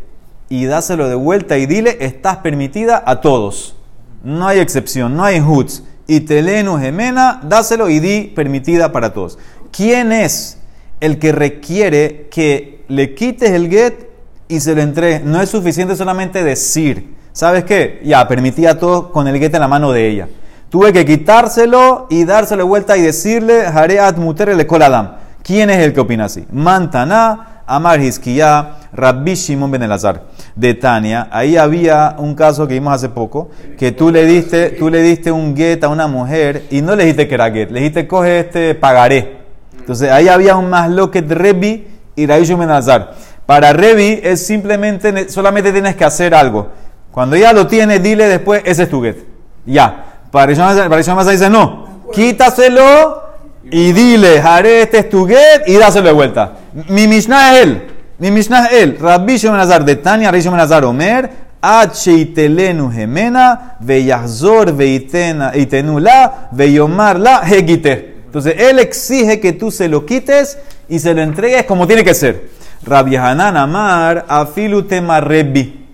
y 0.50 0.66
dáselo 0.66 1.10
de 1.10 1.16
vuelta 1.16 1.58
y 1.58 1.66
dile, 1.66 1.98
estás 2.02 2.38
permitida 2.38 3.04
a 3.06 3.22
todos. 3.22 3.76
No 4.24 4.48
hay 4.48 4.60
excepción, 4.60 5.16
no 5.16 5.24
hay 5.24 5.40
hoods. 5.40 5.84
Y 6.08 6.22
telenu 6.22 6.78
gemena, 6.78 7.40
dáselo 7.44 7.90
y 7.90 8.00
di 8.00 8.34
permitida 8.36 8.92
para 8.92 9.14
todos. 9.14 9.38
¿Quién 9.72 10.12
es 10.12 10.58
el 11.00 11.20
que 11.20 11.32
requiere 11.32 12.28
que 12.32 12.84
le 12.88 13.14
quites 13.16 13.52
el 13.52 13.70
get 13.70 14.11
y 14.52 14.60
se 14.60 14.76
lo 14.76 14.82
entregues? 14.82 15.24
No 15.24 15.42
es 15.42 15.50
suficiente 15.50 15.96
solamente 15.96 16.44
decir, 16.44 17.16
¿sabes 17.32 17.64
qué? 17.64 18.02
Ya, 18.04 18.28
permitida 18.28 18.72
a 18.72 18.78
todos 18.78 19.08
con 19.08 19.28
el 19.28 19.40
get 19.40 19.54
en 19.56 19.62
la 19.62 19.68
mano 19.68 19.92
de 19.92 20.08
ella. 20.08 20.28
Tuve 20.70 20.94
que 20.94 21.06
quitárselo 21.06 22.08
y 22.10 22.26
dárselo 22.26 22.68
vuelta 22.68 22.98
y 22.98 23.02
decirle, 23.02 23.66
Hareat 23.66 24.18
muter 24.18 24.56
le 24.56 24.68
adam. 24.84 25.16
¿Quién 25.42 25.70
es 25.70 25.78
el 25.80 25.94
que 25.94 26.02
opina 26.02 26.26
así? 26.26 26.46
Mantaná, 26.52 27.64
Amar 27.66 28.02
Hizkiya, 28.02 28.76
Rabbi 28.94 29.34
Shimon 29.36 29.72
ben 29.72 29.84
Elazar, 29.84 30.24
de 30.56 30.74
Tania. 30.74 31.30
Ahí 31.32 31.58
había 31.58 32.16
un 32.18 32.36
caso 32.36 32.68
que 32.68 32.74
vimos 32.74 32.94
hace 32.94 33.10
poco, 33.10 33.50
que 33.78 33.94
tú 33.94 34.12
le 34.12 34.26
diste, 34.26 34.72
tú 34.72 34.90
le 34.90 35.02
diste 35.02 35.32
un 35.32 35.56
get 35.56 35.84
a 35.84 35.88
una 35.88 36.08
mujer 36.08 36.66
y 36.70 36.82
no 36.82 36.96
le 36.96 37.04
dijiste 37.04 37.28
que 37.28 37.36
era 37.36 37.50
get, 37.50 37.72
le 37.72 37.80
dijiste 37.80 38.08
coge 38.08 38.42
este 38.42 38.76
pagaré. 38.76 39.38
Entonces 39.80 40.12
ahí 40.12 40.28
había 40.28 40.58
un 40.58 40.70
más 40.70 40.90
loquet 40.90 41.30
Rebi 41.32 41.88
y 42.16 42.26
Rabbi 42.28 42.44
Shimon 42.44 42.60
ben 42.60 42.70
Elazar. 42.70 43.14
Para 43.46 43.74
Revi 43.74 44.20
es 44.24 44.46
simplemente, 44.46 45.30
solamente 45.30 45.72
tienes 45.72 45.96
que 45.96 46.06
hacer 46.06 46.34
algo. 46.34 46.70
Cuando 47.12 47.36
ya 47.36 47.52
lo 47.52 47.68
tiene, 47.68 48.00
dile 48.00 48.28
después, 48.28 48.62
ese 48.66 48.84
es 48.84 48.90
tu 48.90 49.02
get. 49.02 49.18
Ya. 49.66 50.06
Para 50.32 50.52
Ishmael 50.52 51.30
dice, 51.30 51.50
no, 51.50 52.04
quítaselo 52.14 53.24
y 53.70 53.92
dile, 53.92 54.40
haré 54.40 54.84
este 54.84 55.00
es 55.00 55.10
tu 55.10 55.28
get 55.28 55.68
y 55.68 55.76
dáselo 55.76 56.08
de 56.08 56.14
vuelta. 56.14 56.54
Mi 56.88 57.08
Mishnah 57.08 57.54
es 57.58 57.64
él. 57.64 57.88
Mi 58.18 58.32
Mishnah 58.32 58.68
es 58.68 58.74
él. 58.84 58.98
Rabbi 59.00 59.38
Shemanazar 59.38 59.84
de 59.84 59.98
Tania, 59.98 60.32
Rabbi 60.32 60.42
Shemanazar 60.42 60.86
Omer, 60.86 61.30
H.I.T.L.E.N.U. 61.62 62.92
gemena, 62.92 63.76
veyazor 63.82 64.76
veitenula, 64.76 66.50
veyomar 66.52 67.20
la 67.20 67.42
hegite. 67.42 68.16
Entonces 68.26 68.56
él 68.58 68.80
exige 68.80 69.40
que 69.40 69.52
tú 69.52 69.72
se 69.72 69.90
lo 69.90 70.06
quites 70.06 70.58
y 70.88 71.00
se 71.00 71.14
lo 71.14 71.22
entregues 71.22 71.66
como 71.66 71.86
tiene 71.86 72.04
que 72.04 72.14
ser. 72.14 72.50
Rabbi 72.84 73.16
Hanan 73.16 73.58
Amar, 73.58 74.26
afilu 74.28 74.84
tema 74.84 75.22
rebi. 75.22 75.86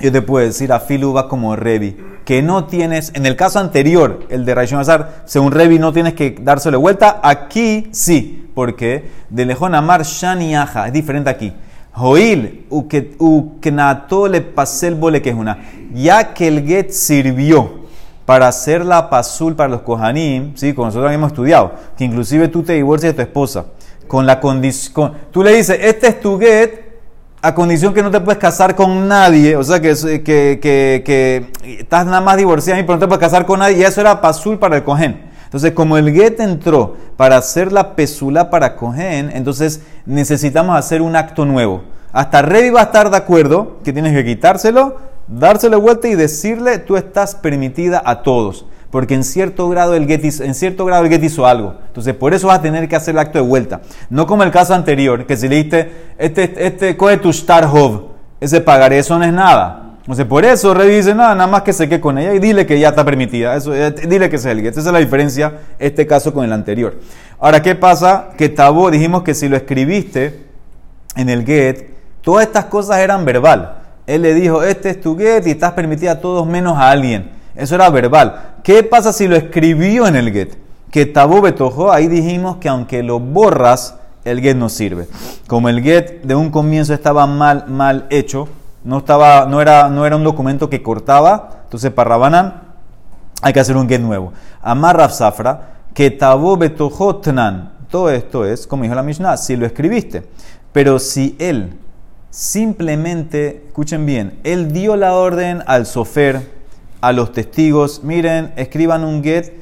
Yo 0.00 0.12
te 0.12 0.22
puedo 0.22 0.46
decir, 0.46 0.72
afilu 0.72 1.12
va 1.12 1.28
como 1.28 1.56
rebi. 1.56 1.96
Que 2.24 2.40
no 2.40 2.64
tienes, 2.64 3.12
en 3.14 3.26
el 3.26 3.36
caso 3.36 3.58
anterior, 3.58 4.20
el 4.30 4.44
de 4.44 4.54
Raishon 4.54 4.80
Azar, 4.80 5.22
según 5.24 5.52
rebi 5.52 5.78
no 5.78 5.92
tienes 5.92 6.14
que 6.14 6.36
dárselo 6.40 6.78
vuelta. 6.80 7.20
Aquí 7.22 7.88
sí. 7.92 8.48
porque 8.54 9.10
De 9.28 9.44
lejón 9.44 9.74
amar 9.74 10.04
shani 10.04 10.54
aja. 10.54 10.86
Es 10.86 10.92
diferente 10.92 11.30
aquí. 11.30 11.52
Joil, 11.92 12.66
uknato 12.70 14.28
le 14.28 14.40
pasel 14.40 14.94
bole 14.94 15.20
que 15.20 15.30
es 15.30 15.36
una. 15.36 15.58
Ya 15.92 16.32
que 16.32 16.48
el 16.48 16.66
get 16.66 16.90
sirvió 16.90 17.84
para 18.24 18.48
hacer 18.48 18.84
la 18.84 19.10
pasul 19.10 19.54
para 19.54 19.68
los 19.68 19.82
kohanim, 19.82 20.56
¿sí? 20.56 20.72
como 20.72 20.86
nosotros 20.86 21.06
habíamos 21.06 21.32
estudiado, 21.32 21.72
que 21.96 22.04
inclusive 22.04 22.48
tú 22.48 22.62
te 22.62 22.72
divorcias 22.72 23.12
de 23.12 23.16
tu 23.16 23.22
esposa, 23.22 23.66
con 24.06 24.26
la 24.26 24.40
condición, 24.40 25.12
tú 25.30 25.42
le 25.42 25.52
dices, 25.54 25.78
este 25.80 26.08
es 26.08 26.20
tu 26.20 26.38
get, 26.38 26.84
a 27.42 27.54
condición 27.54 27.92
que 27.92 28.02
no 28.02 28.10
te 28.10 28.20
puedes 28.20 28.38
casar 28.38 28.74
con 28.74 29.06
nadie, 29.06 29.56
o 29.56 29.62
sea, 29.62 29.80
que, 29.80 29.94
que, 29.94 30.58
que, 30.62 31.02
que 31.04 31.50
estás 31.80 32.06
nada 32.06 32.20
más 32.20 32.36
divorciada 32.36 32.80
y 32.80 32.84
pero 32.84 32.94
no 32.94 33.00
te 33.00 33.06
puedes 33.06 33.20
casar 33.20 33.44
con 33.44 33.58
nadie, 33.58 33.78
y 33.78 33.82
eso 33.82 34.00
era 34.00 34.20
pasul 34.20 34.58
para 34.58 34.76
el 34.76 34.84
cohen. 34.84 35.30
Entonces, 35.44 35.72
como 35.72 35.96
el 35.96 36.12
get 36.12 36.40
entró 36.40 36.96
para 37.16 37.36
hacer 37.36 37.70
la 37.70 37.94
pesula 37.94 38.50
para 38.50 38.74
cohen, 38.74 39.30
entonces 39.32 39.82
necesitamos 40.04 40.76
hacer 40.76 41.00
un 41.00 41.14
acto 41.14 41.44
nuevo. 41.44 41.84
Hasta 42.12 42.42
Revi 42.42 42.70
va 42.70 42.80
a 42.80 42.84
estar 42.84 43.10
de 43.10 43.16
acuerdo 43.16 43.78
que 43.84 43.92
tienes 43.92 44.14
que 44.14 44.24
quitárselo, 44.24 44.96
dárselo 45.28 45.80
vuelta 45.80 46.08
y 46.08 46.14
decirle, 46.14 46.78
tú 46.78 46.96
estás 46.96 47.34
permitida 47.34 48.02
a 48.04 48.22
todos. 48.22 48.66
Porque 48.94 49.14
en 49.14 49.24
cierto 49.24 49.68
grado 49.68 49.96
el 49.96 50.06
get 50.06 50.24
hizo, 50.24 50.44
en 50.44 50.54
cierto 50.54 50.84
grado 50.84 51.02
el 51.02 51.10
get 51.10 51.20
hizo 51.24 51.44
algo. 51.44 51.74
Entonces, 51.88 52.14
por 52.14 52.32
eso 52.32 52.46
vas 52.46 52.60
a 52.60 52.62
tener 52.62 52.88
que 52.88 52.94
hacer 52.94 53.16
el 53.16 53.18
acto 53.18 53.38
de 53.38 53.44
vuelta. 53.44 53.80
No 54.08 54.24
como 54.24 54.44
el 54.44 54.52
caso 54.52 54.72
anterior, 54.72 55.26
que 55.26 55.36
si 55.36 55.48
le 55.48 55.56
diste, 55.56 55.90
este, 56.16 56.64
este, 56.64 56.96
coge 56.96 57.16
tu 57.16 57.32
Starhov, 57.32 58.10
ese 58.40 58.60
pagaré, 58.60 59.00
eso 59.00 59.18
no 59.18 59.24
es 59.24 59.32
nada. 59.32 59.96
Entonces, 60.02 60.24
por 60.26 60.44
eso 60.44 60.72
Revi 60.74 60.94
dice, 60.94 61.12
nada, 61.12 61.34
nada 61.34 61.48
más 61.48 61.62
que 61.62 61.72
se 61.72 61.88
quede 61.88 62.00
con 62.00 62.18
ella 62.18 62.34
y 62.34 62.38
dile 62.38 62.66
que 62.66 62.78
ya 62.78 62.90
está 62.90 63.04
permitida. 63.04 63.56
Eh, 63.56 63.94
dile 64.06 64.30
que 64.30 64.36
es 64.36 64.44
el 64.44 64.62
get. 64.62 64.70
Esa 64.70 64.80
es 64.90 64.92
la 64.92 65.00
diferencia, 65.00 65.54
este 65.80 66.06
caso 66.06 66.32
con 66.32 66.44
el 66.44 66.52
anterior. 66.52 66.94
Ahora, 67.40 67.62
¿qué 67.62 67.74
pasa? 67.74 68.28
Que 68.38 68.48
Tabó, 68.48 68.92
dijimos 68.92 69.24
que 69.24 69.34
si 69.34 69.48
lo 69.48 69.56
escribiste 69.56 70.44
en 71.16 71.30
el 71.30 71.44
get, 71.44 71.90
todas 72.20 72.46
estas 72.46 72.66
cosas 72.66 72.98
eran 72.98 73.24
verbal. 73.24 73.74
Él 74.06 74.22
le 74.22 74.34
dijo, 74.34 74.62
este 74.62 74.90
es 74.90 75.00
tu 75.00 75.18
get 75.18 75.44
y 75.48 75.50
estás 75.50 75.72
permitida 75.72 76.12
a 76.12 76.20
todos 76.20 76.46
menos 76.46 76.78
a 76.78 76.92
alguien. 76.92 77.42
Eso 77.56 77.74
era 77.74 77.90
verbal. 77.90 78.54
¿Qué 78.62 78.82
pasa 78.82 79.12
si 79.12 79.28
lo 79.28 79.36
escribió 79.36 80.06
en 80.06 80.16
el 80.16 80.32
get? 80.32 80.56
Que 80.90 81.06
tabú 81.06 81.40
betojó, 81.40 81.92
ahí 81.92 82.08
dijimos 82.08 82.56
que 82.58 82.68
aunque 82.68 83.02
lo 83.02 83.20
borras, 83.20 83.96
el 84.24 84.40
get 84.40 84.56
no 84.56 84.68
sirve. 84.68 85.08
Como 85.46 85.68
el 85.68 85.82
get 85.82 86.22
de 86.22 86.34
un 86.34 86.50
comienzo 86.50 86.94
estaba 86.94 87.26
mal, 87.26 87.66
mal 87.68 88.06
hecho, 88.10 88.48
no, 88.84 88.98
estaba, 88.98 89.46
no, 89.46 89.60
era, 89.60 89.88
no 89.88 90.06
era 90.06 90.16
un 90.16 90.24
documento 90.24 90.68
que 90.68 90.82
cortaba, 90.82 91.62
entonces 91.64 91.90
para 91.90 92.10
Rabanán 92.10 92.62
hay 93.42 93.52
que 93.52 93.60
hacer 93.60 93.76
un 93.76 93.88
get 93.88 94.00
nuevo. 94.00 94.32
Amar 94.62 94.96
Rav 94.96 95.12
Safra, 95.12 95.74
que 95.92 96.10
tabú 96.10 96.56
betojó 96.56 97.16
tnan. 97.16 97.72
Todo 97.90 98.10
esto 98.10 98.44
es, 98.44 98.66
como 98.66 98.82
dijo 98.82 98.94
la 98.94 99.02
Mishnah, 99.02 99.36
si 99.36 99.56
lo 99.56 99.66
escribiste. 99.66 100.26
Pero 100.72 100.98
si 100.98 101.36
él 101.38 101.78
simplemente, 102.30 103.64
escuchen 103.66 104.04
bien, 104.06 104.40
él 104.42 104.72
dio 104.72 104.96
la 104.96 105.14
orden 105.14 105.62
al 105.66 105.86
sofer, 105.86 106.50
a 107.06 107.12
los 107.12 107.32
testigos, 107.32 108.02
miren, 108.02 108.52
escriban 108.56 109.04
un 109.04 109.22
get 109.22 109.52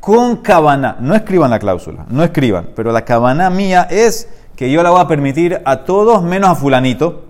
con 0.00 0.36
cabana, 0.38 0.96
no 1.00 1.14
escriban 1.14 1.50
la 1.50 1.58
cláusula, 1.58 2.06
no 2.08 2.24
escriban, 2.24 2.70
pero 2.74 2.90
la 2.90 3.04
cabana 3.04 3.50
mía 3.50 3.86
es 3.88 4.28
que 4.56 4.70
yo 4.70 4.82
la 4.82 4.90
voy 4.90 5.00
a 5.00 5.06
permitir 5.06 5.60
a 5.64 5.84
todos 5.84 6.24
menos 6.24 6.50
a 6.50 6.54
fulanito. 6.56 7.24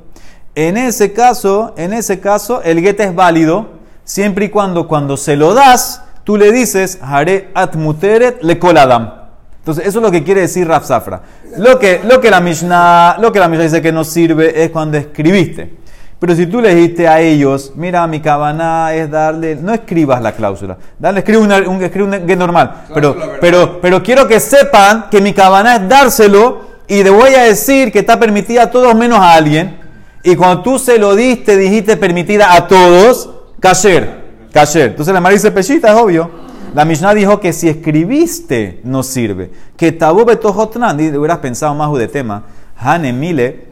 En 0.55 0.79
ese 0.79 1.13
caso, 1.13 1.75
en 1.77 1.93
ese 1.93 2.19
caso, 2.19 2.63
el 2.63 2.81
get 2.81 2.99
es 3.01 3.15
válido 3.15 3.69
siempre 4.05 4.47
y 4.47 4.49
cuando 4.49 4.89
cuando 4.89 5.19
se 5.19 5.37
lo 5.37 5.53
das, 5.53 6.03
tú 6.25 6.39
le 6.39 6.51
dices, 6.51 6.99
Hare 7.03 7.51
atmuteret 7.55 8.43
le 8.43 8.59
koladam. 8.59 9.13
Entonces, 9.59 9.87
eso 9.87 9.99
es 9.99 10.03
lo 10.03 10.11
que 10.11 10.25
quiere 10.25 10.41
decir 10.41 10.67
Raf 10.67 10.87
Safra. 10.87 11.21
Lo 11.59 11.79
que, 11.79 12.01
lo 12.03 12.23
que 12.23 12.31
la 12.31 12.41
Mishnah, 12.41 13.19
lo 13.21 13.31
que 13.31 13.39
la 13.39 13.49
Mishnah 13.49 13.65
dice 13.65 13.83
que 13.83 13.93
no 13.93 14.03
sirve 14.03 14.65
es 14.65 14.71
cuando 14.71 14.97
escribiste. 14.97 15.77
Pero 16.21 16.35
si 16.35 16.47
tú 16.47 16.61
le 16.61 16.75
dijiste 16.75 17.07
a 17.07 17.21
ellos, 17.21 17.73
mira, 17.77 18.07
mi 18.09 18.21
cabana 18.21 18.93
es 18.93 19.09
darle, 19.09 19.55
no 19.55 19.73
escribas 19.73 20.21
la 20.21 20.33
cláusula, 20.33 20.77
dale, 20.99 21.21
escribe, 21.21 21.39
un, 21.39 21.83
escribe 21.83 22.05
un 22.05 22.27
get 22.27 22.37
normal. 22.37 22.87
Pero, 22.93 23.17
pero, 23.41 23.81
pero 23.81 24.03
quiero 24.03 24.27
que 24.27 24.41
sepan 24.41 25.07
que 25.11 25.21
mi 25.21 25.33
cabana 25.33 25.77
es 25.77 25.89
dárselo 25.89 26.63
y 26.89 27.05
le 27.05 27.11
voy 27.11 27.35
a 27.35 27.45
decir 27.45 27.93
que 27.93 28.01
está 28.01 28.19
permitida 28.19 28.65
a 28.65 28.71
todos 28.71 28.95
menos 28.97 29.21
a 29.21 29.35
alguien. 29.35 29.79
Y 30.25 30.35
cuando 30.35 30.63
tú 30.63 30.79
se 30.79 30.99
lo 30.99 31.15
diste, 31.15 31.57
dijiste 31.57 31.97
permitida 31.97 32.55
a 32.55 32.67
todos, 32.67 33.31
kasher, 33.61 34.25
kasher. 34.53 34.91
Entonces 34.91 35.15
la 35.15 35.21
Mara 35.21 35.35
dice 35.35 35.53
pechita, 35.53 35.89
es 35.89 35.95
obvio. 35.95 36.31
La 36.75 36.85
Mishnah 36.85 37.15
dijo 37.15 37.39
que 37.41 37.53
si 37.53 37.69
escribiste 37.69 38.81
no 38.83 39.03
sirve. 39.03 39.51
Que 39.77 39.93
tabu 39.93 40.25
betojotnan, 40.25 40.99
y 40.99 41.17
hubieras 41.17 41.39
pensado 41.39 41.75
más 41.75 41.93
de 41.97 42.09
tema. 42.09 42.43
Hanemile, 42.77 43.68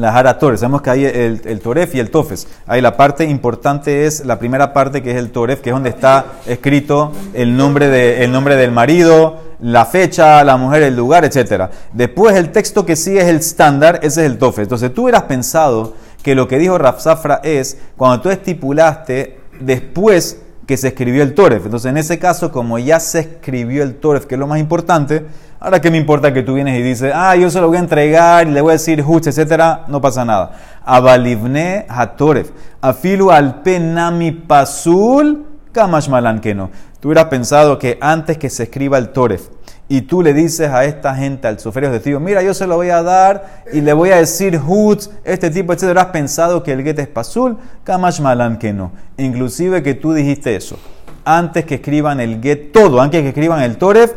la 0.00 0.12
Jara 0.12 0.38
Toref. 0.38 0.60
Sabemos 0.60 0.82
que 0.82 0.90
hay 0.90 1.04
el, 1.04 1.42
el 1.44 1.60
Toref 1.60 1.94
y 1.94 2.00
el 2.00 2.10
Tofes. 2.10 2.48
Ahí 2.66 2.80
la 2.80 2.96
parte 2.96 3.24
importante 3.24 4.06
es 4.06 4.24
la 4.24 4.38
primera 4.38 4.72
parte 4.72 5.02
que 5.02 5.10
es 5.10 5.16
el 5.16 5.30
Toref, 5.30 5.60
que 5.60 5.70
es 5.70 5.74
donde 5.74 5.90
está 5.90 6.26
escrito 6.46 7.12
el 7.34 7.56
nombre, 7.56 7.88
de, 7.88 8.24
el 8.24 8.32
nombre 8.32 8.56
del 8.56 8.72
marido, 8.72 9.38
la 9.60 9.84
fecha, 9.84 10.42
la 10.44 10.56
mujer, 10.56 10.82
el 10.82 10.96
lugar, 10.96 11.24
etc. 11.24 11.70
Después 11.92 12.36
el 12.36 12.50
texto 12.50 12.86
que 12.86 12.96
sigue 12.96 13.20
es 13.20 13.28
el 13.28 13.36
estándar, 13.36 14.00
ese 14.02 14.24
es 14.24 14.30
el 14.30 14.38
Tofes. 14.38 14.64
Entonces 14.64 14.92
tú 14.94 15.02
hubieras 15.02 15.24
pensado 15.24 15.94
que 16.22 16.34
lo 16.34 16.48
que 16.48 16.58
dijo 16.58 16.78
Rafsafra 16.78 17.40
es 17.42 17.78
cuando 17.96 18.22
tú 18.22 18.30
estipulaste 18.30 19.38
después 19.60 20.38
que 20.66 20.76
se 20.76 20.88
escribió 20.88 21.22
el 21.22 21.34
Toref. 21.34 21.64
Entonces, 21.64 21.90
en 21.90 21.96
ese 21.96 22.18
caso, 22.18 22.52
como 22.52 22.78
ya 22.78 23.00
se 23.00 23.20
escribió 23.20 23.82
el 23.82 23.96
Toref, 23.96 24.26
que 24.26 24.36
es 24.36 24.38
lo 24.38 24.46
más 24.46 24.60
importante, 24.60 25.26
ahora 25.60 25.80
qué 25.80 25.90
me 25.90 25.98
importa 25.98 26.32
que 26.32 26.42
tú 26.42 26.54
vienes 26.54 26.78
y 26.78 26.82
dices, 26.82 27.12
ah, 27.14 27.34
yo 27.36 27.50
se 27.50 27.60
lo 27.60 27.68
voy 27.68 27.76
a 27.76 27.80
entregar 27.80 28.46
y 28.46 28.50
le 28.50 28.60
voy 28.60 28.70
a 28.70 28.72
decir 28.74 29.04
Huch, 29.06 29.26
etcétera, 29.26 29.84
no 29.88 30.00
pasa 30.00 30.24
nada. 30.24 30.52
Abalivne 30.84 31.86
hatoref, 31.88 32.50
afilu 32.80 33.30
al 33.30 33.62
penami 33.62 34.32
pasul, 34.32 35.46
kamash 35.72 36.08
malan 36.08 36.40
que 36.40 36.54
no. 36.54 36.70
Tú 37.00 37.08
hubieras 37.08 37.26
pensado 37.26 37.78
que 37.78 37.98
antes 38.00 38.38
que 38.38 38.48
se 38.48 38.64
escriba 38.64 38.98
el 38.98 39.08
Toref, 39.08 39.48
y 39.92 40.00
tú 40.00 40.22
le 40.22 40.32
dices 40.32 40.70
a 40.70 40.86
esta 40.86 41.14
gente, 41.14 41.46
al 41.46 41.58
soferio 41.60 41.90
de 41.90 42.00
tío, 42.00 42.18
mira, 42.18 42.42
yo 42.42 42.54
se 42.54 42.66
lo 42.66 42.76
voy 42.76 42.88
a 42.88 43.02
dar 43.02 43.62
y 43.74 43.82
le 43.82 43.92
voy 43.92 44.08
a 44.08 44.16
decir 44.16 44.58
Hutz, 44.66 45.10
este 45.22 45.50
tipo, 45.50 45.74
etcétera. 45.74 46.00
Has 46.00 46.06
pensado 46.06 46.62
que 46.62 46.72
el 46.72 46.82
get 46.82 46.98
es 46.98 47.08
pasul, 47.08 47.58
kamash 47.84 48.22
malan 48.22 48.58
que 48.58 48.72
no. 48.72 48.92
Inclusive 49.18 49.82
que 49.82 49.92
tú 49.92 50.14
dijiste 50.14 50.56
eso. 50.56 50.78
Antes 51.26 51.66
que 51.66 51.74
escriban 51.74 52.20
el 52.20 52.40
get, 52.40 52.72
todo, 52.72 53.02
antes 53.02 53.20
que 53.20 53.28
escriban 53.28 53.60
el 53.60 53.76
toref, 53.76 54.14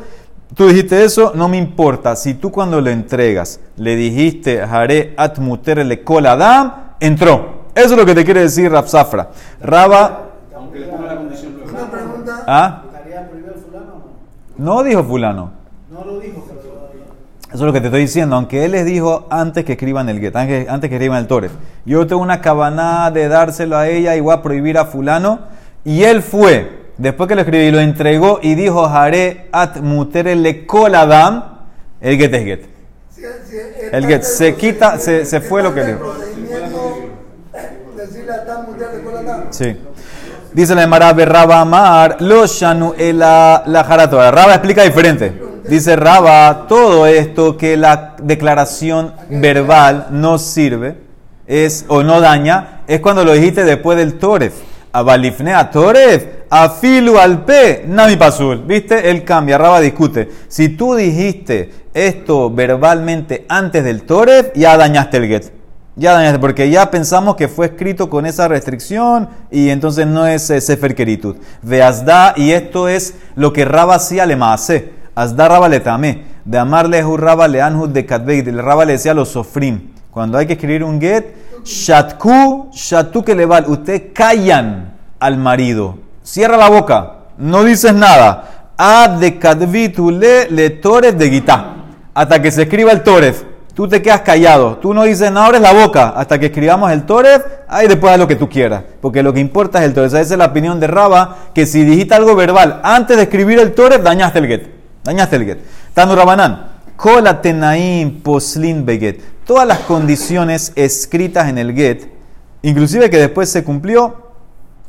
tú 0.53 0.69
dijiste 0.69 1.03
eso, 1.03 1.33
no 1.35 1.49
me 1.49 1.57
importa. 1.57 2.15
Si 2.15 2.35
tú 2.35 2.53
cuando 2.53 2.79
lo 2.79 2.89
entregas 2.89 3.59
le 3.75 3.97
dijiste, 3.97 4.61
haré 4.61 5.13
atmuter 5.17 5.85
le 5.85 6.05
koladam, 6.05 6.93
entró. 7.01 7.65
Eso 7.75 7.95
es 7.95 7.97
lo 7.97 8.05
que 8.05 8.15
te 8.15 8.23
quiere 8.23 8.39
decir 8.43 8.71
Rapsafra. 8.71 9.27
Raba, 9.59 10.29
Aunque 10.55 10.79
le 10.79 10.87
ponga 10.87 11.07
la 11.07 11.17
condición. 11.17 11.53
Una 11.69 11.91
pregunta. 11.91 12.43
¿ah? 12.47 12.83
¿Estaría 12.85 13.27
prohibido 13.27 13.55
el 13.55 13.59
fulano? 13.59 14.03
No 14.57 14.83
dijo 14.83 15.03
fulano. 15.03 15.54
No 15.95 16.03
lo 16.03 16.19
dijo, 16.19 16.43
pero... 16.45 16.75
Eso 17.47 17.53
es 17.53 17.61
lo 17.61 17.71
que 17.71 17.79
te 17.79 17.87
estoy 17.87 18.01
diciendo, 18.01 18.35
aunque 18.35 18.65
él 18.65 18.71
les 18.73 18.85
dijo 18.85 19.27
antes 19.29 19.63
que 19.63 19.73
escriban 19.73 20.09
el 20.09 20.19
get, 20.19 20.35
antes, 20.35 20.67
antes 20.67 20.89
que 20.89 20.97
escriban 20.97 21.19
el 21.19 21.27
Toref. 21.27 21.53
Yo 21.85 22.05
tengo 22.05 22.21
una 22.21 22.41
cabana 22.41 23.11
de 23.11 23.29
dárselo 23.29 23.77
a 23.77 23.87
ella 23.87 24.13
y 24.15 24.19
voy 24.19 24.33
a 24.33 24.41
prohibir 24.41 24.77
a 24.77 24.85
fulano. 24.85 25.39
Y 25.85 26.03
él 26.03 26.21
fue, 26.21 26.87
después 26.97 27.29
que 27.29 27.35
lo 27.35 27.41
escribí, 27.41 27.71
lo 27.71 27.79
entregó 27.79 28.39
y 28.41 28.55
dijo, 28.55 28.85
Haré 28.85 29.47
at 29.53 29.77
mutere 29.77 30.35
le 30.35 30.65
koladam, 30.65 31.59
el 32.01 32.17
get 32.17 32.33
es 32.33 32.43
get. 32.43 32.65
El 33.93 34.05
get 34.05 34.23
se 34.23 34.55
quita, 34.55 34.97
se- 34.99 35.39
fue 35.39 35.63
lo 35.63 35.73
que 35.73 35.85
dijo. 35.85 36.13
Sí. 39.51 39.77
Dice 40.51 40.75
la 40.75 40.83
Emara 40.83 41.13
Raba 41.13 41.61
Amar, 41.61 42.17
lo 42.21 42.45
shanu 42.47 42.93
la, 42.97 43.63
la 43.65 43.83
jaratora. 43.85 44.31
Raba 44.31 44.55
explica 44.55 44.83
diferente. 44.83 45.44
Dice 45.67 45.95
Raba, 45.95 46.67
todo 46.67 47.07
esto 47.07 47.57
que 47.57 47.75
la 47.75 48.15
declaración 48.21 49.13
verbal 49.29 50.07
no 50.11 50.37
sirve 50.37 50.97
es 51.47 51.85
o 51.87 52.03
no 52.03 52.21
daña, 52.21 52.81
es 52.87 52.99
cuando 52.99 53.25
lo 53.25 53.33
dijiste 53.33 53.63
después 53.63 53.97
del 53.97 54.19
Toref. 54.19 54.53
Abalifnea 54.91 55.71
Toref, 55.71 56.23
afilu 56.51 57.17
al 57.17 57.43
pe, 57.45 57.83
nami 57.87 58.15
pasul. 58.15 58.63
¿Viste? 58.65 59.09
Él 59.09 59.23
cambia, 59.23 59.57
Raba 59.57 59.81
discute. 59.81 60.29
Si 60.47 60.69
tú 60.69 60.93
dijiste 60.93 61.71
esto 61.95 62.51
verbalmente 62.51 63.45
antes 63.49 63.83
del 63.83 64.03
Toref, 64.03 64.51
ya 64.55 64.77
dañaste 64.77 65.17
el 65.17 65.27
get. 65.27 65.51
Ya 65.95 66.13
dañaste, 66.13 66.39
porque 66.39 66.69
ya 66.69 66.91
pensamos 66.91 67.37
que 67.37 67.47
fue 67.47 67.67
escrito 67.67 68.09
con 68.09 68.25
esa 68.25 68.47
restricción 68.47 69.29
y 69.49 69.69
entonces 69.69 70.05
no 70.05 70.27
es 70.27 70.49
eh, 70.49 70.61
Sefer 70.61 70.93
Keritut. 70.93 71.37
Ve 71.63 71.81
Asda, 71.81 72.33
y 72.35 72.51
esto 72.51 72.87
es 72.87 73.15
lo 73.35 73.51
que 73.51 73.65
Raba 73.65 73.95
hacía 73.95 74.25
le. 74.25 74.35
Asda 75.15 75.47
Raba 75.47 75.69
le 75.69 75.79
tamé. 75.79 76.23
De 76.43 76.57
amarle 76.57 77.03
hu 77.03 77.17
Raba 77.17 77.47
le 77.47 77.61
anhud 77.61 77.89
de 77.89 78.05
Katbeid. 78.05 78.47
El 78.49 78.61
Raba 78.61 78.85
le 78.85 78.93
decía 78.93 79.13
los 79.13 79.29
sofrim. 79.29 79.91
Cuando 80.11 80.37
hay 80.37 80.45
que 80.45 80.53
escribir 80.53 80.83
un 80.83 80.99
get, 81.01 81.25
Shatku, 81.63 82.69
Shatu 82.71 83.23
que 83.23 83.33
le 83.33 83.45
val. 83.45 83.65
Ustedes 83.67 84.13
callan 84.13 84.93
al 85.19 85.37
marido. 85.37 85.97
Cierra 86.21 86.57
la 86.57 86.69
boca. 86.69 87.13
No 87.37 87.63
dices 87.63 87.93
nada. 87.93 88.71
Ad 88.77 89.19
de 89.19 89.39
Kadvitu 89.39 90.11
le 90.11 90.69
Toref 90.81 91.15
de 91.15 91.29
Gitá. 91.29 91.75
Hasta 92.13 92.41
que 92.41 92.51
se 92.51 92.63
escriba 92.63 92.91
el 92.91 93.03
Toref. 93.03 93.43
Tú 93.73 93.87
te 93.89 94.01
quedas 94.01 94.21
callado. 94.21 94.77
Tú 94.77 94.93
no 94.93 95.03
dices 95.03 95.29
nada, 95.31 95.47
abres 95.47 95.61
la 95.61 95.73
boca 95.73 96.13
hasta 96.15 96.39
que 96.39 96.45
escribamos 96.45 96.91
el 96.91 97.05
Toref. 97.05 97.43
Ahí 97.67 97.87
después 97.87 98.13
haz 98.13 98.19
lo 98.19 98.27
que 98.27 98.37
tú 98.37 98.47
quieras. 98.47 98.83
Porque 99.01 99.21
lo 99.21 99.33
que 99.33 99.41
importa 99.41 99.79
es 99.79 99.85
el 99.85 99.93
Toref. 99.93 100.13
Esa 100.13 100.21
es 100.21 100.37
la 100.37 100.45
opinión 100.45 100.79
de 100.79 100.87
Raba. 100.87 101.35
Que 101.53 101.65
si 101.65 101.83
dijiste 101.83 102.15
algo 102.15 102.35
verbal 102.35 102.79
antes 102.83 103.17
de 103.17 103.23
escribir 103.23 103.59
el 103.59 103.73
Toref, 103.73 104.01
dañaste 104.01 104.39
el 104.39 104.47
get. 104.47 104.74
Dañaste 105.05 105.37
el 105.37 105.45
get. 105.45 105.59
Tanu 105.93 106.15
Rabanán. 106.15 106.75
Kola 106.97 107.41
tenaim 107.41 108.21
poslin 108.21 108.85
beget. 108.85 109.21
Todas 109.45 109.67
las 109.67 109.79
condiciones 109.79 110.71
escritas 110.75 111.47
en 111.47 111.57
el 111.57 111.73
get, 111.75 112.09
inclusive 112.63 113.09
que 113.09 113.17
después 113.17 113.49
se 113.49 113.63
cumplió, 113.63 114.31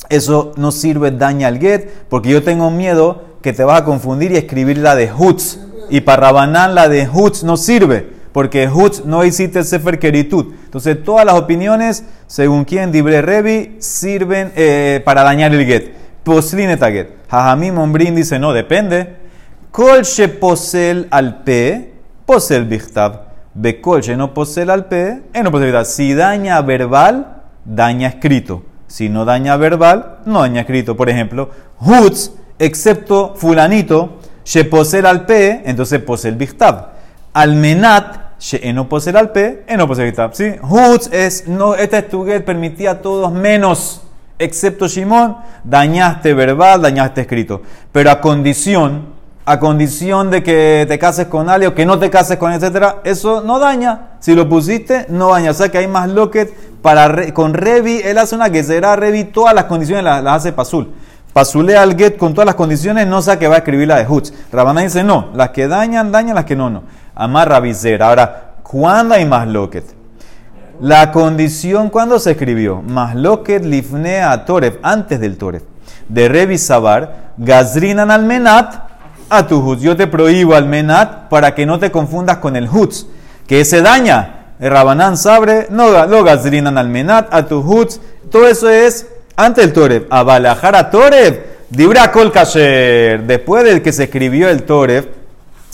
eso 0.09 0.53
no 0.57 0.73
sirve, 0.73 1.11
daña 1.11 1.49
al 1.49 1.59
get, 1.59 1.91
porque 2.09 2.31
yo 2.31 2.43
tengo 2.43 2.71
miedo 2.71 3.25
que 3.43 3.53
te 3.53 3.65
vas 3.65 3.83
a 3.83 3.85
confundir 3.85 4.33
y 4.33 4.37
escribir 4.37 4.79
la 4.79 4.95
de 4.95 5.13
Hutz. 5.13 5.59
Y 5.91 6.01
para 6.01 6.29
Rabanán 6.29 6.75
la 6.75 6.89
de 6.89 7.09
Hutz 7.13 7.45
no 7.45 7.57
sirve, 7.57 8.09
porque 8.33 8.69
Hutz 8.69 9.05
no 9.05 9.25
hiciste 9.25 9.63
Sefer 9.65 9.99
Keritut. 9.99 10.55
Entonces 10.65 11.03
todas 11.05 11.27
las 11.27 11.35
opiniones, 11.35 12.05
según 12.27 12.65
quien 12.65 12.93
Dibre 12.93 13.21
Revi, 13.21 13.77
sirven 13.81 14.53
eh, 14.57 15.03
para 15.05 15.23
dañar 15.23 15.53
el 15.55 15.67
get. 15.67 15.93
Poslin 16.23 16.71
et 16.71 16.81
get. 16.81 17.09
Jajamim 17.29 17.77
Ombrin 17.79 18.15
dice, 18.15 18.39
no, 18.39 18.53
depende. 18.53 19.26
Kol 19.77 20.07
posel 20.41 21.07
al 21.11 21.43
pe, 21.45 21.93
posel 22.25 22.65
bichtav. 22.65 23.19
Bekol 23.53 24.01
no 24.17 24.33
posel 24.33 24.71
al 24.71 24.87
eh, 24.91 25.21
no 25.43 25.51
posel. 25.51 25.85
Si 25.85 26.15
daña 26.15 26.63
verbal, 26.63 27.43
daña 27.63 28.09
escrito. 28.09 28.63
Si 28.87 29.11
no 29.11 29.27
daña 29.27 29.59
verbal, 29.59 30.21
no 30.25 30.41
daña 30.41 30.63
escrito. 30.63 30.97
Por 30.97 31.11
ejemplo, 31.11 31.51
Hutz, 31.79 32.31
excepto 32.59 33.35
fulanito, 33.37 34.19
she 34.47 34.65
posel 34.65 35.05
al 35.05 35.27
pe, 35.27 35.61
entonces 35.67 36.01
posel 36.01 36.37
bichtav. 36.37 36.93
Almenat, 37.35 38.41
no 38.73 38.89
posel 38.89 39.19
al 39.19 39.31
pe, 39.31 39.67
no 39.77 39.87
posel 39.87 40.07
bichtav. 40.07 40.33
¿Sí? 40.33 40.55
Hutz 40.63 41.13
es, 41.13 41.49
no, 41.49 41.75
esta 41.75 41.99
es 41.99 42.09
tu 42.09 42.25
get, 42.25 42.47
permitía 42.47 42.93
a 42.93 43.03
todos 43.03 43.31
menos 43.31 44.01
excepto 44.39 44.87
Shimon, 44.87 45.37
dañaste 45.65 46.35
verbal, 46.35 46.83
dañaste 46.83 47.23
escrito. 47.23 47.63
Pero 47.93 48.11
a 48.11 48.21
condición, 48.21 49.16
a 49.49 49.61
condición 49.61 50.33
de 50.33 50.43
que 50.43 50.87
te 50.89 50.99
cases 50.99 51.29
con 51.29 51.49
alguien 51.49 51.71
o 51.71 51.75
que 51.75 51.87
no 51.87 52.01
te 52.01 52.11
cases 52.11 52.37
con 52.37 52.53
etcétera, 52.53 52.97
eso 53.05 53.43
no 53.43 53.61
daña. 53.61 54.09
Si 54.19 54.35
lo 54.35 54.49
pusiste, 54.49 55.07
no 55.09 55.31
daña. 55.31 55.53
O 55.53 55.55
sea 55.55 55.69
que 55.69 55.79
hay 55.79 55.87
más 55.87 56.09
loquet 56.11 56.53
para 56.83 57.33
con 57.33 57.55
Revi, 57.55 58.01
él 58.05 58.19
hace 58.19 58.35
una 58.35 58.51
que 58.51 58.65
será 58.65 58.97
Revi, 58.97 59.25
todas 59.25 59.55
las 59.55 59.65
condiciones 59.65 60.03
las, 60.03 60.27
hace 60.27 60.53
Pasul. 60.53 60.93
Pasulea 61.33 61.83
al 61.83 61.97
get 61.97 62.17
con 62.17 62.35
todas 62.35 62.47
las 62.47 62.57
condiciones, 62.57 63.07
no 63.07 63.23
sabe 63.23 63.39
que 63.39 63.47
va 63.47 63.55
a 63.55 63.59
escribir 63.59 63.87
la 63.87 63.99
de 63.99 64.07
Hutz. 64.09 64.33
Rabana 64.51 64.81
dice 64.81 65.05
no, 65.05 65.29
las 65.35 65.51
que 65.51 65.69
dañan, 65.69 66.11
dañan, 66.11 66.35
las 66.35 66.45
que 66.45 66.57
no, 66.57 66.69
no. 66.69 66.83
Amarra 67.15 67.61
visera. 67.61 68.09
Ahora, 68.09 68.55
¿cuándo 68.65 69.15
hay 69.15 69.27
más 69.27 69.47
loquet? 69.47 69.85
La 70.81 71.13
condición 71.13 71.89
cuando 71.89 72.19
se 72.19 72.33
escribió, 72.33 72.83
Masloket 72.83 73.65
lifnea 73.65 74.45
Toref, 74.45 74.79
antes 74.83 75.21
del 75.21 75.39
Toref, 75.39 75.63
de 76.09 76.29
Revi 76.29 76.59
Sabar, 76.59 77.33
Gazrinan 77.37 78.11
al 78.11 78.25
Menat 78.25 78.86
a 79.29 79.47
tu 79.47 79.59
Hutz. 79.59 79.83
Yo 79.83 79.97
te 79.97 80.07
prohíbo 80.07 80.55
al 80.55 80.67
Menat 80.67 81.29
para 81.29 81.55
que 81.55 81.67
no 81.67 81.79
te 81.79 81.91
confundas 81.91 82.39
con 82.39 82.57
el 82.57 82.69
Hutz, 82.69 83.07
que 83.47 83.65
se 83.65 83.83
daña. 83.83 84.33
El 84.59 84.71
Rabanán 84.71 85.19
Sabre, 85.19 85.67
no 85.71 86.25
Gazrinan 86.25 86.79
al 86.79 86.89
Menat 86.89 87.33
a 87.33 87.47
tu 87.47 87.61
Hutz. 87.61 88.01
Todo 88.31 88.47
eso 88.47 88.71
es 88.71 89.07
antes 89.37 89.65
del 89.65 89.73
Toref. 89.73 90.05
A 90.11 90.23
Balajar 90.23 90.75
a 90.75 90.91
Toref, 90.91 91.39
Dibra 91.69 92.13
kol 92.13 92.33
kasher. 92.33 93.25
Después 93.25 93.65
del 93.65 93.83
que 93.83 93.93
se 93.93 94.05
escribió 94.05 94.49
el 94.49 94.63
Toref, 94.63 95.07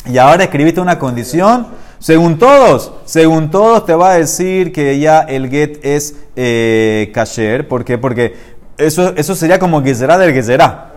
y 0.07 0.19
ahora 0.19 0.45
escribiste 0.45 0.81
una 0.81 0.99
condición, 0.99 1.67
según 1.99 2.39
todos, 2.39 2.93
según 3.05 3.51
todos 3.51 3.87
te 3.87 3.95
va 3.95 4.13
a 4.13 4.19
decir 4.19 4.73
que 4.73 4.99
ya 4.99 5.21
el 5.21 5.49
get 5.49 5.79
es 5.85 6.17
eh, 6.35 7.13
kasher. 7.15 7.69
¿Por 7.69 7.85
qué? 7.85 7.99
Porque 7.99 8.35
eso, 8.79 9.13
eso 9.17 9.37
sería 9.37 9.59
como 9.59 9.83
gezerá 9.83 10.19
del 10.19 10.33
gezerá. 10.33 10.93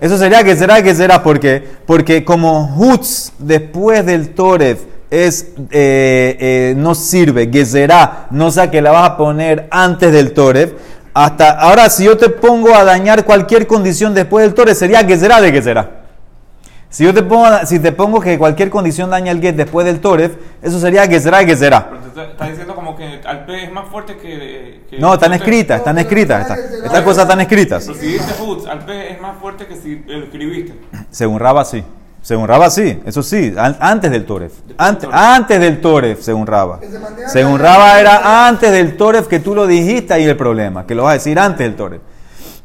Eso 0.00 0.18
sería 0.18 0.44
gezerá 0.44 0.76
del 0.76 0.84
gezerá. 0.84 1.22
¿Por 1.22 1.40
qué? 1.40 1.62
Porque 1.86 2.24
como 2.24 2.74
hutz 2.76 3.32
después 3.38 4.04
del 4.04 4.30
Toref 4.30 4.80
es, 5.10 5.48
eh, 5.70 6.36
eh, 6.40 6.74
no 6.76 6.94
sirve, 6.94 7.48
gezerá, 7.52 8.26
no 8.30 8.50
sé 8.50 8.70
que 8.70 8.82
la 8.82 8.90
vas 8.90 9.10
a 9.10 9.16
poner 9.16 9.68
antes 9.70 10.12
del 10.12 10.32
Toref. 10.32 10.72
Hasta 11.12 11.50
ahora, 11.50 11.88
si 11.90 12.04
yo 12.04 12.16
te 12.16 12.28
pongo 12.28 12.74
a 12.74 12.84
dañar 12.84 13.24
cualquier 13.24 13.66
condición 13.66 14.14
después 14.14 14.44
del 14.44 14.54
Toref, 14.54 14.76
sería 14.76 15.04
gezerá 15.04 15.40
de 15.40 15.52
gezerá. 15.52 16.03
Si 16.94 17.02
yo 17.02 17.12
te 17.12 17.24
pongo, 17.24 17.48
si 17.66 17.80
te 17.80 17.90
pongo 17.90 18.20
que 18.20 18.38
cualquier 18.38 18.70
condición 18.70 19.10
daña 19.10 19.32
el 19.32 19.40
get 19.40 19.56
después 19.56 19.84
del 19.84 19.98
Toref, 19.98 20.36
eso 20.62 20.78
sería 20.78 21.04
gezerá 21.08 21.38
de 21.38 21.46
gezerá. 21.46 21.88
Pero 21.90 22.00
te 22.26 22.30
estás 22.30 22.48
diciendo 22.50 22.76
como 22.76 22.94
que 22.94 23.20
al 23.26 23.44
P 23.46 23.64
es 23.64 23.72
más 23.72 23.88
fuerte 23.88 24.16
que. 24.16 24.82
que 24.88 24.98
No, 25.00 25.12
están 25.14 25.34
escritas, 25.34 25.78
están 25.78 25.98
escritas. 25.98 26.42
Estas, 26.42 26.58
estas 26.84 27.02
cosas 27.02 27.24
están 27.24 27.40
escritas. 27.40 27.84
Pero 27.84 27.98
si 27.98 28.06
dices 28.06 28.36
Hoods, 28.38 28.66
al 28.68 28.84
P 28.84 29.10
es 29.10 29.20
más 29.20 29.36
fuerte 29.40 29.66
que 29.66 29.74
si 29.74 30.04
lo 30.06 30.22
escribiste. 30.22 30.74
Según 31.10 31.40
Raba, 31.40 31.64
sí. 31.64 31.82
Según 32.22 32.46
Raba, 32.46 32.70
sí. 32.70 33.02
Eso 33.04 33.24
sí, 33.24 33.52
an- 33.58 33.76
antes 33.80 34.12
del 34.12 34.24
Toref. 34.24 34.52
Ante- 34.78 35.06
Toref. 35.06 35.20
antes 35.20 35.58
del 35.60 35.80
Toref, 35.80 36.20
según 36.22 36.46
Raba. 36.46 36.78
Que 36.78 36.88
Según. 37.26 37.58
Raba 37.58 37.98
era 37.98 38.46
antes 38.46 38.70
del 38.70 38.96
Toref 38.96 39.26
que 39.26 39.40
tú 39.40 39.56
lo 39.56 39.66
dijiste 39.66 40.14
ahí 40.14 40.22
el 40.26 40.36
problema, 40.36 40.86
que 40.86 40.94
lo 40.94 41.02
vas 41.02 41.10
a 41.10 41.14
decir 41.14 41.40
antes 41.40 41.58
del 41.66 41.74
Toref. 41.74 42.00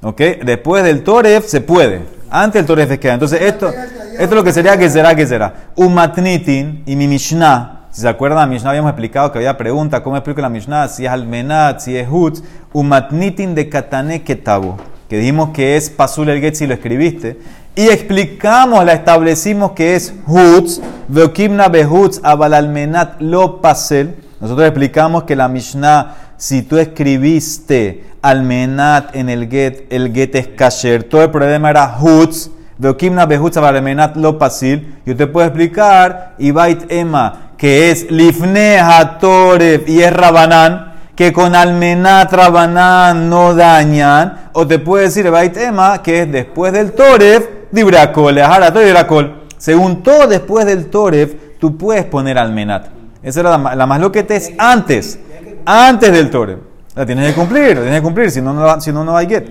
¿Ok? 0.03 0.21
Después 0.45 0.83
del 0.83 1.03
Toref 1.03 1.47
se 1.47 1.61
puede. 1.61 2.19
Antes 2.29 2.59
del 2.59 2.67
Toref 2.67 2.91
es 2.91 2.99
queda. 2.99 3.15
Entonces 3.15 3.41
esto, 3.41 3.73
esto 4.19 4.35
es 4.35 4.37
lo 4.37 4.43
que 4.43 4.51
sería 4.51 4.77
que 4.77 4.89
será 4.89 5.15
que 5.15 5.25
será. 5.25 5.53
Umatnitin 5.77 6.83
y 6.85 6.97
mi 6.97 7.07
Mishnah. 7.07 7.85
Si 7.89 8.01
se 8.01 8.09
acuerdan, 8.09 8.43
en 8.43 8.49
Mishnah 8.49 8.71
habíamos 8.71 8.89
explicado 8.89 9.31
que 9.31 9.37
había 9.37 9.55
pregunta, 9.55 10.03
¿cómo 10.03 10.17
explico 10.17 10.41
la 10.41 10.49
Mishnah? 10.49 10.89
Si 10.89 11.05
es 11.05 11.09
almenat, 11.09 11.79
si 11.79 11.95
es 11.95 12.05
hutz. 12.11 12.43
Umatnitin 12.73 13.55
de 13.55 13.69
katane 13.69 14.23
ketabo. 14.23 14.75
Que 15.07 15.19
dijimos 15.19 15.51
que 15.51 15.77
es 15.77 15.89
pasul 15.89 16.27
el 16.27 16.41
get 16.41 16.55
si 16.55 16.67
lo 16.67 16.73
escribiste. 16.73 17.39
Y 17.77 17.87
explicamos, 17.87 18.83
la 18.83 18.91
establecimos 18.91 19.71
que 19.71 19.95
es 19.95 20.13
hutz. 20.27 20.81
Veokimna 21.07 21.69
behutz 21.69 22.19
abal 22.21 22.55
almenat 22.55 23.21
lo 23.21 23.61
pasel. 23.61 24.15
Nosotros 24.41 24.67
explicamos 24.67 25.23
que 25.23 25.37
la 25.37 25.47
Mishnah, 25.47 26.15
si 26.35 26.63
tú 26.63 26.77
escribiste 26.77 28.03
almenat 28.21 29.15
en 29.15 29.29
el 29.29 29.49
get, 29.49 29.85
el 29.93 30.13
get 30.13 30.35
es 30.35 30.47
kasher. 30.49 31.03
Todo 31.03 31.23
el 31.23 31.31
problema 31.31 31.69
era 31.69 31.97
hutz. 32.01 32.49
Veokimna 32.79 33.25
behutz 33.25 33.57
abal 33.57 33.75
almenat 33.75 34.15
lo 34.15 34.37
pasil. 34.37 35.01
Yo 35.05 35.15
te 35.15 35.27
puedo 35.27 35.45
explicar, 35.45 36.35
Ibait 36.39 36.89
Ema, 36.89 37.51
que 37.57 37.91
es 37.91 38.09
lifne 38.09 38.79
hatoref 38.79 39.87
y 39.87 40.01
es 40.01 40.13
rabanán, 40.13 40.93
que 41.13 41.33
con 41.33 41.55
almenat 41.55 42.31
rabanán 42.31 43.29
no 43.29 43.53
dañan. 43.53 44.49
O 44.53 44.65
te 44.65 44.79
puedo 44.79 45.03
decir, 45.03 45.25
Ibait 45.25 45.57
Ema, 45.57 46.01
que 46.01 46.21
es 46.21 46.31
después 46.31 46.71
del 46.71 46.93
toref, 46.93 47.49
dibracol, 47.69 48.39
ajara, 48.39 48.71
todo 48.71 48.83
dibracol. 48.83 49.43
Según 49.57 50.01
todo 50.01 50.27
después 50.27 50.65
del 50.65 50.85
toref, 50.85 51.33
tú 51.59 51.77
puedes 51.77 52.05
poner 52.05 52.37
almenat. 52.37 52.85
Esa 53.21 53.41
era 53.41 53.57
la, 53.57 53.75
la 53.75 53.85
más 53.85 53.99
lo 53.99 54.09
que 54.09 54.23
te 54.23 54.37
es 54.37 54.53
antes, 54.57 55.19
antes 55.65 56.13
del 56.13 56.29
toref. 56.29 56.59
La 56.95 57.05
tienes 57.05 57.27
que 57.27 57.33
cumplir, 57.33 57.75
la 57.75 57.81
tienes 57.81 57.99
que 57.99 58.03
cumplir, 58.03 58.31
si 58.31 58.41
no, 58.41 58.53
no, 58.53 58.79
si 58.79 58.93
no, 58.93 59.03
no 59.03 59.17
hay 59.17 59.27
get. 59.27 59.49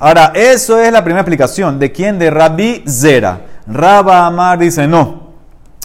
Ahora, 0.00 0.30
eso 0.34 0.78
es 0.78 0.92
la 0.92 1.02
primera 1.02 1.22
explicación. 1.22 1.80
¿De 1.80 1.90
quién? 1.90 2.20
De 2.20 2.30
Rabbi 2.30 2.84
Zera. 2.86 3.40
Rabba 3.66 4.26
Amar 4.26 4.58
dice 4.58 4.86
no. 4.86 5.28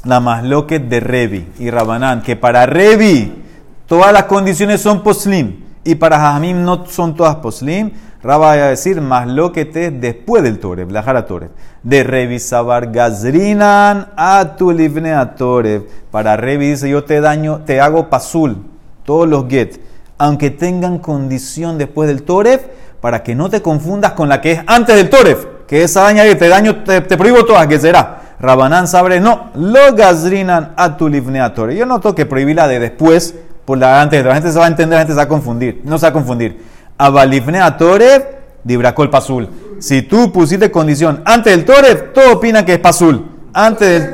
La 0.05 0.19
masloquet 0.19 0.87
de 0.87 0.99
Revi 0.99 1.47
y 1.59 1.69
Rabanán, 1.69 2.21
que 2.21 2.35
para 2.35 2.65
Revi 2.65 3.41
todas 3.87 4.11
las 4.11 4.23
condiciones 4.23 4.81
son 4.81 5.01
poslim 5.01 5.63
y 5.83 5.95
para 5.95 6.19
Jajamim 6.19 6.61
no 6.61 6.85
son 6.85 7.15
todas 7.15 7.37
poslim. 7.37 7.91
Rabba 8.21 8.47
va 8.47 8.51
a 8.51 8.67
decir 8.67 9.01
masloquet 9.01 9.75
es 9.75 10.01
después 10.01 10.43
del 10.43 10.59
Toreb, 10.59 10.91
la 10.91 11.03
Jara 11.03 11.25
Toreb. 11.25 11.51
De 11.83 12.03
Revi 12.03 12.39
Sabar 12.39 12.91
Gazrinan 12.91 14.09
a 14.15 14.55
tu 14.57 14.71
livne 14.71 15.13
a 15.13 15.35
Toreb. 15.35 15.87
Para 16.11 16.37
Revi 16.37 16.71
dice 16.71 16.89
yo 16.89 17.03
te 17.03 17.19
daño, 17.19 17.61
te 17.65 17.79
hago 17.79 18.09
pasul, 18.09 18.57
todos 19.05 19.27
los 19.27 19.47
get, 19.47 19.79
aunque 20.17 20.51
tengan 20.51 20.99
condición 20.99 21.77
después 21.77 22.07
del 22.09 22.23
Toreb, 22.23 22.61
para 23.03 23.21
que 23.21 23.35
no 23.35 23.49
te 23.49 23.61
confundas 23.61 24.13
con 24.13 24.29
la 24.29 24.39
que 24.39 24.53
es 24.53 24.59
antes 24.65 24.95
del 24.95 25.09
Toref, 25.09 25.45
que 25.67 25.83
esa 25.83 26.03
daña 26.03 26.23
que 26.23 26.35
te 26.35 26.47
daño, 26.47 26.85
te, 26.85 27.01
te 27.01 27.17
prohíbo 27.17 27.43
todas, 27.43 27.67
que 27.67 27.77
será. 27.77 28.21
Rabanán 28.39 28.87
sabre, 28.87 29.19
no, 29.19 29.51
lo 29.55 29.93
gazrinan 29.93 30.71
a 30.77 30.95
tu 30.95 31.09
livneatore. 31.09 31.75
Yo 31.75 31.85
noto 31.85 32.15
que 32.15 32.25
prohibí 32.25 32.53
la 32.53 32.65
de 32.65 32.79
después 32.79 33.35
por 33.65 33.77
la 33.77 34.01
antes. 34.01 34.23
La 34.23 34.35
gente 34.35 34.53
se 34.53 34.57
va 34.57 34.63
a 34.63 34.67
entender, 34.69 34.95
la 34.95 34.99
gente 34.99 35.11
se 35.11 35.17
va 35.17 35.23
a 35.23 35.27
confundir. 35.27 35.81
No 35.83 35.97
se 35.97 36.03
va 36.03 36.11
a 36.11 36.13
confundir. 36.13 36.63
Abalivneatore, 36.97 38.37
dibracol 38.63 39.09
pasul. 39.09 39.49
Si 39.79 40.03
tú 40.03 40.31
pusiste 40.31 40.71
condición 40.71 41.23
antes 41.25 41.57
del 41.57 41.65
Toref, 41.65 42.13
todo 42.13 42.31
opina 42.31 42.63
que 42.63 42.75
es 42.75 42.79
pasul. 42.79 43.25
Antes 43.51 44.01
del. 44.01 44.13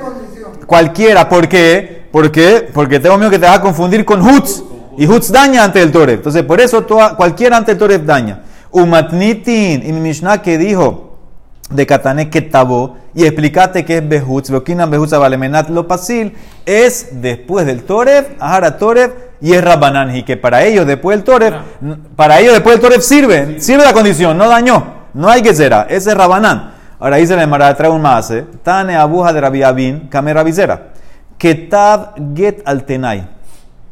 Cualquiera, 0.65 1.29
¿por 1.29 1.47
qué? 1.47 2.07
¿Por 2.11 2.31
qué? 2.31 2.67
Porque 2.73 2.99
tengo 2.99 3.19
miedo 3.19 3.29
que 3.29 3.37
te 3.37 3.45
vas 3.45 3.59
a 3.59 3.61
confundir 3.61 4.03
con 4.03 4.19
Hutz. 4.19 4.63
Y 4.97 5.05
Hutz 5.05 5.31
daña 5.31 5.63
ante 5.63 5.79
el 5.79 5.91
Toref. 5.91 6.15
Entonces, 6.15 6.41
por 6.41 6.59
eso 6.59 6.81
toda, 6.81 7.15
cualquiera 7.15 7.55
ante 7.55 7.73
el 7.73 7.77
Toref 7.77 8.01
daña. 8.01 8.45
Umatnitin, 8.71 9.83
y 9.85 9.91
mi 9.93 9.99
Mishnah 9.99 10.41
que 10.41 10.57
dijo 10.57 11.17
de 11.69 11.85
Katane 11.85 12.29
Ketabo, 12.29 12.97
y 13.13 13.25
explicaste 13.25 13.85
que 13.85 13.97
es 13.97 14.07
Behutz, 14.07 14.49
Beokinan 14.49 14.89
Behutz 14.89 15.13
Abalemenat 15.13 15.69
lo 15.69 15.87
pasil, 15.87 16.33
es 16.65 17.21
después 17.21 17.65
del 17.65 17.83
Toref, 17.83 18.27
Ahara 18.39 18.77
Toref, 18.77 19.11
y 19.41 19.53
es 19.53 19.63
Rabbanan, 19.63 20.15
y 20.15 20.23
que 20.23 20.37
para 20.37 20.63
ellos 20.63 20.85
después 20.85 21.17
del 21.17 21.23
Toref, 21.23 21.53
para 22.15 22.39
ellos 22.39 22.53
después 22.53 22.75
del 22.75 22.81
Toref 22.81 23.03
sirve, 23.03 23.59
sirve 23.59 23.83
la 23.83 23.93
condición, 23.93 24.37
no 24.37 24.47
dañó, 24.47 24.83
no 25.13 25.29
hay 25.29 25.41
que 25.41 25.53
será, 25.55 25.87
ese 25.89 26.11
es 26.11 26.17
Rabbanan. 26.17 26.73
Ahora 26.99 27.15
dice 27.15 27.35
la 27.35 27.43
Emara, 27.43 27.73
trae 27.75 27.89
un 27.89 28.01
más, 28.01 28.29
¿eh? 28.31 28.45
Tane 28.61 28.95
abuja 28.97 29.31
de 29.31 29.39
Rabbi 29.39 29.63
Abin, 29.63 30.09
Kame 30.09 30.33
Rabizera. 30.33 30.89
Ketab 31.37 32.35
get 32.35 32.61
al 32.65 32.83
tenai. 32.83 33.25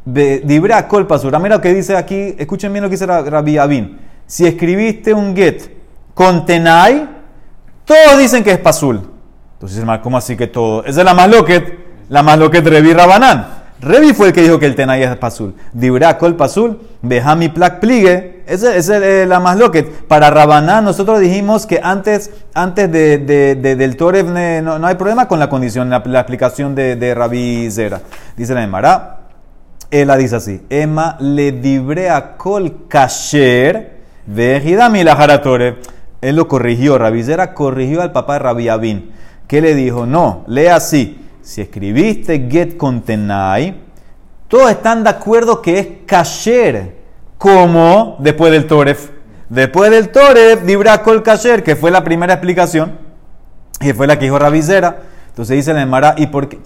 Be- 0.04 0.42
Dibra 0.44 0.86
kol 0.86 1.06
pasura. 1.06 1.38
Mira 1.38 1.56
lo 1.56 1.62
que 1.62 1.72
dice 1.72 1.96
aquí, 1.96 2.34
escuchen 2.38 2.70
bien 2.70 2.82
lo 2.82 2.90
que 2.90 2.96
dice 2.96 3.06
Ra- 3.06 3.22
Rabbi 3.22 3.56
Abin. 3.56 3.98
Si 4.28 4.46
escribiste 4.46 5.12
un 5.12 5.34
get 5.34 5.62
con 6.14 6.44
tenai, 6.46 7.08
todos 7.84 8.18
dicen 8.18 8.44
que 8.44 8.52
es 8.52 8.58
pasul. 8.58 9.10
Entonces, 9.54 9.78
hermano, 9.78 10.02
¿cómo 10.02 10.16
así 10.18 10.36
que 10.36 10.46
todo? 10.46 10.84
Esa 10.84 11.00
es 11.00 11.04
la 11.04 11.14
masloquet, 11.14 11.78
la 12.10 12.22
masloquet 12.22 12.64
Revi 12.64 12.92
Rabanán. 12.92 13.56
Revi 13.80 14.12
fue 14.12 14.26
el 14.28 14.32
que 14.32 14.42
dijo 14.42 14.58
que 14.58 14.66
el 14.66 14.74
tenai 14.74 15.02
es 15.02 15.16
pasul. 15.16 15.54
Dibra 15.72 16.18
kol 16.18 16.36
pasul, 16.36 16.78
behami 17.00 17.48
plak 17.48 17.80
pligue. 17.80 18.42
Esa 18.46 18.76
es 18.76 18.88
eh, 18.88 19.24
la 19.26 19.40
masloquet. 19.40 20.06
Para 20.06 20.28
Rabanán, 20.30 20.84
nosotros 20.84 21.20
dijimos 21.20 21.64
que 21.66 21.80
antes, 21.82 22.30
antes 22.54 22.90
de, 22.92 23.18
de- 23.18 23.54
de- 23.54 23.76
del 23.76 23.96
Toref 23.96 24.26
ne- 24.28 24.60
no, 24.62 24.84
hay 24.86 24.96
problema 24.96 25.26
con 25.26 25.38
la 25.38 25.48
condición, 25.48 25.88
la, 25.90 26.02
la 26.04 26.20
explicación 26.20 26.74
de, 26.74 26.96
de 26.96 27.68
Zera. 27.70 28.02
Dice 28.36 28.52
la 28.54 28.62
Emara. 28.62 29.14
Ella 29.90 30.16
dice 30.16 30.36
así: 30.36 30.60
Emma 30.68 31.16
le 31.20 31.52
dibrea 31.52 32.36
kol 32.36 32.86
kasher 32.88 33.97
vejidami 34.28 35.02
la 35.04 35.16
jaratore. 35.16 35.76
Él 36.20 36.36
lo 36.36 36.48
corrigió, 36.48 36.98
Rabizera 36.98 37.54
corrigió 37.54 38.02
al 38.02 38.12
papá 38.12 38.34
de 38.34 38.38
Rabbi 38.40 38.68
Abin. 38.68 39.12
¿Qué 39.46 39.60
le 39.60 39.74
dijo? 39.74 40.06
No, 40.06 40.44
lee 40.46 40.66
así. 40.66 41.24
Si 41.42 41.62
escribiste 41.62 42.48
get 42.50 42.76
con 42.76 43.00
tenai, 43.02 43.76
todos 44.48 44.70
están 44.70 45.04
de 45.04 45.10
acuerdo 45.10 45.62
que 45.62 45.78
es 45.78 45.88
kasher, 46.06 46.96
como 47.38 48.16
después 48.18 48.52
del 48.52 48.66
toref. 48.66 49.10
Después 49.48 49.90
del 49.90 50.10
toref, 50.10 50.64
dibra 50.64 51.02
kol 51.02 51.22
kasher, 51.22 51.62
que 51.62 51.76
fue 51.76 51.90
la 51.90 52.04
primera 52.04 52.34
explicación, 52.34 52.98
y 53.80 53.92
fue 53.92 54.06
la 54.06 54.18
que 54.18 54.26
dijo 54.26 54.38
Rabizera. 54.38 55.02
Entonces 55.28 55.56
dice 55.56 55.72
la 55.72 55.82
Emara, 55.82 56.14
¿y 56.18 56.26
por 56.26 56.48
qué? 56.48 56.58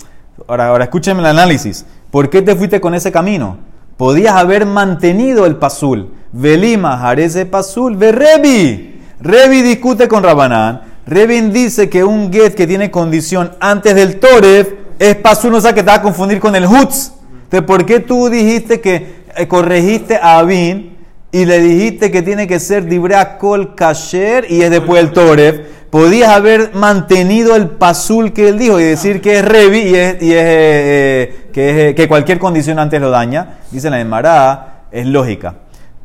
Ahora, 0.48 0.68
ahora 0.68 0.84
escúchenme 0.84 1.20
el 1.20 1.26
análisis. 1.26 1.86
¿Por 2.10 2.30
qué 2.30 2.42
te 2.42 2.56
fuiste 2.56 2.80
con 2.80 2.94
ese 2.94 3.12
camino? 3.12 3.58
Podías 3.96 4.34
haber 4.34 4.66
mantenido 4.66 5.46
el 5.46 5.56
pasul. 5.56 6.10
Velima, 6.32 6.96
jarese 6.96 7.46
pasul, 7.46 7.96
ve 7.96 8.10
Revi. 8.10 9.00
Revi 9.20 9.62
discute 9.62 10.08
con 10.08 10.22
Rabanán. 10.22 10.80
Revin 11.06 11.52
dice 11.52 11.90
que 11.90 12.02
un 12.02 12.32
get 12.32 12.54
que 12.54 12.66
tiene 12.66 12.90
condición 12.90 13.52
antes 13.60 13.94
del 13.94 14.18
Toref 14.18 14.68
es 14.98 15.16
pasul, 15.16 15.54
o 15.54 15.60
sea 15.60 15.74
que 15.74 15.82
te 15.82 15.88
va 15.88 15.96
a 15.96 16.02
confundir 16.02 16.40
con 16.40 16.56
el 16.56 16.64
Hutz. 16.64 17.12
Entonces, 17.44 17.66
¿por 17.66 17.84
qué 17.84 18.00
tú 18.00 18.28
dijiste 18.28 18.80
que 18.80 19.24
eh, 19.36 19.46
corregiste 19.46 20.16
a 20.16 20.38
Abin 20.38 20.96
y 21.30 21.44
le 21.44 21.60
dijiste 21.60 22.10
que 22.10 22.22
tiene 22.22 22.46
que 22.46 22.60
ser 22.60 22.86
Dibra 22.86 23.36
Kol 23.36 23.74
Kasher 23.74 24.46
y 24.48 24.62
es 24.62 24.70
después 24.70 25.02
el 25.02 25.12
Toref? 25.12 25.60
Podías 25.90 26.30
haber 26.30 26.72
mantenido 26.72 27.54
el 27.54 27.68
pasul 27.68 28.32
que 28.32 28.48
él 28.48 28.58
dijo 28.58 28.80
y 28.80 28.84
decir 28.84 29.20
que 29.20 29.40
es 29.40 29.44
Revi 29.44 29.80
y, 29.80 29.94
es, 29.94 30.14
eh, 30.14 30.18
eh, 30.22 31.48
eh, 31.54 31.94
que 31.94 32.08
cualquier 32.08 32.38
condición 32.38 32.78
antes 32.78 32.98
lo 32.98 33.10
daña. 33.10 33.58
Dice 33.70 33.90
la 33.90 34.00
Emara, 34.00 34.84
es 34.90 35.06
lógica. 35.06 35.56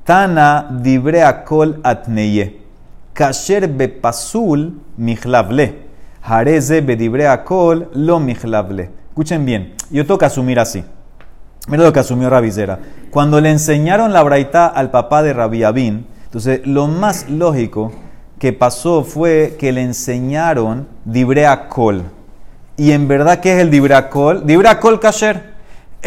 Tana 0.08 0.66
Dibrea 0.72 1.44
Kol 1.44 1.82
Atneye. 1.84 2.62
kasher 3.12 3.68
bepasul 3.68 4.80
akol 7.30 7.90
lo 7.94 8.18
michlable. 8.22 8.90
Escuchen 9.10 9.46
bien, 9.46 9.74
yo 9.92 10.06
tengo 10.06 10.18
que 10.18 10.24
asumir 10.24 10.62
así. 10.62 10.86
Mira 11.68 11.84
lo 11.84 11.92
que 11.92 12.00
asumió 12.00 12.30
Rabizera. 12.30 12.80
Cuando 13.12 13.42
le 13.42 13.52
enseñaron 13.52 14.14
la 14.14 14.24
braita 14.24 14.68
al 14.68 14.92
papá 14.92 15.24
de 15.24 15.34
Rabbi 15.34 15.66
Abin, 15.66 16.08
entonces 16.24 16.66
lo 16.66 16.88
más 16.88 17.30
lógico 17.30 17.92
que 18.40 18.54
pasó 18.54 19.04
fue 19.04 19.58
que 19.60 19.74
le 19.74 19.82
enseñaron 19.82 20.88
Dibrea 21.04 21.68
Kol. 21.68 22.04
Y 22.78 22.94
en 22.94 23.10
verdad, 23.10 23.42
¿qué 23.42 23.56
es 23.56 23.60
el 23.60 23.72
Dibrea 23.72 24.10
Kol? 24.10 24.46
Dibrea 24.46 24.80
Kol 24.80 25.02
Kasher. 25.02 25.57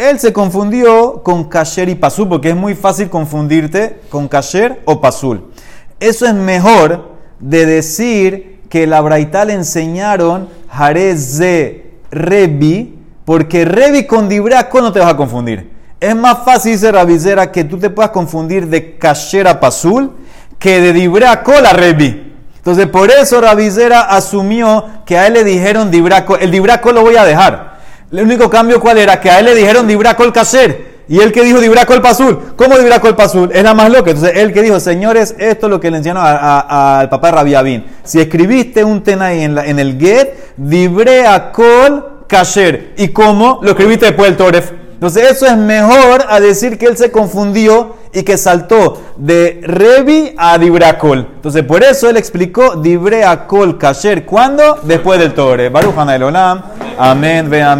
Él 0.01 0.19
se 0.19 0.33
confundió 0.33 1.21
con 1.21 1.43
Kasher 1.43 1.87
y 1.87 1.93
Pasul, 1.93 2.27
porque 2.27 2.49
es 2.49 2.55
muy 2.55 2.73
fácil 2.73 3.07
confundirte 3.07 3.99
con 4.09 4.27
Kasher 4.27 4.81
o 4.85 4.99
Pasul. 4.99 5.51
Eso 5.99 6.25
es 6.25 6.33
mejor 6.33 7.11
de 7.39 7.67
decir 7.67 8.61
que 8.67 8.87
la 8.87 8.99
braita 9.01 9.45
le 9.45 9.53
enseñaron 9.53 10.49
Jarez 10.71 11.37
de 11.37 11.99
Rebi, 12.09 12.97
porque 13.25 13.63
Rebi 13.63 14.07
con 14.07 14.27
Dibrea 14.27 14.69
Kol 14.69 14.81
no 14.81 14.91
te 14.91 14.97
vas 14.97 15.13
a 15.13 15.17
confundir. 15.17 15.69
Es 15.99 16.15
más 16.15 16.39
fácil, 16.43 16.71
dice 16.71 16.91
Rabizera, 16.91 17.51
que 17.51 17.63
tú 17.63 17.77
te 17.77 17.91
puedas 17.91 18.09
confundir 18.09 18.65
de 18.69 18.97
Kasher 18.97 19.47
a 19.47 19.59
Pasul 19.59 20.13
que 20.57 20.81
de 20.81 20.93
Dibrea 20.93 21.43
Kol 21.43 21.63
a 21.63 21.73
Rebi. 21.73 22.33
Entonces, 22.55 22.87
por 22.87 23.11
eso 23.11 23.39
Rabizera 23.39 24.01
asumió 24.01 24.83
que 25.05 25.19
a 25.19 25.27
él 25.27 25.33
le 25.33 25.43
dijeron 25.43 25.91
Dibraco. 25.91 26.37
El 26.37 26.49
Dibraco 26.49 26.91
lo 26.91 27.03
voy 27.03 27.17
a 27.17 27.23
dejar. 27.23 27.70
El 28.11 28.23
único 28.23 28.49
cambio, 28.49 28.79
¿cuál 28.79 28.97
era? 28.97 29.19
Que 29.19 29.29
a 29.29 29.39
él 29.39 29.45
le 29.45 29.55
dijeron 29.55 29.87
Dibraco 29.87 30.23
el 30.23 30.33
Kasher. 30.33 30.91
Y 31.07 31.19
él 31.19 31.31
que 31.31 31.43
dijo 31.43 31.59
Dibraco 31.59 31.93
el 31.93 32.01
Pasul. 32.01 32.53
¿Cómo 32.55 32.77
Dibraco 32.77 33.07
el 33.07 33.15
Pasul? 33.15 33.51
Es 33.53 33.63
la 33.63 33.73
más 33.73 33.89
loca. 33.89 34.11
Entonces, 34.11 34.37
él 34.37 34.53
que 34.53 34.61
dijo, 34.61 34.79
señores, 34.79 35.35
esto 35.37 35.67
es 35.67 35.69
lo 35.69 35.79
que 35.79 35.91
le 35.91 35.97
enseñaron 35.97 36.23
al 36.25 37.09
papá 37.09 37.27
de 37.27 37.33
Rabiabín. 37.33 37.85
Si 38.03 38.19
escribiste 38.19 38.83
un 38.83 39.01
ten 39.03 39.21
ahí 39.21 39.43
en, 39.43 39.57
en 39.57 39.79
el 39.79 39.99
get, 39.99 40.29
Dibreakol 40.57 42.25
Kasher. 42.27 42.93
¿Y 42.97 43.09
cómo? 43.09 43.59
Lo 43.61 43.71
escribiste 43.71 44.05
después 44.05 44.29
del 44.29 44.37
Toref. 44.37 44.71
Entonces, 44.93 45.31
eso 45.31 45.47
es 45.47 45.57
mejor 45.57 46.25
a 46.29 46.39
decir 46.39 46.77
que 46.77 46.85
él 46.85 46.95
se 46.95 47.11
confundió 47.11 47.95
y 48.13 48.23
que 48.23 48.37
saltó 48.37 49.01
de 49.17 49.59
Revi 49.63 50.33
a 50.37 50.57
Dibreakol. 50.57 51.27
Entonces, 51.35 51.63
por 51.63 51.83
eso 51.83 52.09
él 52.09 52.17
explicó 52.17 52.75
Dibreakol 52.75 53.77
Kasher. 53.77 54.25
¿Cuándo? 54.25 54.79
Después 54.83 55.19
del 55.19 55.33
Tore. 55.33 55.69
Baruch 55.69 55.97
Olam. 55.97 56.61
Amén. 56.97 57.49
Ve 57.49 57.63
amén. 57.63 57.79